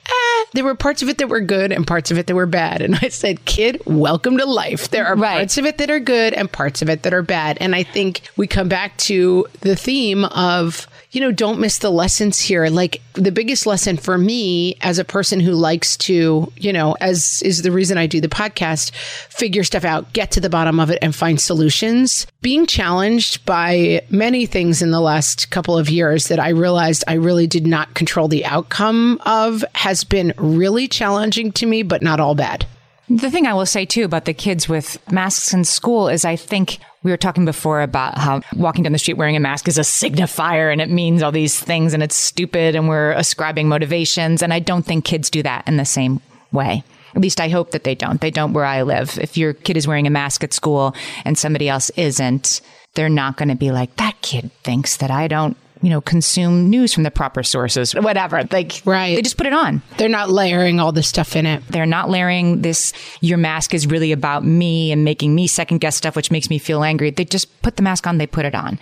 ah, 0.09 0.45
There 0.55 0.65
were 0.65 0.75
parts 0.75 1.03
of 1.03 1.09
it 1.09 1.19
that 1.19 1.29
were 1.29 1.41
good 1.41 1.71
and 1.73 1.87
parts 1.87 2.11
of 2.11 2.19
it 2.19 2.27
that 2.27 2.35
were 2.35 2.47
bad. 2.47 2.83
And 2.83 2.99
I 3.01 3.09
said, 3.09 3.45
Kid, 3.45 3.81
welcome 3.87 4.37
to 4.39 4.45
life. 4.45 4.91
There 4.91 5.07
are 5.07 5.15
Right. 5.17 5.37
parts 5.39 5.57
of 5.59 5.67
it 5.67 5.79
that 5.79 5.89
are 5.91 6.01
good 6.01 6.35
and 6.35 6.51
parts 6.51 6.83
of 6.83 6.89
it 6.91 7.05
that 7.05 7.15
are 7.15 7.23
bad. 7.23 7.59
And 7.61 7.75
I 7.77 7.85
think 7.85 8.23
we 8.37 8.47
come 8.49 8.69
back 8.69 8.97
to 8.99 9.47
the 9.61 9.77
theme 9.77 10.25
of, 10.25 10.89
you 11.11 11.21
know, 11.21 11.33
don't 11.33 11.59
miss 11.59 11.79
the 11.79 11.91
lessons 11.91 12.41
here. 12.41 12.67
Like 12.69 13.03
the 13.15 13.33
biggest 13.33 13.67
lesson 13.67 13.97
for 13.97 14.17
me 14.17 14.77
as 14.81 14.99
a 14.99 15.05
person 15.05 15.41
who 15.41 15.53
likes 15.53 15.97
to, 15.99 16.53
you 16.57 16.73
know, 16.73 16.97
as 17.01 17.43
is 17.43 17.63
the 17.63 17.73
reason 17.73 17.99
I 17.99 18.07
do 18.07 18.21
the 18.21 18.29
podcast, 18.29 18.93
figure 18.93 19.65
stuff 19.65 19.85
out, 19.85 20.13
get 20.13 20.31
to 20.33 20.41
the 20.41 20.51
bottom 20.51 20.79
of 20.79 20.91
it 20.91 20.99
and 21.03 21.15
find 21.15 21.41
solutions. 21.41 22.27
Being 22.43 22.67
challenged 22.67 23.45
by 23.45 24.03
many 24.11 24.47
things 24.47 24.83
in 24.83 24.93
the 24.93 25.01
last 25.01 25.51
couple 25.51 25.77
of 25.77 25.91
years 25.91 26.29
that 26.29 26.39
I 26.39 26.51
realized 26.51 27.03
I 27.09 27.15
really 27.15 27.47
did 27.47 27.67
not 27.67 27.95
control 27.95 28.29
the 28.29 28.45
outcome 28.45 29.21
of 29.27 29.65
has 29.75 30.05
been 30.05 30.33
really 30.37 30.87
challenging 30.87 31.51
to 31.53 31.67
me, 31.67 31.83
but 31.83 32.03
not 32.03 32.21
all 32.21 32.35
bad. 32.35 32.67
The 33.11 33.29
thing 33.29 33.45
I 33.45 33.55
will 33.55 33.67
say 33.67 33.85
too 33.85 34.05
about 34.05 34.25
the 34.25 34.33
kids 34.33 34.69
with 34.69 34.97
masks 35.11 35.53
in 35.53 35.65
school 35.65 36.07
is 36.07 36.25
I 36.25 36.37
think 36.37 36.79
we 37.03 37.11
were 37.11 37.17
talking 37.17 37.45
before 37.45 37.81
about 37.81 38.17
how 38.17 38.41
walking 38.55 38.85
down 38.85 38.93
the 38.93 39.01
street 39.01 39.17
wearing 39.17 39.35
a 39.35 39.41
mask 39.41 39.67
is 39.67 39.79
a 39.79 39.81
signifier 39.81 40.71
and 40.71 40.81
it 40.81 40.91
means 40.91 41.21
all 41.21 41.33
these 41.33 41.59
things 41.59 41.93
and 41.93 42.05
it's 42.05 42.15
stupid 42.15 42.77
and 42.77 42.89
we're 42.89 43.11
ascribing 43.13 43.69
motivations. 43.69 44.45
And 44.45 44.55
I 44.55 44.61
don't 44.61 44.87
think 44.87 45.05
kids 45.05 45.29
do 45.29 45.43
that 45.43 45.67
in 45.67 45.77
the 45.77 45.85
same 45.85 46.21
way. 46.53 46.85
At 47.17 47.21
least 47.21 47.41
I 47.41 47.49
hope 47.49 47.73
that 47.73 47.83
they 47.83 47.97
don't. 47.97 48.21
They 48.21 48.31
don't 48.31 48.53
where 48.53 48.65
I 48.65 48.83
live. 48.83 49.19
If 49.19 49.37
your 49.37 49.55
kid 49.55 49.77
is 49.77 49.89
wearing 49.89 50.07
a 50.07 50.11
mask 50.11 50.45
at 50.45 50.53
school 50.53 50.95
and 51.25 51.37
somebody 51.37 51.69
else 51.69 51.91
isn't, 51.91 52.61
they're 52.95 53.09
not 53.09 53.37
going 53.37 53.49
to 53.49 53.57
be 53.57 53.73
like, 53.73 53.97
that 53.97 54.23
kid 54.23 54.53
thinks 54.63 54.99
that 54.99 55.11
I 55.11 55.27
don't, 55.27 55.57
you 55.83 55.91
know, 55.91 56.01
consume 56.01 56.69
news 56.69 56.93
from 56.93 57.03
the 57.03 57.11
proper 57.11 57.43
sources, 57.43 57.95
whatever. 57.95 58.43
Like, 58.51 58.83
Right. 58.85 59.17
They 59.17 59.23
just 59.23 59.37
put 59.37 59.47
it 59.47 59.53
on. 59.53 59.83
They're 59.97 60.09
not 60.09 60.31
layering 60.31 60.81
all 60.81 60.93
this 60.93 61.09
stuff 61.09 61.37
in 61.37 61.47
it. 61.47 61.63
They're 61.69 61.87
not 61.87 62.11
layering 62.11 62.63
this, 62.63 62.93
your 63.21 63.39
mask 63.39 63.75
is 63.75 63.87
really 63.87 64.13
about 64.13 64.45
me 64.45 64.93
and 64.93 65.05
making 65.05 65.35
me 65.35 65.47
second 65.47 65.79
guess 65.79 65.97
stuff, 65.97 66.17
which 66.17 66.31
makes 66.31 66.51
me 66.51 66.59
feel 66.59 66.83
angry. 66.83 67.11
They 67.11 67.25
just 67.25 67.63
put 67.63 67.77
the 67.77 67.83
mask 67.83 68.07
on, 68.07 68.19
they 68.19 68.27
put 68.27 68.45
it 68.45 68.55
on. 68.55 68.79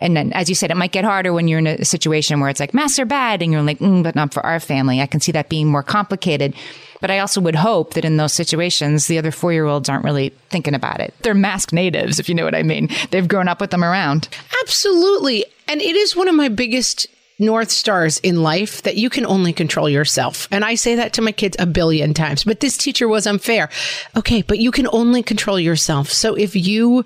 And 0.00 0.16
then, 0.16 0.32
as 0.32 0.48
you 0.48 0.54
said, 0.54 0.70
it 0.70 0.76
might 0.76 0.92
get 0.92 1.04
harder 1.04 1.32
when 1.32 1.46
you're 1.46 1.58
in 1.58 1.66
a 1.66 1.84
situation 1.84 2.40
where 2.40 2.48
it's 2.48 2.60
like 2.60 2.74
masks 2.74 2.98
are 2.98 3.04
bad 3.04 3.42
and 3.42 3.52
you're 3.52 3.62
like, 3.62 3.78
mm, 3.78 4.02
but 4.02 4.14
not 4.14 4.32
for 4.32 4.44
our 4.44 4.60
family. 4.60 5.00
I 5.00 5.06
can 5.06 5.20
see 5.20 5.32
that 5.32 5.48
being 5.48 5.68
more 5.68 5.82
complicated. 5.82 6.54
But 7.00 7.10
I 7.10 7.18
also 7.18 7.40
would 7.40 7.56
hope 7.56 7.94
that 7.94 8.04
in 8.04 8.16
those 8.16 8.32
situations, 8.32 9.06
the 9.06 9.18
other 9.18 9.30
four 9.30 9.52
year 9.52 9.66
olds 9.66 9.88
aren't 9.88 10.04
really 10.04 10.30
thinking 10.50 10.74
about 10.74 11.00
it. 11.00 11.14
They're 11.22 11.34
mask 11.34 11.72
natives, 11.72 12.18
if 12.18 12.28
you 12.28 12.34
know 12.34 12.44
what 12.44 12.54
I 12.54 12.62
mean. 12.62 12.88
They've 13.10 13.28
grown 13.28 13.48
up 13.48 13.60
with 13.60 13.70
them 13.70 13.84
around. 13.84 14.28
Absolutely. 14.62 15.44
And 15.68 15.80
it 15.80 15.96
is 15.96 16.16
one 16.16 16.28
of 16.28 16.34
my 16.34 16.48
biggest 16.48 17.06
North 17.38 17.70
Stars 17.70 18.18
in 18.18 18.42
life 18.42 18.82
that 18.82 18.96
you 18.96 19.08
can 19.08 19.24
only 19.24 19.52
control 19.52 19.88
yourself. 19.88 20.46
And 20.50 20.62
I 20.62 20.74
say 20.74 20.94
that 20.96 21.14
to 21.14 21.22
my 21.22 21.32
kids 21.32 21.56
a 21.58 21.64
billion 21.64 22.12
times, 22.12 22.44
but 22.44 22.60
this 22.60 22.76
teacher 22.76 23.08
was 23.08 23.26
unfair. 23.26 23.70
Okay, 24.14 24.42
but 24.42 24.58
you 24.58 24.70
can 24.70 24.86
only 24.92 25.22
control 25.22 25.58
yourself. 25.58 26.10
So 26.10 26.34
if 26.34 26.54
you 26.54 27.04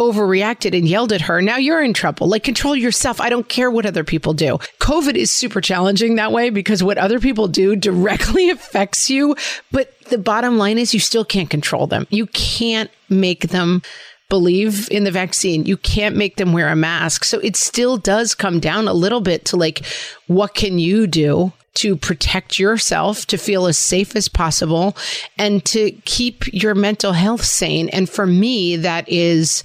overreacted 0.00 0.76
and 0.76 0.88
yelled 0.88 1.12
at 1.12 1.20
her, 1.20 1.40
now 1.42 1.56
you're 1.56 1.82
in 1.82 1.92
trouble. 1.92 2.26
Like 2.26 2.42
control 2.42 2.74
yourself. 2.74 3.20
I 3.20 3.28
don't 3.28 3.48
care 3.48 3.70
what 3.70 3.86
other 3.86 4.02
people 4.02 4.32
do. 4.32 4.58
COVID 4.80 5.14
is 5.14 5.30
super 5.30 5.60
challenging 5.60 6.16
that 6.16 6.32
way 6.32 6.50
because 6.50 6.82
what 6.82 6.98
other 6.98 7.20
people 7.20 7.46
do 7.46 7.76
directly 7.76 8.50
affects 8.50 9.10
you. 9.10 9.36
But 9.70 9.92
the 10.08 10.18
bottom 10.18 10.58
line 10.58 10.78
is 10.78 10.94
you 10.94 11.00
still 11.00 11.24
can't 11.24 11.50
control 11.50 11.86
them. 11.86 12.06
You 12.10 12.26
can't 12.28 12.90
make 13.08 13.48
them 13.48 13.82
believe 14.30 14.90
in 14.90 15.04
the 15.04 15.10
vaccine. 15.10 15.66
You 15.66 15.76
can't 15.76 16.16
make 16.16 16.36
them 16.36 16.54
wear 16.54 16.68
a 16.68 16.76
mask. 16.76 17.24
So 17.24 17.38
it 17.40 17.56
still 17.56 17.98
does 17.98 18.34
come 18.34 18.60
down 18.60 18.88
a 18.88 18.94
little 18.94 19.20
bit 19.20 19.44
to 19.46 19.58
like, 19.58 19.84
what 20.26 20.54
can 20.54 20.78
you 20.78 21.06
do 21.06 21.52
to 21.74 21.96
protect 21.96 22.58
yourself, 22.58 23.26
to 23.26 23.36
feel 23.36 23.66
as 23.66 23.76
safe 23.76 24.16
as 24.16 24.28
possible, 24.28 24.96
and 25.36 25.62
to 25.66 25.90
keep 26.04 26.44
your 26.46 26.74
mental 26.74 27.12
health 27.12 27.44
sane? 27.44 27.90
And 27.90 28.08
for 28.08 28.26
me, 28.26 28.76
that 28.76 29.06
is 29.06 29.62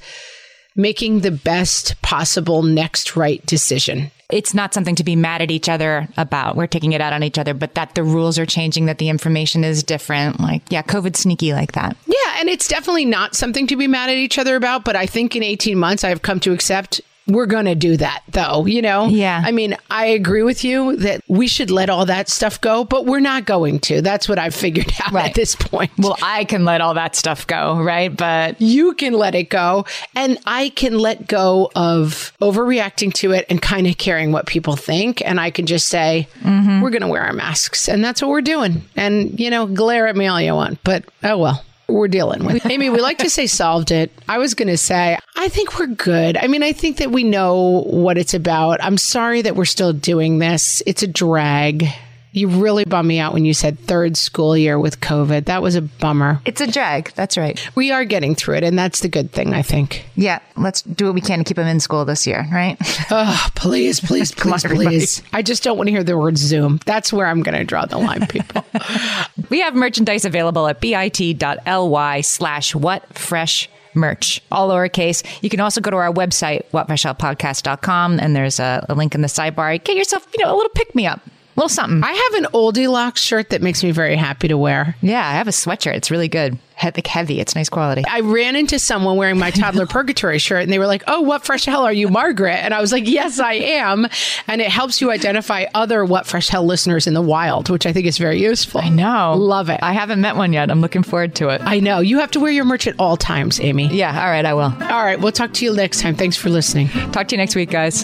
making 0.76 1.22
the 1.22 1.32
best 1.32 2.02
possible 2.02 2.62
next 2.62 3.16
right 3.16 3.46
decision. 3.46 4.12
It's 4.30 4.54
not 4.54 4.74
something 4.74 4.96
to 4.96 5.04
be 5.04 5.16
mad 5.16 5.42
at 5.42 5.52
each 5.52 5.70
other 5.70 6.08
about. 6.18 6.56
We're 6.56 6.68
taking 6.68 6.94
it 6.94 7.02
out 7.02 7.14
on 7.14 7.24
each 7.24 7.38
other, 7.38 7.54
but 7.54 7.76
that 7.76 7.94
the 7.96 8.04
rules 8.04 8.40
are 8.40 8.46
changing, 8.46 8.88
that 8.88 8.98
the 8.98 9.10
information 9.10 9.64
is 9.64 9.84
different. 9.84 10.40
Like, 10.40 10.64
yeah, 10.70 10.82
COVID's 10.82 11.20
sneaky 11.20 11.54
like 11.54 11.74
that. 11.74 11.96
Yeah, 12.08 12.40
and 12.40 12.50
it's 12.50 12.68
definitely 12.68 13.06
not 13.06 13.36
something 13.36 13.68
to 13.68 13.76
be 13.76 13.88
mad 13.88 14.10
at 14.10 14.18
each 14.18 14.40
other 14.40 14.56
about, 14.56 14.84
but 14.84 14.96
I 14.96 15.06
think 15.06 15.36
in 15.36 15.44
18 15.44 15.78
months 15.78 16.04
I've 16.04 16.24
come 16.24 16.40
to 16.42 16.54
accept 16.54 17.02
we're 17.28 17.46
going 17.46 17.66
to 17.66 17.76
do 17.76 17.98
that 17.98 18.24
though, 18.30 18.66
you 18.66 18.82
know? 18.82 19.08
Yeah. 19.08 19.42
I 19.44 19.52
mean, 19.52 19.76
I 19.90 20.08
agree 20.08 20.44
with 20.44 20.64
you 20.64 20.96
that 20.98 21.22
we 21.28 21.48
should 21.48 21.72
let 21.72 21.90
all 21.90 22.06
that 22.06 22.30
stuff 22.30 22.62
go, 22.62 22.84
but 22.84 23.06
we're 23.06 23.20
not 23.20 23.46
going 23.46 23.80
to. 23.82 24.02
That's 24.02 24.30
what 24.30 24.38
I've 24.38 24.56
figured 24.56 24.92
out 25.06 25.12
right. 25.12 25.30
at 25.30 25.36
this 25.36 25.56
point. 25.56 25.92
Well, 25.98 26.18
I 26.22 26.46
can 26.46 26.66
let 26.66 26.82
all 26.82 26.94
that 26.94 27.16
stuff 27.16 27.48
go, 27.48 27.82
right? 27.82 28.16
But 28.16 28.62
you 28.62 28.94
can 28.94 29.14
let 29.14 29.36
it 29.36 29.50
go. 29.50 29.86
And 30.16 30.38
I 30.46 30.70
can 30.70 31.00
let 31.00 31.28
go 31.28 31.72
of 31.76 32.34
overreacting 32.42 33.14
to 33.16 33.32
it 33.32 33.46
and 33.50 33.62
kind 33.62 33.88
of 33.88 33.98
caring 33.98 34.32
what 34.32 34.46
people 34.46 34.76
think. 34.76 35.22
And 35.26 35.40
I 35.40 35.50
can 35.50 35.66
just 35.66 35.88
say, 35.88 36.28
mm-hmm. 36.42 36.82
we're 36.82 36.92
going 36.92 37.02
to 37.02 37.08
wear 37.08 37.24
our 37.24 37.34
masks. 37.34 37.90
And 37.90 38.04
that's 38.04 38.22
what 38.22 38.30
we're 38.30 38.42
doing. 38.42 38.84
And, 38.96 39.40
you 39.40 39.50
know, 39.50 39.66
glare 39.66 40.08
at 40.08 40.16
me 40.16 40.28
all 40.28 40.42
you 40.42 40.54
want, 40.54 40.84
but 40.84 41.06
oh 41.24 41.38
well 41.38 41.64
we're 41.88 42.08
dealing 42.08 42.46
with. 42.46 42.66
Amy, 42.70 42.90
we 42.90 43.00
like 43.00 43.20
to 43.20 43.30
say 43.30 43.48
solved 43.48 43.92
it. 43.92 44.12
I 44.28 44.38
was 44.38 44.54
going 44.54 44.68
to 44.68 44.78
say, 44.78 45.18
I 45.36 45.50
think 45.50 45.80
we're 45.80 45.88
good. 45.88 46.38
I 46.38 46.48
mean, 46.48 46.64
I 46.64 46.72
think 46.72 46.98
that 46.98 47.12
we 47.12 47.24
know 47.24 47.84
what 47.88 48.18
it's 48.18 48.34
about. 48.34 48.84
I'm 48.84 48.98
sorry 48.98 49.42
that 49.44 49.56
we're 49.56 49.66
still 49.66 49.94
doing 49.94 50.40
this. 50.40 50.82
It's 50.86 51.04
a 51.04 51.08
drag. 51.08 51.88
You 52.36 52.50
really 52.50 52.84
bummed 52.84 53.08
me 53.08 53.18
out 53.20 53.32
when 53.32 53.46
you 53.46 53.54
said 53.54 53.80
third 53.80 54.18
school 54.18 54.58
year 54.58 54.78
with 54.78 55.00
COVID. 55.00 55.46
That 55.46 55.62
was 55.62 55.76
a 55.76 55.82
bummer. 55.82 56.42
It's 56.44 56.60
a 56.60 56.70
drag. 56.70 57.14
That's 57.14 57.38
right. 57.38 57.58
We 57.76 57.92
are 57.92 58.04
getting 58.04 58.36
through 58.36 58.56
it, 58.56 58.64
and 58.66 58.78
that's 58.78 59.00
the 59.00 59.08
good 59.08 59.32
thing, 59.32 59.54
I 59.54 59.62
think. 59.62 60.06
Yeah. 60.18 60.40
Let's 60.58 60.82
do 60.82 61.06
what 61.06 61.16
we 61.16 61.22
can 61.22 61.40
to 61.40 61.46
keep 61.46 61.56
them 61.56 61.66
in 61.66 61.80
school 61.80 62.04
this 62.04 62.28
year, 62.28 62.46
right? 62.52 62.76
oh, 63.10 63.48
please, 63.56 64.02
please, 64.02 64.34
please, 64.34 64.66
please. 64.66 65.24
I 65.32 65.44
just 65.44 65.64
don't 65.64 65.78
want 65.78 65.88
to 65.88 65.92
hear 65.92 66.04
the 66.04 66.18
word 66.18 66.38
Zoom. 66.38 66.82
That's 66.86 67.14
where 67.14 67.28
I'm 67.28 67.42
going 67.42 67.58
to 67.58 67.64
draw 67.64 67.86
the 67.86 68.00
line, 68.00 68.28
people. 68.28 68.66
we 69.50 69.62
have 69.62 69.74
merchandise 69.74 70.26
available 70.26 70.68
at 70.68 70.82
bit.ly 70.82 72.20
slash 72.20 72.76
what 72.76 73.18
fresh 73.18 73.70
merch, 73.94 74.42
all 74.52 74.72
lowercase. 74.72 75.26
You 75.42 75.50
can 75.50 75.62
also 75.62 75.80
go 75.80 75.90
to 75.90 75.96
our 75.96 76.12
website, 76.12 76.70
whatfreshhellpodcast.com, 76.72 78.20
and 78.20 78.36
there's 78.36 78.60
a, 78.60 78.86
a 78.90 78.94
link 78.94 79.16
in 79.16 79.22
the 79.22 79.30
sidebar. 79.30 79.82
Get 79.82 79.96
yourself, 79.96 80.28
you 80.38 80.44
know, 80.44 80.54
a 80.54 80.58
little 80.58 80.72
pick 80.72 80.94
me 80.94 81.08
up 81.08 81.22
little 81.56 81.70
something. 81.70 82.04
I 82.04 82.12
have 82.12 82.44
an 82.44 82.50
oldie 82.54 82.90
locks 82.90 83.22
shirt 83.22 83.50
that 83.50 83.62
makes 83.62 83.84
me 83.84 83.92
very 83.92 84.16
happy 84.16 84.48
to 84.48 84.58
wear. 84.58 84.96
Yeah, 85.02 85.26
I 85.28 85.34
have 85.34 85.48
a 85.48 85.52
sweatshirt. 85.52 85.96
It's 85.96 86.12
really 86.12 86.28
good. 86.28 86.58
Heavy, 86.76 87.02
heavy. 87.06 87.40
It's 87.40 87.56
nice 87.56 87.70
quality. 87.70 88.04
I 88.06 88.20
ran 88.20 88.58
into 88.58 88.80
someone 88.80 89.16
wearing 89.16 89.40
my 89.40 89.50
toddler 89.50 89.86
purgatory 89.88 90.40
shirt 90.40 90.64
and 90.64 90.74
they 90.74 90.78
were 90.80 90.88
like, 90.88 91.04
Oh, 91.08 91.22
what 91.22 91.46
fresh 91.46 91.64
hell 91.64 91.84
are 91.86 91.94
you, 91.94 92.10
Margaret? 92.10 92.56
And 92.58 92.74
I 92.74 92.82
was 92.82 92.92
like, 92.92 93.08
Yes, 93.08 93.40
I 93.40 93.54
am. 93.54 94.08
And 94.48 94.60
it 94.62 94.68
helps 94.68 95.00
you 95.00 95.10
identify 95.10 95.66
other 95.74 96.04
what 96.04 96.26
fresh 96.28 96.50
hell 96.50 96.66
listeners 96.66 97.08
in 97.08 97.14
the 97.14 97.22
wild, 97.22 97.70
which 97.70 97.86
I 97.86 97.94
think 97.94 98.06
is 98.06 98.18
very 98.18 98.42
useful. 98.42 98.82
I 98.82 98.90
know. 98.90 99.36
Love 99.38 99.70
it. 99.70 99.80
I 99.82 99.94
haven't 99.94 100.20
met 100.20 100.36
one 100.36 100.52
yet. 100.52 100.70
I'm 100.70 100.82
looking 100.82 101.04
forward 101.04 101.34
to 101.36 101.48
it. 101.50 101.62
I 101.64 101.80
know. 101.80 102.00
You 102.00 102.20
have 102.20 102.32
to 102.32 102.42
wear 102.42 102.52
your 102.52 102.66
merch 102.66 102.88
at 102.88 102.96
all 103.00 103.16
times, 103.16 103.62
Amy. 103.62 103.88
Yeah. 103.88 104.10
All 104.22 104.30
right. 104.30 104.46
I 104.46 104.54
will. 104.54 104.64
All 104.64 105.04
right. 105.06 105.18
We'll 105.18 105.32
talk 105.32 105.54
to 105.54 105.66
you 105.66 105.74
next 105.74 106.02
time. 106.02 106.16
Thanks 106.16 106.36
for 106.36 106.50
listening. 106.50 106.90
Talk 107.14 107.30
to 107.30 107.36
you 107.36 107.38
next 107.38 107.56
week, 107.56 107.70
guys. 107.72 108.04